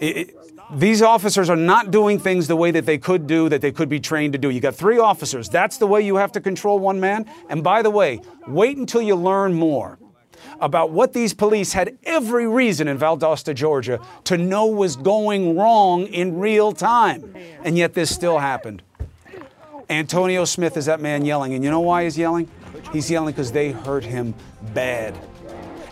i 0.01 0.05
i 0.05 0.25
these 0.71 1.01
officers 1.01 1.49
are 1.49 1.55
not 1.55 1.89
doing 1.89 2.19
things 2.19 2.47
the 2.47 2.55
way 2.55 2.69
that 2.69 2.85
they 2.85 2.99
could 2.99 3.25
do, 3.25 3.49
that 3.49 3.59
they 3.59 3.71
could 3.71 3.89
be 3.89 3.99
trained 3.99 4.33
to 4.33 4.39
do. 4.39 4.51
You 4.51 4.59
got 4.59 4.75
three 4.75 4.99
officers. 4.99 5.49
That's 5.49 5.77
the 5.77 5.87
way 5.87 6.01
you 6.01 6.17
have 6.17 6.31
to 6.33 6.41
control 6.41 6.77
one 6.77 6.99
man. 6.99 7.25
And 7.49 7.63
by 7.63 7.81
the 7.81 7.89
way, 7.89 8.21
wait 8.45 8.77
until 8.77 9.01
you 9.01 9.15
learn 9.15 9.55
more 9.55 9.97
about 10.59 10.91
what 10.91 11.13
these 11.13 11.33
police 11.33 11.73
had 11.73 11.97
every 12.03 12.47
reason 12.47 12.87
in 12.87 12.97
Valdosta, 12.97 13.53
Georgia, 13.53 13.99
to 14.25 14.37
know 14.37 14.65
was 14.67 14.95
going 14.95 15.57
wrong 15.57 16.07
in 16.07 16.39
real 16.39 16.71
time. 16.71 17.33
And 17.63 17.77
yet 17.77 17.93
this 17.93 18.13
still 18.13 18.39
happened. 18.39 18.81
Antonio 19.89 20.45
Smith 20.45 20.77
is 20.77 20.85
that 20.85 21.01
man 21.01 21.25
yelling. 21.25 21.53
And 21.53 21.63
you 21.63 21.71
know 21.71 21.79
why 21.79 22.03
he's 22.03 22.17
yelling? 22.17 22.49
He's 22.93 23.09
yelling 23.09 23.33
because 23.33 23.51
they 23.51 23.71
hurt 23.71 24.03
him 24.03 24.35
bad. 24.73 25.17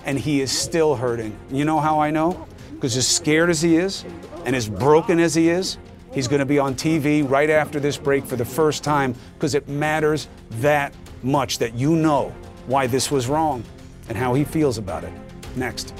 And 0.05 0.19
he 0.19 0.41
is 0.41 0.51
still 0.51 0.95
hurting. 0.95 1.37
You 1.51 1.65
know 1.65 1.79
how 1.79 1.99
I 1.99 2.11
know? 2.11 2.47
Because 2.73 2.95
as 2.95 3.07
scared 3.07 3.49
as 3.49 3.61
he 3.61 3.75
is 3.75 4.05
and 4.45 4.55
as 4.55 4.69
broken 4.69 5.19
as 5.19 5.33
he 5.33 5.49
is, 5.49 5.77
he's 6.13 6.27
going 6.27 6.39
to 6.39 6.45
be 6.45 6.59
on 6.59 6.75
TV 6.75 7.27
right 7.27 7.49
after 7.49 7.79
this 7.79 7.97
break 7.97 8.25
for 8.25 8.35
the 8.35 8.45
first 8.45 8.83
time 8.83 9.15
because 9.33 9.55
it 9.55 9.67
matters 9.67 10.29
that 10.51 10.93
much 11.23 11.57
that 11.57 11.73
you 11.73 11.95
know 11.95 12.29
why 12.67 12.85
this 12.85 13.09
was 13.09 13.27
wrong 13.27 13.63
and 14.09 14.17
how 14.17 14.33
he 14.33 14.43
feels 14.43 14.77
about 14.77 15.03
it. 15.03 15.13
Next. 15.55 15.93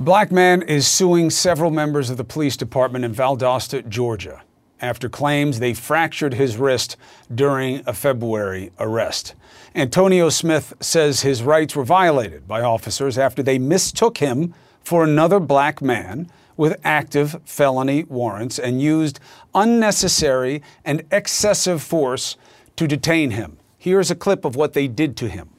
A 0.00 0.02
black 0.02 0.32
man 0.32 0.62
is 0.62 0.86
suing 0.86 1.28
several 1.28 1.70
members 1.70 2.08
of 2.08 2.16
the 2.16 2.24
police 2.24 2.56
department 2.56 3.04
in 3.04 3.14
Valdosta, 3.14 3.86
Georgia, 3.86 4.42
after 4.80 5.10
claims 5.10 5.58
they 5.58 5.74
fractured 5.74 6.32
his 6.32 6.56
wrist 6.56 6.96
during 7.34 7.82
a 7.86 7.92
February 7.92 8.70
arrest. 8.78 9.34
Antonio 9.74 10.30
Smith 10.30 10.72
says 10.80 11.20
his 11.20 11.42
rights 11.42 11.76
were 11.76 11.84
violated 11.84 12.48
by 12.48 12.62
officers 12.62 13.18
after 13.18 13.42
they 13.42 13.58
mistook 13.58 14.18
him 14.18 14.54
for 14.80 15.04
another 15.04 15.38
black 15.38 15.82
man 15.82 16.30
with 16.56 16.80
active 16.82 17.40
felony 17.44 18.04
warrants 18.04 18.58
and 18.58 18.80
used 18.80 19.20
unnecessary 19.54 20.62
and 20.84 21.02
excessive 21.10 21.82
force 21.82 22.36
to 22.76 22.86
detain 22.86 23.30
him. 23.32 23.56
Here's 23.78 24.10
a 24.10 24.14
clip 24.14 24.44
of 24.44 24.56
what 24.56 24.72
they 24.74 24.88
did 24.88 25.16
to 25.18 25.28
him. 25.28 25.50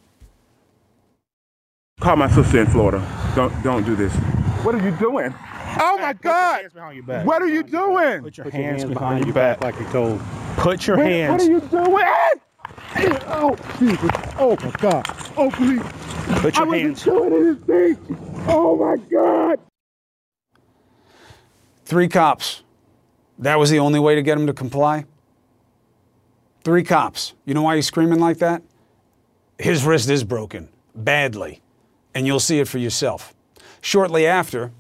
Call 2.00 2.16
my 2.16 2.30
sister 2.30 2.62
in 2.62 2.68
Florida. 2.68 3.06
Don't 3.36 3.54
don't 3.64 3.84
do 3.86 3.96
this. 3.96 4.14
What 4.64 4.76
are 4.76 4.84
you 4.84 4.92
doing? 4.98 5.34
Oh 5.80 5.98
my 6.00 6.14
God! 6.14 6.62
hands 6.62 6.74
behind 6.74 6.96
your 6.96 7.06
back. 7.06 7.26
What 7.26 7.42
are 7.42 7.48
you 7.48 7.64
doing? 7.64 8.22
Put 8.24 8.38
your, 8.38 8.50
hands, 8.50 8.86
behind, 8.86 9.26
your 9.26 9.34
back. 9.34 9.62
like 9.62 9.80
you 9.80 9.86
told. 9.86 10.20
Put 10.58 10.86
your 10.88 10.98
What- 10.98 11.06
hands. 11.06 11.48
What 11.48 11.50
are 11.50 11.52
you 11.52 11.62
doing? 11.62 12.06
Oh 13.28 13.56
Jesus! 13.80 14.10
Oh 14.38 14.58
my 14.62 14.72
God! 14.78 15.06
Oh 15.38 15.50
please! 15.52 15.82
Put 16.42 16.58
I 16.58 16.64
your 16.64 16.68
wasn't 16.68 16.82
hands. 16.84 17.04
doing 17.04 17.34
anything. 17.34 17.98
Oh 18.48 18.76
my 18.76 18.98
God! 18.98 19.60
Three 21.86 22.08
cops. 22.08 22.64
That 23.42 23.58
was 23.58 23.72
the 23.72 23.80
only 23.80 24.00
way 24.00 24.16
to 24.16 24.22
get 24.22 24.38
him 24.38 24.48
to 24.48 24.54
comply? 24.54 25.06
Three 26.64 26.84
cops. 26.84 27.34
You 27.46 27.56
know 27.56 27.64
why 27.64 27.76
he's 27.76 27.88
screaming 27.88 28.20
like 28.20 28.38
that? 28.38 28.62
His 29.58 29.84
wrist 29.84 30.10
is 30.10 30.24
broken, 30.24 30.70
badly, 30.96 31.62
and 32.14 32.28
you'll 32.28 32.40
see 32.40 32.60
it 32.60 32.68
for 32.68 32.78
yourself. 32.78 33.34
Shortly 33.82 34.28
after, 34.28 34.72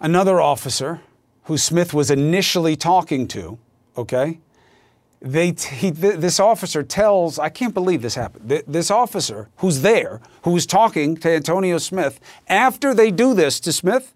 another 0.00 0.40
officer 0.40 1.00
who 1.44 1.58
Smith 1.58 1.92
was 1.92 2.10
initially 2.10 2.74
talking 2.74 3.28
to, 3.28 3.58
okay, 3.96 4.40
they 5.20 5.48
he, 5.48 5.90
th- 5.90 6.16
this 6.16 6.40
officer 6.40 6.82
tells, 6.82 7.38
I 7.38 7.48
can't 7.48 7.74
believe 7.74 8.02
this 8.02 8.14
happened. 8.14 8.48
Th- 8.48 8.64
this 8.66 8.90
officer 8.90 9.48
who's 9.56 9.82
there, 9.82 10.20
who's 10.42 10.66
talking 10.66 11.16
to 11.18 11.30
Antonio 11.30 11.78
Smith, 11.78 12.18
after 12.48 12.94
they 12.94 13.10
do 13.10 13.34
this 13.34 13.60
to 13.60 13.72
Smith, 13.72 14.14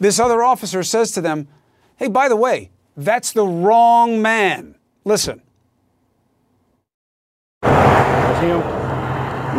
this 0.00 0.18
other 0.18 0.42
officer 0.42 0.82
says 0.82 1.12
to 1.12 1.20
them, 1.20 1.46
Hey, 1.96 2.08
by 2.08 2.28
the 2.28 2.36
way, 2.36 2.70
that's 2.96 3.32
the 3.32 3.46
wrong 3.46 4.20
man. 4.20 4.74
Listen. 5.04 5.40
That's 7.62 8.40
him? 8.40 8.58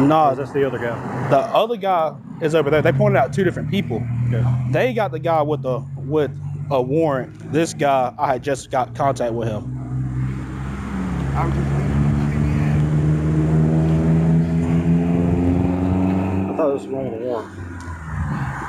No, 0.09 0.35
that's 0.35 0.51
the 0.51 0.67
other 0.67 0.77
guy. 0.77 1.29
The 1.29 1.39
other 1.39 1.77
guy 1.77 2.13
is 2.41 2.53
over 2.53 2.69
there. 2.69 2.81
They 2.81 2.91
pointed 2.91 3.17
out 3.17 3.31
two 3.31 3.45
different 3.45 3.71
people. 3.71 4.05
They 4.71 4.93
got 4.93 5.11
the 5.11 5.19
guy 5.19 5.41
with 5.41 5.61
the 5.61 5.85
with 5.95 6.31
a 6.71 6.81
warrant. 6.81 7.53
This 7.53 7.73
guy, 7.73 8.13
I 8.17 8.33
had 8.33 8.43
just 8.43 8.69
got 8.69 8.93
contact 8.95 9.33
with 9.33 9.47
him. 9.47 9.71
I 11.33 11.43
thought 16.57 16.73
this 16.73 16.83
was 16.83 16.87
wrong 16.87 17.11
with 17.11 17.19
the 17.21 17.25
warrant. 17.25 17.64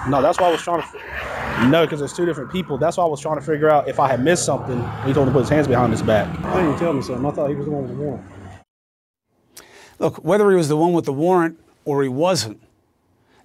No, 0.09 0.23
that's 0.23 0.39
why 0.39 0.49
I 0.49 0.53
was 0.53 0.63
trying 0.63 0.83
to. 0.83 1.69
No, 1.69 1.85
because 1.85 1.99
there's 1.99 2.13
two 2.13 2.27
different 2.27 2.53
people. 2.53 2.79
That's 2.79 2.97
why 2.97 3.05
I 3.05 3.09
was 3.09 3.21
trying 3.21 3.39
to 3.39 3.45
figure 3.45 3.69
out 3.69 3.89
if 3.89 3.99
I 3.99 4.09
had 4.09 4.23
missed 4.23 4.45
something. 4.45 4.79
He 5.05 5.13
told 5.13 5.27
him 5.27 5.33
to 5.33 5.33
put 5.33 5.41
his 5.41 5.49
hands 5.49 5.67
behind 5.67 5.93
his 5.93 6.03
back. 6.03 6.27
Why 6.45 6.57
didn't 6.57 6.73
you 6.73 6.79
tell 6.79 6.93
me 6.93 7.03
something? 7.03 7.25
I 7.27 7.31
thought 7.31 7.49
he 7.49 7.57
was 7.57 7.67
the 7.67 7.73
one 7.73 7.83
with 7.89 7.97
the 7.97 8.03
warrant. 8.03 8.25
Look, 9.99 10.17
whether 10.25 10.51
he 10.51 10.57
was 10.57 10.69
the 10.69 10.77
one 10.77 10.93
with 10.93 11.07
the 11.07 11.13
warrant 11.13 11.59
or 11.85 12.03
he 12.03 12.09
wasn't, 12.09 12.61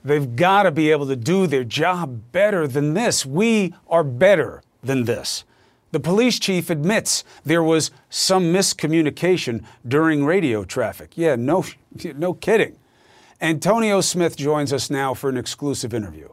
they've 0.04 0.36
got 0.36 0.64
to 0.64 0.72
be 0.72 0.92
able 0.92 1.08
to 1.08 1.16
do 1.16 1.48
their 1.48 1.64
job 1.64 2.32
better 2.32 2.68
than 2.68 2.94
this. 2.94 3.26
We 3.26 3.74
are 3.88 4.04
better 4.04 4.62
than 4.84 5.06
this. 5.06 5.46
The 5.92 6.00
police 6.00 6.40
chief 6.40 6.70
admits 6.70 7.24
there 7.44 7.64
was 7.64 7.92
some 8.10 8.54
miscommunication 8.54 9.64
during 9.88 10.26
radio 10.26 10.64
traffic. 10.64 11.14
Yeah, 11.16 11.36
no, 11.36 11.66
no 12.16 12.34
kidding. 12.34 12.78
Antonio 13.42 14.02
Smith 14.02 14.38
joins 14.38 14.72
us 14.72 14.90
now 14.90 15.14
for 15.14 15.30
an 15.30 15.38
exclusive 15.38 15.94
interview. 15.94 16.30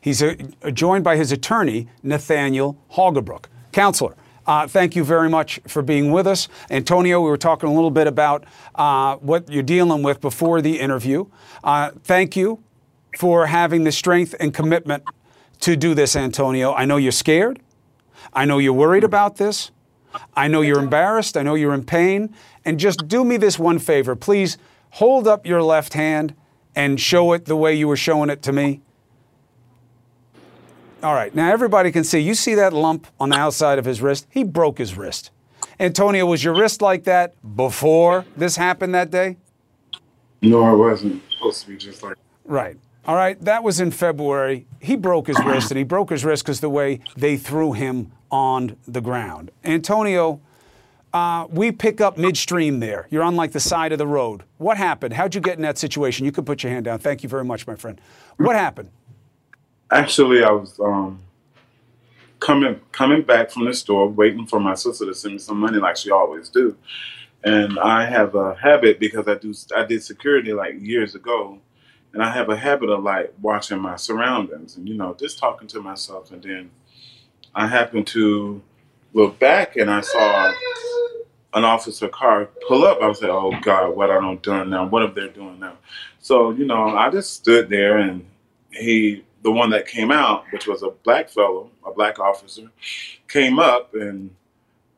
He's 0.00 0.22
uh, 0.22 0.34
joined 0.72 1.04
by 1.04 1.16
his 1.16 1.32
attorney, 1.32 1.88
Nathaniel 2.02 2.78
Haugabrook. 2.92 3.46
Counselor, 3.72 4.16
uh, 4.46 4.66
thank 4.66 4.96
you 4.96 5.04
very 5.04 5.28
much 5.28 5.60
for 5.66 5.82
being 5.82 6.10
with 6.10 6.26
us. 6.26 6.48
Antonio, 6.70 7.20
we 7.20 7.30
were 7.30 7.36
talking 7.36 7.68
a 7.68 7.72
little 7.72 7.90
bit 7.90 8.06
about 8.06 8.44
uh, 8.74 9.16
what 9.16 9.50
you're 9.50 9.62
dealing 9.62 10.02
with 10.02 10.20
before 10.20 10.60
the 10.60 10.80
interview. 10.80 11.26
Uh, 11.62 11.90
thank 12.02 12.36
you 12.36 12.62
for 13.18 13.46
having 13.46 13.84
the 13.84 13.92
strength 13.92 14.34
and 14.40 14.54
commitment 14.54 15.04
to 15.60 15.76
do 15.76 15.94
this, 15.94 16.16
Antonio. 16.16 16.72
I 16.72 16.84
know 16.84 16.96
you're 16.96 17.12
scared. 17.12 17.60
I 18.32 18.44
know 18.44 18.58
you're 18.58 18.72
worried 18.72 19.04
about 19.04 19.36
this. 19.36 19.70
I 20.34 20.48
know 20.48 20.62
you're 20.62 20.78
embarrassed. 20.78 21.36
I 21.36 21.42
know 21.42 21.54
you're 21.54 21.74
in 21.74 21.84
pain. 21.84 22.34
And 22.64 22.80
just 22.80 23.08
do 23.08 23.24
me 23.24 23.36
this 23.36 23.58
one 23.58 23.78
favor. 23.78 24.16
Please 24.16 24.58
hold 24.90 25.28
up 25.28 25.46
your 25.46 25.62
left 25.62 25.94
hand 25.94 26.34
and 26.74 27.00
show 27.00 27.32
it 27.32 27.44
the 27.44 27.56
way 27.56 27.74
you 27.74 27.88
were 27.88 27.96
showing 27.96 28.30
it 28.30 28.42
to 28.42 28.52
me. 28.52 28.80
All 31.02 31.14
right, 31.14 31.34
now 31.34 31.50
everybody 31.50 31.90
can 31.92 32.04
see. 32.04 32.18
You 32.18 32.34
see 32.34 32.54
that 32.56 32.72
lump 32.74 33.06
on 33.18 33.30
the 33.30 33.36
outside 33.36 33.78
of 33.78 33.86
his 33.86 34.02
wrist? 34.02 34.26
He 34.30 34.44
broke 34.44 34.76
his 34.78 34.96
wrist. 34.96 35.30
Antonio, 35.78 36.26
was 36.26 36.44
your 36.44 36.54
wrist 36.54 36.82
like 36.82 37.04
that 37.04 37.34
before 37.56 38.26
this 38.36 38.56
happened 38.56 38.94
that 38.94 39.10
day? 39.10 39.38
No, 40.42 40.74
it 40.74 40.76
wasn't 40.76 41.22
supposed 41.32 41.62
to 41.62 41.68
be 41.68 41.76
just 41.78 42.02
like. 42.02 42.16
Right. 42.44 42.76
All 43.06 43.14
right, 43.16 43.40
that 43.42 43.62
was 43.62 43.80
in 43.80 43.90
February. 43.90 44.66
He 44.78 44.94
broke 44.94 45.26
his 45.28 45.42
wrist, 45.42 45.70
and 45.70 45.78
he 45.78 45.84
broke 45.84 46.10
his 46.10 46.22
wrist 46.22 46.44
because 46.44 46.60
the 46.60 46.68
way 46.68 47.00
they 47.16 47.38
threw 47.38 47.72
him 47.72 48.12
on 48.30 48.76
the 48.86 49.00
ground. 49.00 49.50
Antonio, 49.64 50.40
Uh, 51.12 51.44
we 51.50 51.72
pick 51.72 52.00
up 52.00 52.16
midstream 52.16 52.78
there. 52.78 53.08
You're 53.10 53.24
on 53.24 53.34
like 53.34 53.50
the 53.50 53.58
side 53.58 53.90
of 53.90 53.98
the 53.98 54.06
road. 54.06 54.44
What 54.58 54.76
happened? 54.76 55.14
How'd 55.14 55.34
you 55.34 55.40
get 55.40 55.56
in 55.56 55.62
that 55.62 55.76
situation? 55.76 56.24
You 56.24 56.30
can 56.30 56.44
put 56.44 56.62
your 56.62 56.70
hand 56.70 56.84
down. 56.84 57.00
Thank 57.00 57.24
you 57.24 57.28
very 57.28 57.44
much, 57.44 57.66
my 57.66 57.74
friend. 57.74 58.00
What 58.36 58.54
happened? 58.54 58.90
Actually, 59.90 60.44
I 60.44 60.50
was 60.52 60.78
um, 60.80 61.20
coming 62.40 62.80
coming 62.92 63.22
back 63.22 63.50
from 63.50 63.66
the 63.66 63.74
store, 63.74 64.08
waiting 64.08 64.46
for 64.46 64.60
my 64.60 64.74
sister 64.74 65.06
to 65.06 65.14
send 65.14 65.34
me 65.34 65.38
some 65.38 65.58
money, 65.60 65.78
like 65.78 65.96
she 65.96 66.10
always 66.10 66.48
do. 66.48 66.76
And 67.44 67.78
I 67.78 68.04
have 68.06 68.34
a 68.34 68.54
habit 68.54 69.00
because 69.00 69.28
I 69.28 69.34
do 69.36 69.54
I 69.76 69.84
did 69.84 70.02
security 70.02 70.52
like 70.52 70.74
years 70.80 71.14
ago, 71.14 71.58
and 72.12 72.22
I 72.22 72.30
have 72.32 72.48
a 72.50 72.56
habit 72.56 72.90
of 72.90 73.02
like 73.02 73.32
watching 73.40 73.78
my 73.80 73.96
surroundings 73.96 74.76
and 74.76 74.88
you 74.88 74.94
know 74.94 75.14
just 75.18 75.38
talking 75.38 75.68
to 75.68 75.80
myself. 75.80 76.32
And 76.32 76.42
then 76.42 76.70
I 77.54 77.66
happened 77.66 78.06
to 78.08 78.62
look 79.14 79.38
back 79.38 79.76
and 79.76 79.90
I 79.90 80.02
saw 80.02 80.52
an 81.54 81.64
officer 81.64 82.08
car 82.08 82.46
pull 82.68 82.84
up. 82.84 83.02
I 83.02 83.08
was 83.08 83.22
like, 83.22 83.30
oh 83.30 83.54
God, 83.62 83.96
what 83.96 84.10
are 84.10 84.20
they 84.22 84.36
doing 84.40 84.70
now? 84.70 84.86
What 84.86 85.02
are 85.02 85.10
they 85.10 85.28
doing 85.28 85.58
now? 85.58 85.78
So 86.20 86.50
you 86.50 86.66
know, 86.66 86.96
I 86.96 87.10
just 87.10 87.34
stood 87.34 87.68
there 87.68 87.98
and 87.98 88.26
he 88.70 89.24
the 89.42 89.50
one 89.50 89.70
that 89.70 89.86
came 89.86 90.10
out, 90.10 90.44
which 90.52 90.66
was 90.66 90.82
a 90.82 90.90
black 90.90 91.30
fellow, 91.30 91.70
a 91.86 91.92
black 91.92 92.18
officer, 92.18 92.70
came 93.28 93.58
up 93.58 93.94
and 93.94 94.30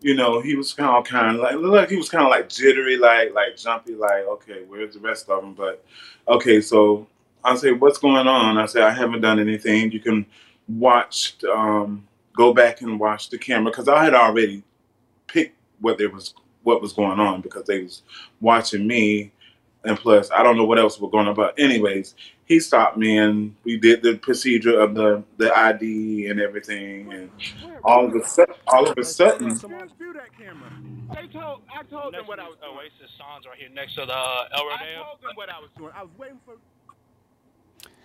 you 0.00 0.14
know 0.14 0.40
he 0.40 0.56
was 0.56 0.72
kind 0.74 0.96
of 0.96 1.04
kind 1.04 1.36
of 1.36 1.40
like 1.42 1.54
look 1.54 1.88
he 1.88 1.96
was 1.96 2.08
kind 2.08 2.24
of 2.24 2.30
like 2.30 2.48
jittery, 2.48 2.96
like 2.96 3.32
like 3.34 3.56
jumpy, 3.56 3.94
like 3.94 4.24
okay, 4.26 4.62
where's 4.68 4.94
the 4.94 5.00
rest 5.00 5.28
of 5.28 5.42
them? 5.42 5.54
But 5.54 5.84
okay, 6.28 6.60
so 6.60 7.06
I 7.44 7.56
say, 7.56 7.72
what's 7.72 7.98
going 7.98 8.26
on? 8.28 8.58
I 8.58 8.66
say 8.66 8.82
I 8.82 8.90
haven't 8.90 9.20
done 9.20 9.40
anything. 9.40 9.90
You 9.90 10.00
can 10.00 10.26
watch, 10.68 11.34
um, 11.44 12.06
go 12.36 12.54
back 12.54 12.80
and 12.82 13.00
watch 13.00 13.30
the 13.30 13.38
camera 13.38 13.70
because 13.70 13.88
I 13.88 14.04
had 14.04 14.14
already 14.14 14.62
picked 15.26 15.56
what 15.80 15.98
there 15.98 16.10
was 16.10 16.34
what 16.62 16.80
was 16.80 16.92
going 16.92 17.18
on 17.18 17.40
because 17.40 17.64
they 17.64 17.82
was 17.82 18.02
watching 18.40 18.86
me 18.86 19.32
and 19.84 19.98
plus 19.98 20.30
I 20.30 20.42
don't 20.42 20.56
know 20.56 20.64
what 20.64 20.78
else 20.78 21.00
we're 21.00 21.10
going 21.10 21.28
about. 21.28 21.58
Anyways, 21.58 22.14
he 22.44 22.60
stopped 22.60 22.96
me 22.96 23.18
and 23.18 23.54
we 23.64 23.76
did 23.78 24.02
the 24.02 24.16
procedure 24.16 24.78
of 24.80 24.94
the 24.94 25.22
the 25.38 25.56
ID 25.56 26.26
and 26.28 26.40
everything, 26.40 27.12
and 27.12 27.30
all 27.84 28.06
of 28.06 28.14
a 28.14 28.24
sudden, 28.26 28.54
all 28.66 28.88
of 28.88 28.96
a 28.96 29.04
sudden, 29.04 29.48
They 29.48 31.26
told, 31.28 31.62
I 31.72 31.82
told 31.90 32.14
them 32.14 32.26
what 32.26 32.40
I 32.40 32.48
was 32.48 32.56
doing. 32.60 32.72
Oasis 32.76 33.10
Songs 33.18 33.44
right 33.46 33.58
here 33.58 33.68
next 33.74 33.94
to 33.96 34.06
the 34.06 34.12
uh, 34.12 34.46
El 34.54 34.60
I 34.70 34.78
told 34.96 35.22
them 35.22 35.30
what 35.34 35.50
I 35.50 35.58
was 35.60 35.70
doing. 35.76 35.90
I 35.94 36.02
was 36.02 36.10
waiting 36.16 36.38
for. 36.44 36.54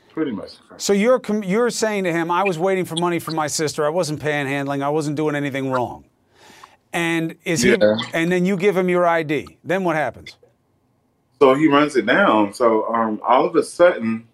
pretty 0.09 0.31
much. 0.31 0.51
So 0.77 0.93
you're 0.93 1.19
com- 1.19 1.43
you're 1.43 1.69
saying 1.69 2.03
to 2.05 2.11
him, 2.11 2.31
I 2.31 2.43
was 2.43 2.57
waiting 2.59 2.85
for 2.85 2.95
money 2.95 3.19
from 3.19 3.35
my 3.35 3.47
sister. 3.47 3.85
I 3.85 3.89
wasn't 3.89 4.19
panhandling. 4.19 4.81
I 4.81 4.89
wasn't 4.89 5.15
doing 5.15 5.35
anything 5.35 5.71
wrong. 5.71 6.05
And 6.91 7.35
is 7.43 7.61
he? 7.61 7.77
And 8.13 8.31
then 8.31 8.45
you 8.45 8.57
give 8.57 8.75
him 8.75 8.89
your 8.89 9.05
ID. 9.05 9.59
Then 9.63 9.83
what 9.83 9.95
happens? 9.95 10.37
So 11.39 11.53
he 11.53 11.67
runs 11.67 11.95
it 11.95 12.05
down. 12.05 12.53
So 12.53 12.91
um, 12.93 13.21
all 13.25 13.45
of 13.45 13.55
a 13.55 13.63
sudden, 13.63 14.27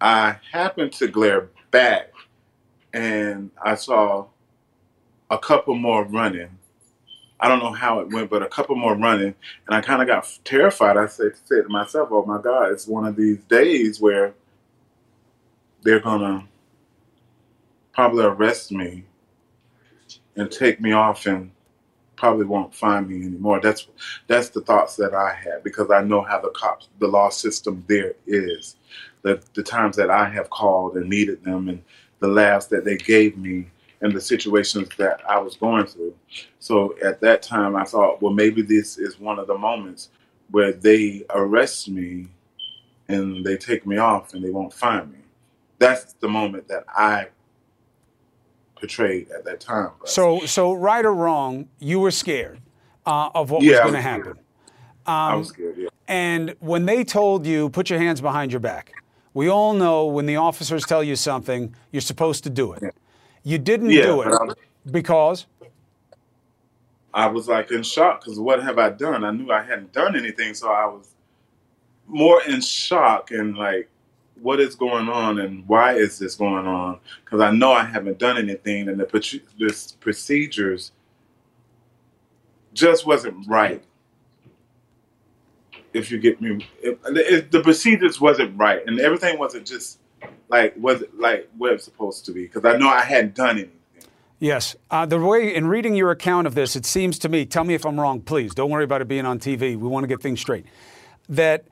I 0.00 0.36
happened 0.50 0.92
to 0.94 1.08
glare 1.08 1.48
back, 1.70 2.12
and 2.92 3.50
I 3.62 3.76
saw 3.76 4.26
a 5.30 5.38
couple 5.38 5.74
more 5.74 6.04
running. 6.04 6.50
I 7.40 7.48
don't 7.48 7.58
know 7.58 7.72
how 7.72 8.00
it 8.00 8.10
went, 8.10 8.30
but 8.30 8.42
a 8.42 8.48
couple 8.48 8.76
more 8.76 8.96
running, 8.96 9.34
and 9.66 9.76
I 9.76 9.80
kind 9.80 10.00
of 10.00 10.08
got 10.08 10.26
terrified. 10.44 10.96
I 10.96 11.06
said, 11.06 11.32
said 11.44 11.62
to 11.62 11.68
myself, 11.68 12.08
"Oh 12.10 12.24
my 12.24 12.40
God, 12.40 12.72
it's 12.72 12.86
one 12.86 13.06
of 13.06 13.16
these 13.16 13.38
days 13.44 14.00
where 14.00 14.34
they're 15.82 16.00
gonna 16.00 16.48
probably 17.92 18.24
arrest 18.24 18.72
me 18.72 19.04
and 20.36 20.50
take 20.50 20.80
me 20.80 20.92
off 20.92 21.26
and 21.26 21.50
probably 22.24 22.46
won't 22.46 22.74
find 22.74 23.06
me 23.06 23.16
anymore. 23.16 23.60
That's 23.60 23.86
that's 24.28 24.48
the 24.48 24.62
thoughts 24.62 24.96
that 24.96 25.12
I 25.12 25.34
had 25.34 25.62
because 25.62 25.90
I 25.90 26.02
know 26.02 26.22
how 26.22 26.40
the 26.40 26.48
cops, 26.48 26.88
the 26.98 27.06
law 27.06 27.28
system 27.28 27.84
there 27.86 28.14
is. 28.26 28.76
The 29.20 29.42
the 29.52 29.62
times 29.62 29.94
that 29.96 30.08
I 30.08 30.26
have 30.30 30.48
called 30.48 30.96
and 30.96 31.10
needed 31.10 31.44
them, 31.44 31.68
and 31.68 31.82
the 32.20 32.28
laughs 32.28 32.64
that 32.68 32.86
they 32.86 32.96
gave 32.96 33.36
me, 33.36 33.66
and 34.00 34.10
the 34.10 34.22
situations 34.22 34.88
that 34.96 35.20
I 35.28 35.38
was 35.38 35.58
going 35.58 35.84
through. 35.84 36.14
So 36.60 36.94
at 37.04 37.20
that 37.20 37.42
time, 37.42 37.76
I 37.76 37.84
thought, 37.84 38.22
well, 38.22 38.32
maybe 38.32 38.62
this 38.62 38.96
is 38.96 39.20
one 39.20 39.38
of 39.38 39.46
the 39.46 39.58
moments 39.58 40.08
where 40.50 40.72
they 40.72 41.26
arrest 41.28 41.90
me 41.90 42.28
and 43.08 43.44
they 43.44 43.58
take 43.58 43.86
me 43.86 43.98
off 43.98 44.32
and 44.32 44.42
they 44.42 44.48
won't 44.48 44.72
find 44.72 45.12
me. 45.12 45.18
That's 45.78 46.14
the 46.14 46.28
moment 46.28 46.68
that 46.68 46.84
I 46.88 47.26
portrayed 48.76 49.30
at 49.30 49.44
that 49.44 49.60
time. 49.60 49.92
So 50.04 50.46
so 50.46 50.72
right 50.74 51.04
or 51.04 51.14
wrong, 51.14 51.68
you 51.78 52.00
were 52.00 52.10
scared 52.12 52.60
uh, 53.06 53.30
of 53.34 53.50
what 53.50 53.60
Yeah, 53.60 53.70
was 53.70 53.80
going 53.80 53.94
to 53.94 54.02
happen. 54.02 54.24
scared. 54.24 54.38
I 55.26 55.34
Um, 55.34 55.36
was 55.36 55.48
scared. 55.48 55.76
Yeah. 55.78 55.88
And 56.08 56.54
when 56.60 56.86
they 56.86 57.04
told 57.04 57.46
you, 57.46 57.70
put 57.70 57.90
your 57.90 57.98
hands 57.98 58.20
behind 58.20 58.52
your 58.52 58.60
back, 58.60 58.94
we 59.34 59.48
all 59.48 59.74
know 59.74 60.06
when 60.06 60.26
the 60.26 60.36
officers 60.36 60.86
tell 60.86 61.04
you 61.04 61.16
something, 61.16 61.74
you're 61.92 62.02
supposed 62.02 62.44
to 62.44 62.50
do 62.50 62.72
it. 62.74 62.84
You 63.44 63.58
didn't 63.58 63.88
Yeah, 63.90 64.02
do 64.02 64.22
it 64.22 64.40
because 64.90 65.46
I 67.14 67.26
was 67.28 67.48
like 67.48 67.70
in 67.70 67.82
shock 67.82 68.22
because 68.22 68.38
what 68.40 68.62
have 68.62 68.78
I 68.78 68.90
done? 68.90 69.24
I 69.24 69.30
knew 69.32 69.50
I 69.52 69.62
hadn't 69.62 69.92
done 69.92 70.16
anything, 70.16 70.54
so 70.54 70.70
I 70.72 70.86
was 70.86 71.14
more 72.06 72.42
in 72.44 72.60
shock 72.60 73.30
and 73.32 73.56
like, 73.56 73.88
what 74.40 74.60
is 74.60 74.74
going 74.74 75.08
on 75.08 75.38
and 75.38 75.66
why 75.66 75.94
is 75.94 76.18
this 76.18 76.34
going 76.34 76.66
on? 76.66 76.98
Because 77.24 77.40
I 77.40 77.50
know 77.50 77.72
I 77.72 77.84
haven't 77.84 78.18
done 78.18 78.36
anything, 78.36 78.88
and 78.88 78.98
the 78.98 79.40
this 79.58 79.92
procedures 79.92 80.92
just 82.72 83.06
wasn't 83.06 83.46
right. 83.48 83.82
If 85.92 86.10
you 86.10 86.18
get 86.18 86.40
me, 86.40 86.66
the 86.82 87.60
procedures 87.62 88.20
wasn't 88.20 88.58
right, 88.58 88.84
and 88.86 88.98
everything 89.00 89.38
wasn't 89.38 89.66
just 89.66 90.00
like 90.48 90.74
was 90.76 91.04
like 91.16 91.48
what 91.56 91.72
it's 91.72 91.84
supposed 91.84 92.24
to 92.26 92.32
be. 92.32 92.42
Because 92.42 92.64
I 92.64 92.76
know 92.76 92.88
I 92.88 93.02
hadn't 93.02 93.34
done 93.34 93.58
anything. 93.58 93.70
Yes. 94.40 94.76
Uh, 94.90 95.06
the 95.06 95.18
way, 95.18 95.54
in 95.54 95.68
reading 95.68 95.94
your 95.94 96.10
account 96.10 96.46
of 96.46 96.54
this, 96.54 96.76
it 96.76 96.84
seems 96.84 97.18
to 97.20 97.28
me, 97.28 97.46
tell 97.46 97.64
me 97.64 97.72
if 97.72 97.86
I'm 97.86 97.98
wrong, 97.98 98.20
please. 98.20 98.52
Don't 98.54 98.68
worry 98.68 98.84
about 98.84 99.00
it 99.00 99.08
being 99.08 99.24
on 99.24 99.38
TV. 99.38 99.76
We 99.76 99.88
want 99.88 100.04
to 100.04 100.08
get 100.08 100.20
things 100.20 100.40
straight. 100.40 100.66
That 101.28 101.64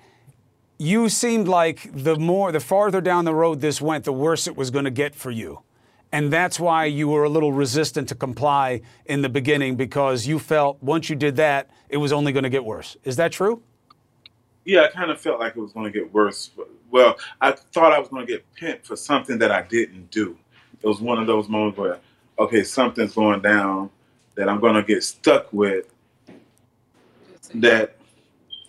you 0.82 1.08
seemed 1.08 1.46
like 1.46 1.88
the 1.94 2.16
more, 2.16 2.50
the 2.50 2.58
farther 2.58 3.00
down 3.00 3.24
the 3.24 3.34
road 3.34 3.60
this 3.60 3.80
went, 3.80 4.04
the 4.04 4.12
worse 4.12 4.48
it 4.48 4.56
was 4.56 4.70
going 4.70 4.84
to 4.84 4.90
get 4.90 5.14
for 5.14 5.30
you. 5.30 5.62
And 6.10 6.32
that's 6.32 6.58
why 6.58 6.86
you 6.86 7.08
were 7.08 7.22
a 7.22 7.28
little 7.28 7.52
resistant 7.52 8.08
to 8.08 8.16
comply 8.16 8.82
in 9.06 9.22
the 9.22 9.28
beginning 9.28 9.76
because 9.76 10.26
you 10.26 10.40
felt 10.40 10.82
once 10.82 11.08
you 11.08 11.14
did 11.14 11.36
that, 11.36 11.70
it 11.88 11.98
was 11.98 12.12
only 12.12 12.32
going 12.32 12.42
to 12.42 12.50
get 12.50 12.64
worse. 12.64 12.96
Is 13.04 13.14
that 13.16 13.30
true? 13.30 13.62
Yeah, 14.64 14.82
I 14.82 14.88
kind 14.88 15.12
of 15.12 15.20
felt 15.20 15.38
like 15.38 15.56
it 15.56 15.60
was 15.60 15.72
going 15.72 15.90
to 15.90 15.96
get 15.96 16.12
worse. 16.12 16.50
Well, 16.90 17.16
I 17.40 17.52
thought 17.52 17.92
I 17.92 18.00
was 18.00 18.08
going 18.08 18.26
to 18.26 18.32
get 18.32 18.44
pimped 18.60 18.84
for 18.84 18.96
something 18.96 19.38
that 19.38 19.52
I 19.52 19.62
didn't 19.62 20.10
do. 20.10 20.36
It 20.82 20.86
was 20.86 21.00
one 21.00 21.18
of 21.18 21.28
those 21.28 21.48
moments 21.48 21.78
where, 21.78 22.00
okay, 22.40 22.64
something's 22.64 23.14
going 23.14 23.40
down 23.40 23.88
that 24.34 24.48
I'm 24.48 24.58
going 24.58 24.74
to 24.74 24.82
get 24.82 25.04
stuck 25.04 25.52
with 25.52 25.86
that 27.54 27.96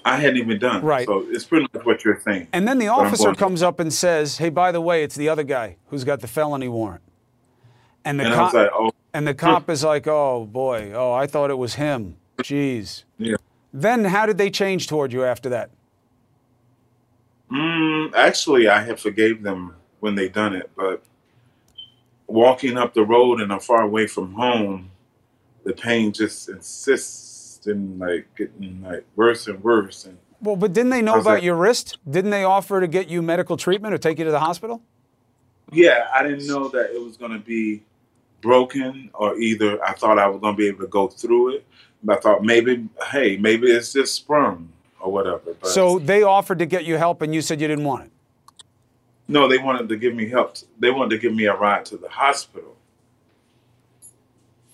I 0.05 0.17
hadn't 0.17 0.37
even 0.37 0.59
done. 0.59 0.83
Right. 0.83 1.05
So 1.05 1.25
it's 1.29 1.45
pretty 1.45 1.67
much 1.73 1.85
what 1.85 2.03
you're 2.03 2.19
saying. 2.19 2.47
And 2.51 2.67
then 2.67 2.77
the 2.77 2.89
officer 2.89 3.33
comes 3.33 3.61
up 3.61 3.79
and 3.79 3.93
says, 3.93 4.37
"Hey, 4.37 4.49
by 4.49 4.71
the 4.71 4.81
way, 4.81 5.03
it's 5.03 5.15
the 5.15 5.29
other 5.29 5.43
guy 5.43 5.77
who's 5.87 6.03
got 6.03 6.19
the 6.21 6.27
felony 6.27 6.67
warrant." 6.67 7.01
And 8.05 8.19
the 8.19 8.25
And 8.25 8.33
cop, 8.33 8.53
like, 8.53 8.69
oh. 8.73 8.91
and 9.13 9.25
the 9.25 9.33
cop 9.45 9.69
is 9.69 9.83
like, 9.83 10.07
"Oh 10.07 10.45
boy, 10.45 10.91
oh, 10.93 11.13
I 11.13 11.27
thought 11.27 11.49
it 11.49 11.57
was 11.57 11.75
him. 11.75 12.17
Jeez." 12.39 13.03
Yeah. 13.17 13.37
Then 13.71 14.05
how 14.05 14.25
did 14.25 14.37
they 14.37 14.49
change 14.49 14.87
toward 14.87 15.13
you 15.13 15.23
after 15.23 15.49
that? 15.49 15.71
Mm, 17.51 18.13
actually, 18.13 18.67
I 18.67 18.83
had 18.83 18.99
forgave 18.99 19.41
them 19.41 19.75
when 19.99 20.15
they 20.15 20.27
done 20.27 20.53
it, 20.53 20.69
but 20.75 21.03
walking 22.27 22.77
up 22.77 22.93
the 22.93 23.03
road 23.03 23.39
and 23.39 23.53
I'm 23.53 23.59
far 23.59 23.81
away 23.81 24.07
from 24.07 24.33
home, 24.33 24.91
the 25.63 25.73
pain 25.73 26.11
just 26.11 26.49
insists 26.49 27.32
in 27.67 27.97
like 27.99 28.27
getting 28.35 28.81
like 28.83 29.05
worse 29.15 29.47
and 29.47 29.63
worse. 29.63 30.05
And 30.05 30.17
Well, 30.41 30.55
but 30.55 30.73
didn't 30.73 30.89
they 30.91 31.01
know 31.01 31.19
about 31.19 31.35
that? 31.35 31.43
your 31.43 31.55
wrist? 31.55 31.97
Didn't 32.09 32.31
they 32.31 32.43
offer 32.43 32.79
to 32.81 32.87
get 32.87 33.09
you 33.09 33.21
medical 33.21 33.57
treatment 33.57 33.93
or 33.93 33.97
take 33.97 34.19
you 34.19 34.25
to 34.25 34.31
the 34.31 34.39
hospital? 34.39 34.81
yeah, 35.71 36.07
I 36.13 36.21
didn't 36.23 36.45
know 36.47 36.67
that 36.69 36.93
it 36.93 37.01
was 37.01 37.17
going 37.17 37.31
to 37.31 37.39
be 37.39 37.81
broken, 38.41 39.09
or 39.13 39.37
either 39.39 39.83
I 39.83 39.93
thought 39.93 40.19
I 40.19 40.27
was 40.27 40.39
going 40.39 40.53
to 40.53 40.57
be 40.57 40.67
able 40.67 40.81
to 40.81 40.87
go 40.87 41.07
through 41.07 41.55
it, 41.55 41.65
but 42.03 42.17
I 42.17 42.21
thought 42.21 42.43
maybe, 42.43 42.87
hey, 43.11 43.37
maybe 43.37 43.67
it's 43.71 43.93
just 43.93 44.13
sprung 44.13 44.69
or 44.99 45.11
whatever. 45.11 45.41
But 45.59 45.69
So 45.69 45.97
they 45.97 46.21
offered 46.21 46.59
to 46.59 46.65
get 46.67 46.85
you 46.85 46.97
help, 46.97 47.21
and 47.23 47.33
you 47.33 47.41
said 47.41 47.59
you 47.61 47.67
didn't 47.67 47.85
want 47.85 48.03
it. 48.05 48.11
no, 49.27 49.47
they 49.47 49.57
wanted 49.57 49.87
to 49.89 49.95
give 49.95 50.13
me 50.13 50.29
help. 50.29 50.57
They 50.79 50.91
wanted 50.91 51.11
to 51.11 51.17
give 51.17 51.33
me 51.33 51.45
a 51.45 51.55
ride 51.55 51.85
to 51.85 51.97
the 51.97 52.09
hospital. 52.09 52.72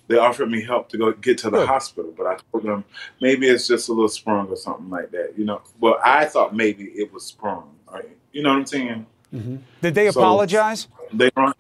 They 0.10 0.18
offered 0.18 0.50
me 0.50 0.62
help 0.64 0.90
to 0.90 0.98
go 0.98 1.12
get 1.14 1.38
to 1.40 1.52
the 1.52 1.60
Good. 1.60 1.68
hospital, 1.68 2.12
but 2.18 2.26
I 2.26 2.36
told 2.52 2.64
them 2.66 2.84
maybe 3.22 3.48
it's 3.48 3.68
just 3.68 3.90
a 3.90 3.94
little 3.94 4.10
sprung 4.10 4.48
or 4.50 4.56
something 4.58 4.90
like 4.90 5.12
that. 5.12 5.34
You 5.38 5.46
know, 5.46 5.62
well, 5.80 6.00
I 6.04 6.26
thought 6.26 6.54
maybe 6.56 6.86
it 6.86 7.14
was 7.14 7.24
sprung. 7.26 7.70
Right? 7.94 8.10
You 8.32 8.42
know 8.44 8.50
what 8.50 8.58
I'm 8.58 8.66
saying? 8.66 9.06
Did 9.32 9.94
they 9.96 10.10
So- 10.12 10.20
apologize? 10.20 10.88
They 11.14 11.30
run. 11.36 11.54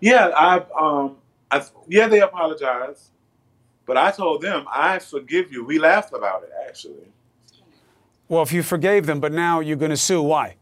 Yeah, 0.00 0.28
I 0.36 0.62
um, 0.78 1.16
I 1.50 1.64
yeah, 1.88 2.08
they 2.08 2.20
apologized, 2.20 3.10
But 3.86 3.96
I 3.96 4.10
told 4.10 4.42
them, 4.42 4.66
I 4.70 4.98
forgive 4.98 5.50
you. 5.52 5.64
We 5.64 5.78
laughed 5.78 6.12
about 6.12 6.42
it, 6.42 6.50
actually. 6.68 7.06
Well, 8.28 8.42
if 8.42 8.52
you 8.52 8.62
forgave 8.62 9.06
them, 9.06 9.18
but 9.20 9.32
now 9.32 9.60
you're 9.60 9.76
going 9.78 9.90
to 9.90 9.96
sue, 9.96 10.20
why? 10.22 10.56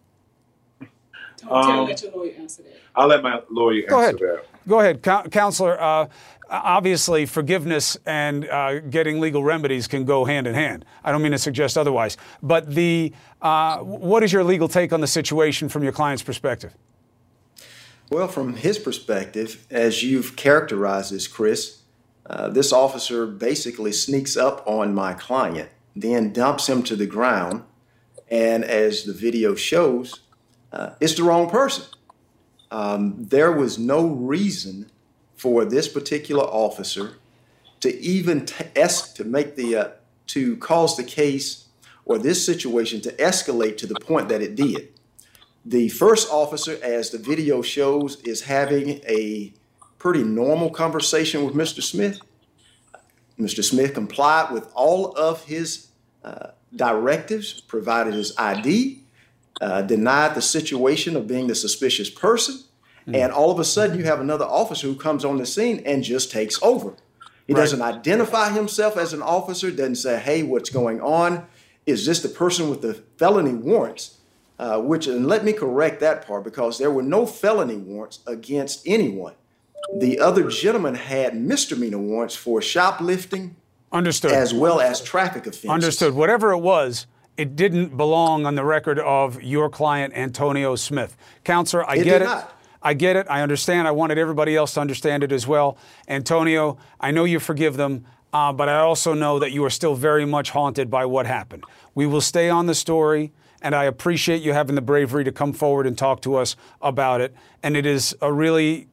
Um, 1.51 1.87
let 1.87 2.03
your 2.03 2.13
lawyer 2.13 2.33
answer 2.39 2.63
that. 2.63 2.77
I'll 2.95 3.09
let 3.09 3.23
my 3.23 3.43
lawyer 3.51 3.83
Go 3.89 4.01
answer 4.01 4.27
ahead. 4.27 4.39
that. 4.45 4.69
Go 4.69 4.81
ahead, 4.81 5.03
Coun- 5.03 5.31
Counselor. 5.31 5.81
Uh, 5.81 6.07
obviously, 6.51 7.27
forgiveness 7.27 7.97
and 8.07 8.49
uh, 8.49 8.81
getting 8.81 9.21
legal 9.21 9.43
remedies 9.43 9.87
can 9.87 10.05
go 10.05 10.25
hand 10.25 10.47
in 10.47 10.55
hand. 10.55 10.85
I 11.05 11.13
don't 11.13 11.23
mean 11.23 11.33
to 11.33 11.39
suggest 11.39 11.77
otherwise. 11.77 12.17
But 12.43 12.75
the 12.75 13.13
uh, 13.43 13.79
what 13.79 14.23
is 14.23 14.33
your 14.33 14.45
legal 14.45 14.69
take 14.69 14.93
on 14.93 15.01
the 15.01 15.07
situation 15.07 15.69
from 15.69 15.83
your 15.83 15.93
client's 15.93 16.23
perspective? 16.23 16.75
Well, 18.11 18.29
from 18.29 18.57
his 18.57 18.79
perspective, 18.79 19.67
as 19.71 20.03
you've 20.03 20.37
characterized 20.37 21.13
this, 21.13 21.27
Chris, 21.27 21.83
uh, 22.27 22.49
this 22.49 22.73
officer 22.73 23.27
basically 23.27 23.93
sneaks 23.93 24.37
up 24.37 24.63
on 24.67 24.95
my 24.95 25.13
client, 25.15 25.71
then 25.95 26.33
dumps 26.33 26.69
him 26.69 26.83
to 26.85 26.95
the 26.95 27.07
ground, 27.07 27.65
and 28.29 28.65
as 28.65 29.05
the 29.05 29.13
video 29.13 29.55
shows, 29.55 30.21
uh, 30.73 30.91
it's 31.01 31.15
the 31.15 31.25
wrong 31.25 31.51
person. 31.51 31.85
Um, 32.71 33.15
there 33.19 33.53
was 33.53 33.79
no 33.79 34.07
reason 34.07 34.91
for 35.47 35.65
this 35.65 35.87
particular 35.87 36.43
officer 36.43 37.19
to 37.79 37.97
even 38.01 38.47
t- 38.47 38.65
es- 38.75 39.13
to 39.13 39.23
make 39.23 39.55
the 39.55 39.77
uh, 39.77 39.89
to 40.27 40.57
cause 40.57 40.97
the 40.97 41.05
case 41.05 41.69
or 42.05 42.19
this 42.19 42.45
situation 42.45 43.01
to 43.01 43.13
escalate 43.13 43.77
to 43.77 43.87
the 43.87 43.95
point 43.95 44.29
that 44.29 44.43
it 44.43 44.57
did. 44.57 44.89
The 45.65 45.89
first 45.89 46.33
officer, 46.33 46.81
as 46.83 47.11
the 47.11 47.19
video 47.19 47.63
shows, 47.63 48.21
is 48.23 48.43
having 48.43 48.89
a 49.07 49.53
pretty 49.99 50.25
normal 50.25 50.69
conversation 50.69 51.45
with 51.45 51.55
Mr. 51.55 51.81
Smith. 51.81 52.19
Mr. 53.39 53.63
Smith 53.63 53.95
complied 53.95 54.51
with 54.51 54.69
all 54.75 55.17
of 55.17 55.45
his 55.45 55.91
uh, 56.25 56.49
directives, 56.75 57.61
provided 57.61 58.15
his 58.15 58.37
ID, 58.37 59.01
uh, 59.61 59.83
denied 59.83 60.35
the 60.35 60.43
situation 60.43 61.15
of 61.15 61.29
being 61.29 61.47
the 61.47 61.55
suspicious 61.55 62.11
person, 62.11 62.66
and 63.13 63.33
all 63.33 63.51
of 63.51 63.59
a 63.61 63.65
sudden 63.65 63.99
you 63.99 64.05
have 64.05 64.21
another 64.21 64.45
officer 64.45 64.87
who 64.87 64.95
comes 64.97 65.25
on 65.25 65.37
the 65.39 65.47
scene 65.47 65.83
and 65.87 66.03
just 66.03 66.31
takes 66.31 66.61
over. 66.63 66.95
He 67.47 67.53
Right. 67.55 67.61
doesn't 67.61 67.83
identify 67.83 68.51
himself 68.51 68.97
as 68.97 69.13
an 69.13 69.23
officer, 69.23 69.71
doesn't 69.71 69.97
say, 69.97 70.19
hey, 70.19 70.43
what's 70.43 70.71
going 70.71 71.01
on? 71.01 71.47
Is 71.87 72.05
this 72.07 72.21
the 72.21 72.29
person 72.29 72.69
with 72.69 72.83
the 72.83 72.95
felony 73.17 73.55
warrants? 73.55 74.15
Uh, 74.59 74.81
which, 74.81 75.07
and 75.07 75.29
let 75.29 75.45
me 75.45 75.53
correct 75.53 76.01
that 76.01 76.27
part 76.27 76.43
because 76.43 76.79
there 76.79 76.91
were 76.91 77.03
no 77.03 77.27
felony 77.27 77.77
warrants 77.77 78.21
against 78.27 78.83
anyone. 78.87 79.35
The 79.95 80.19
other 80.19 80.49
gentleman 80.49 80.95
had 80.97 81.37
misdemeanor 81.37 81.99
warrants 81.99 82.35
for 82.35 82.61
shoplifting 82.63 83.55
Understood. 83.93 84.33
as 84.33 84.53
well 84.55 84.81
as 84.81 85.01
traffic 85.03 85.47
offenses. 85.47 85.71
Understood. 85.71 86.15
Whatever 86.15 86.51
it 86.53 86.59
was, 86.59 87.07
it 87.37 87.55
didn't 87.55 87.97
belong 87.97 88.47
on 88.47 88.55
the 88.55 88.65
record 88.65 88.99
of 88.99 89.41
your 89.43 89.69
client, 89.69 90.15
Antonio 90.17 90.75
Smith. 90.75 91.17
Counselor, 91.45 91.89
I 91.89 91.95
It 91.97 92.05
get 92.05 92.05
did 92.05 92.23
it. 92.23 92.25
not. 92.25 92.56
I 92.87 92.95
get 92.95 93.17
it. 93.17 93.27
I 93.29 93.43
understand. 93.43 93.89
I 93.89 93.91
wanted 93.91 94.17
everybody 94.17 94.55
else 94.55 94.75
to 94.75 94.81
understand 94.81 95.25
it 95.25 95.33
as 95.33 95.45
well. 95.45 95.77
Antonio, 96.07 96.79
I 97.01 97.11
know 97.11 97.25
you 97.25 97.41
forgive 97.41 97.77
them, 97.77 98.05
uh, 98.33 98.53
but 98.53 98.69
I 98.69 98.79
also 98.79 99.13
know 99.13 99.41
that 99.41 99.51
you 99.51 99.65
are 99.65 99.71
still 99.71 99.97
very 99.97 100.25
much 100.25 100.51
haunted 100.51 100.89
by 100.89 101.05
what 101.05 101.27
happened. 101.27 101.65
We 101.97 102.07
will 102.07 102.21
stay 102.21 102.49
on 102.49 102.67
the 102.67 102.77
story, 102.77 103.33
and 103.61 103.75
I 103.75 103.87
appreciate 103.87 104.41
you 104.41 104.53
having 104.53 104.77
the 104.77 104.83
bravery 104.83 105.25
to 105.25 105.33
come 105.33 105.53
forward 105.53 105.85
and 105.85 105.99
talk 105.99 106.23
to 106.23 106.37
us 106.37 106.55
about 106.81 107.21
it. 107.21 107.35
And 107.61 107.77
it 107.77 107.87
is 107.87 108.15
a 108.23 108.33
really 108.33 108.87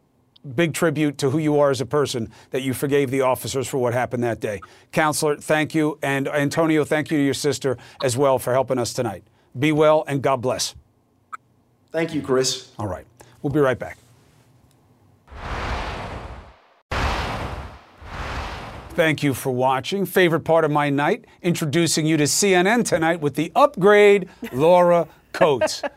big 0.56 0.74
tribute 0.74 1.20
to 1.20 1.30
who 1.30 1.38
you 1.38 1.60
are 1.60 1.70
as 1.70 1.80
a 1.80 1.86
person 1.86 2.32
that 2.50 2.64
you 2.64 2.74
forgave 2.74 3.12
the 3.12 3.22
officers 3.22 3.68
for 3.68 3.78
what 3.78 3.94
happened 3.94 4.24
that 4.24 4.39
day. 4.39 4.60
Counselor, 4.91 5.36
thank 5.36 5.76
you. 5.76 6.00
And 6.02 6.28
Antonio, 6.28 6.84
thank 6.84 7.12
you 7.12 7.20
to 7.20 7.24
your 7.24 7.36
sister 7.36 7.78
as 8.02 8.18
well 8.18 8.39
for 8.39 8.54
helping 8.54 8.80
us 8.80 8.91
tonight. 8.91 9.24
Be 9.58 9.72
well 9.72 10.04
and 10.08 10.24
God 10.24 10.41
bless. 10.41 10.74
Thank 11.91 12.16
you, 12.16 12.24
Chris. 12.24 12.72
All 12.80 12.88
right. 12.88 13.06
We'll 13.44 13.52
be 13.52 13.60
right 13.60 13.78
back. 13.78 13.98
Thank 18.94 19.24
you 19.24 19.34
for 19.34 19.52
watching. 19.52 20.06
Favorite 20.06 20.41
part 20.41 20.64
of 20.64 20.72
my 20.72 20.89
night, 20.89 21.26
introducing 21.41 22.06
you 22.06 22.16
to 22.18 22.26
CNN 22.26 22.86
tonight 22.86 23.22
with 23.22 23.36
the 23.36 23.52
upgrade, 23.56 24.30
Laura 24.52 25.08
Coates. 25.34 25.82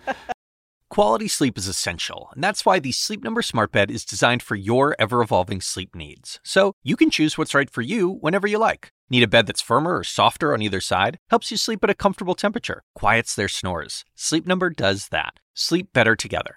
Quality 0.90 1.28
sleep 1.28 1.58
is 1.58 1.68
essential, 1.68 2.30
and 2.34 2.42
that's 2.42 2.64
why 2.64 2.78
the 2.78 2.92
Sleep 2.92 3.22
Number 3.22 3.42
Smart 3.42 3.70
Bed 3.70 3.90
is 3.90 4.04
designed 4.04 4.42
for 4.42 4.54
your 4.54 4.96
ever 4.98 5.20
evolving 5.20 5.60
sleep 5.60 5.94
needs. 5.94 6.40
So 6.42 6.72
you 6.82 6.96
can 6.96 7.10
choose 7.10 7.36
what's 7.36 7.54
right 7.54 7.68
for 7.68 7.82
you 7.82 8.08
whenever 8.08 8.46
you 8.46 8.58
like. 8.58 8.88
Need 9.10 9.24
a 9.24 9.28
bed 9.28 9.46
that's 9.46 9.60
firmer 9.60 9.98
or 9.98 10.04
softer 10.04 10.54
on 10.54 10.62
either 10.62 10.80
side? 10.80 11.18
Helps 11.28 11.50
you 11.50 11.58
sleep 11.58 11.84
at 11.84 11.90
a 11.90 11.94
comfortable 11.94 12.34
temperature, 12.34 12.82
quiets 12.94 13.34
their 13.34 13.48
snores. 13.48 14.04
Sleep 14.14 14.46
Number 14.46 14.70
does 14.70 15.08
that. 15.08 15.34
Sleep 15.54 15.92
better 15.92 16.16
together. 16.16 16.56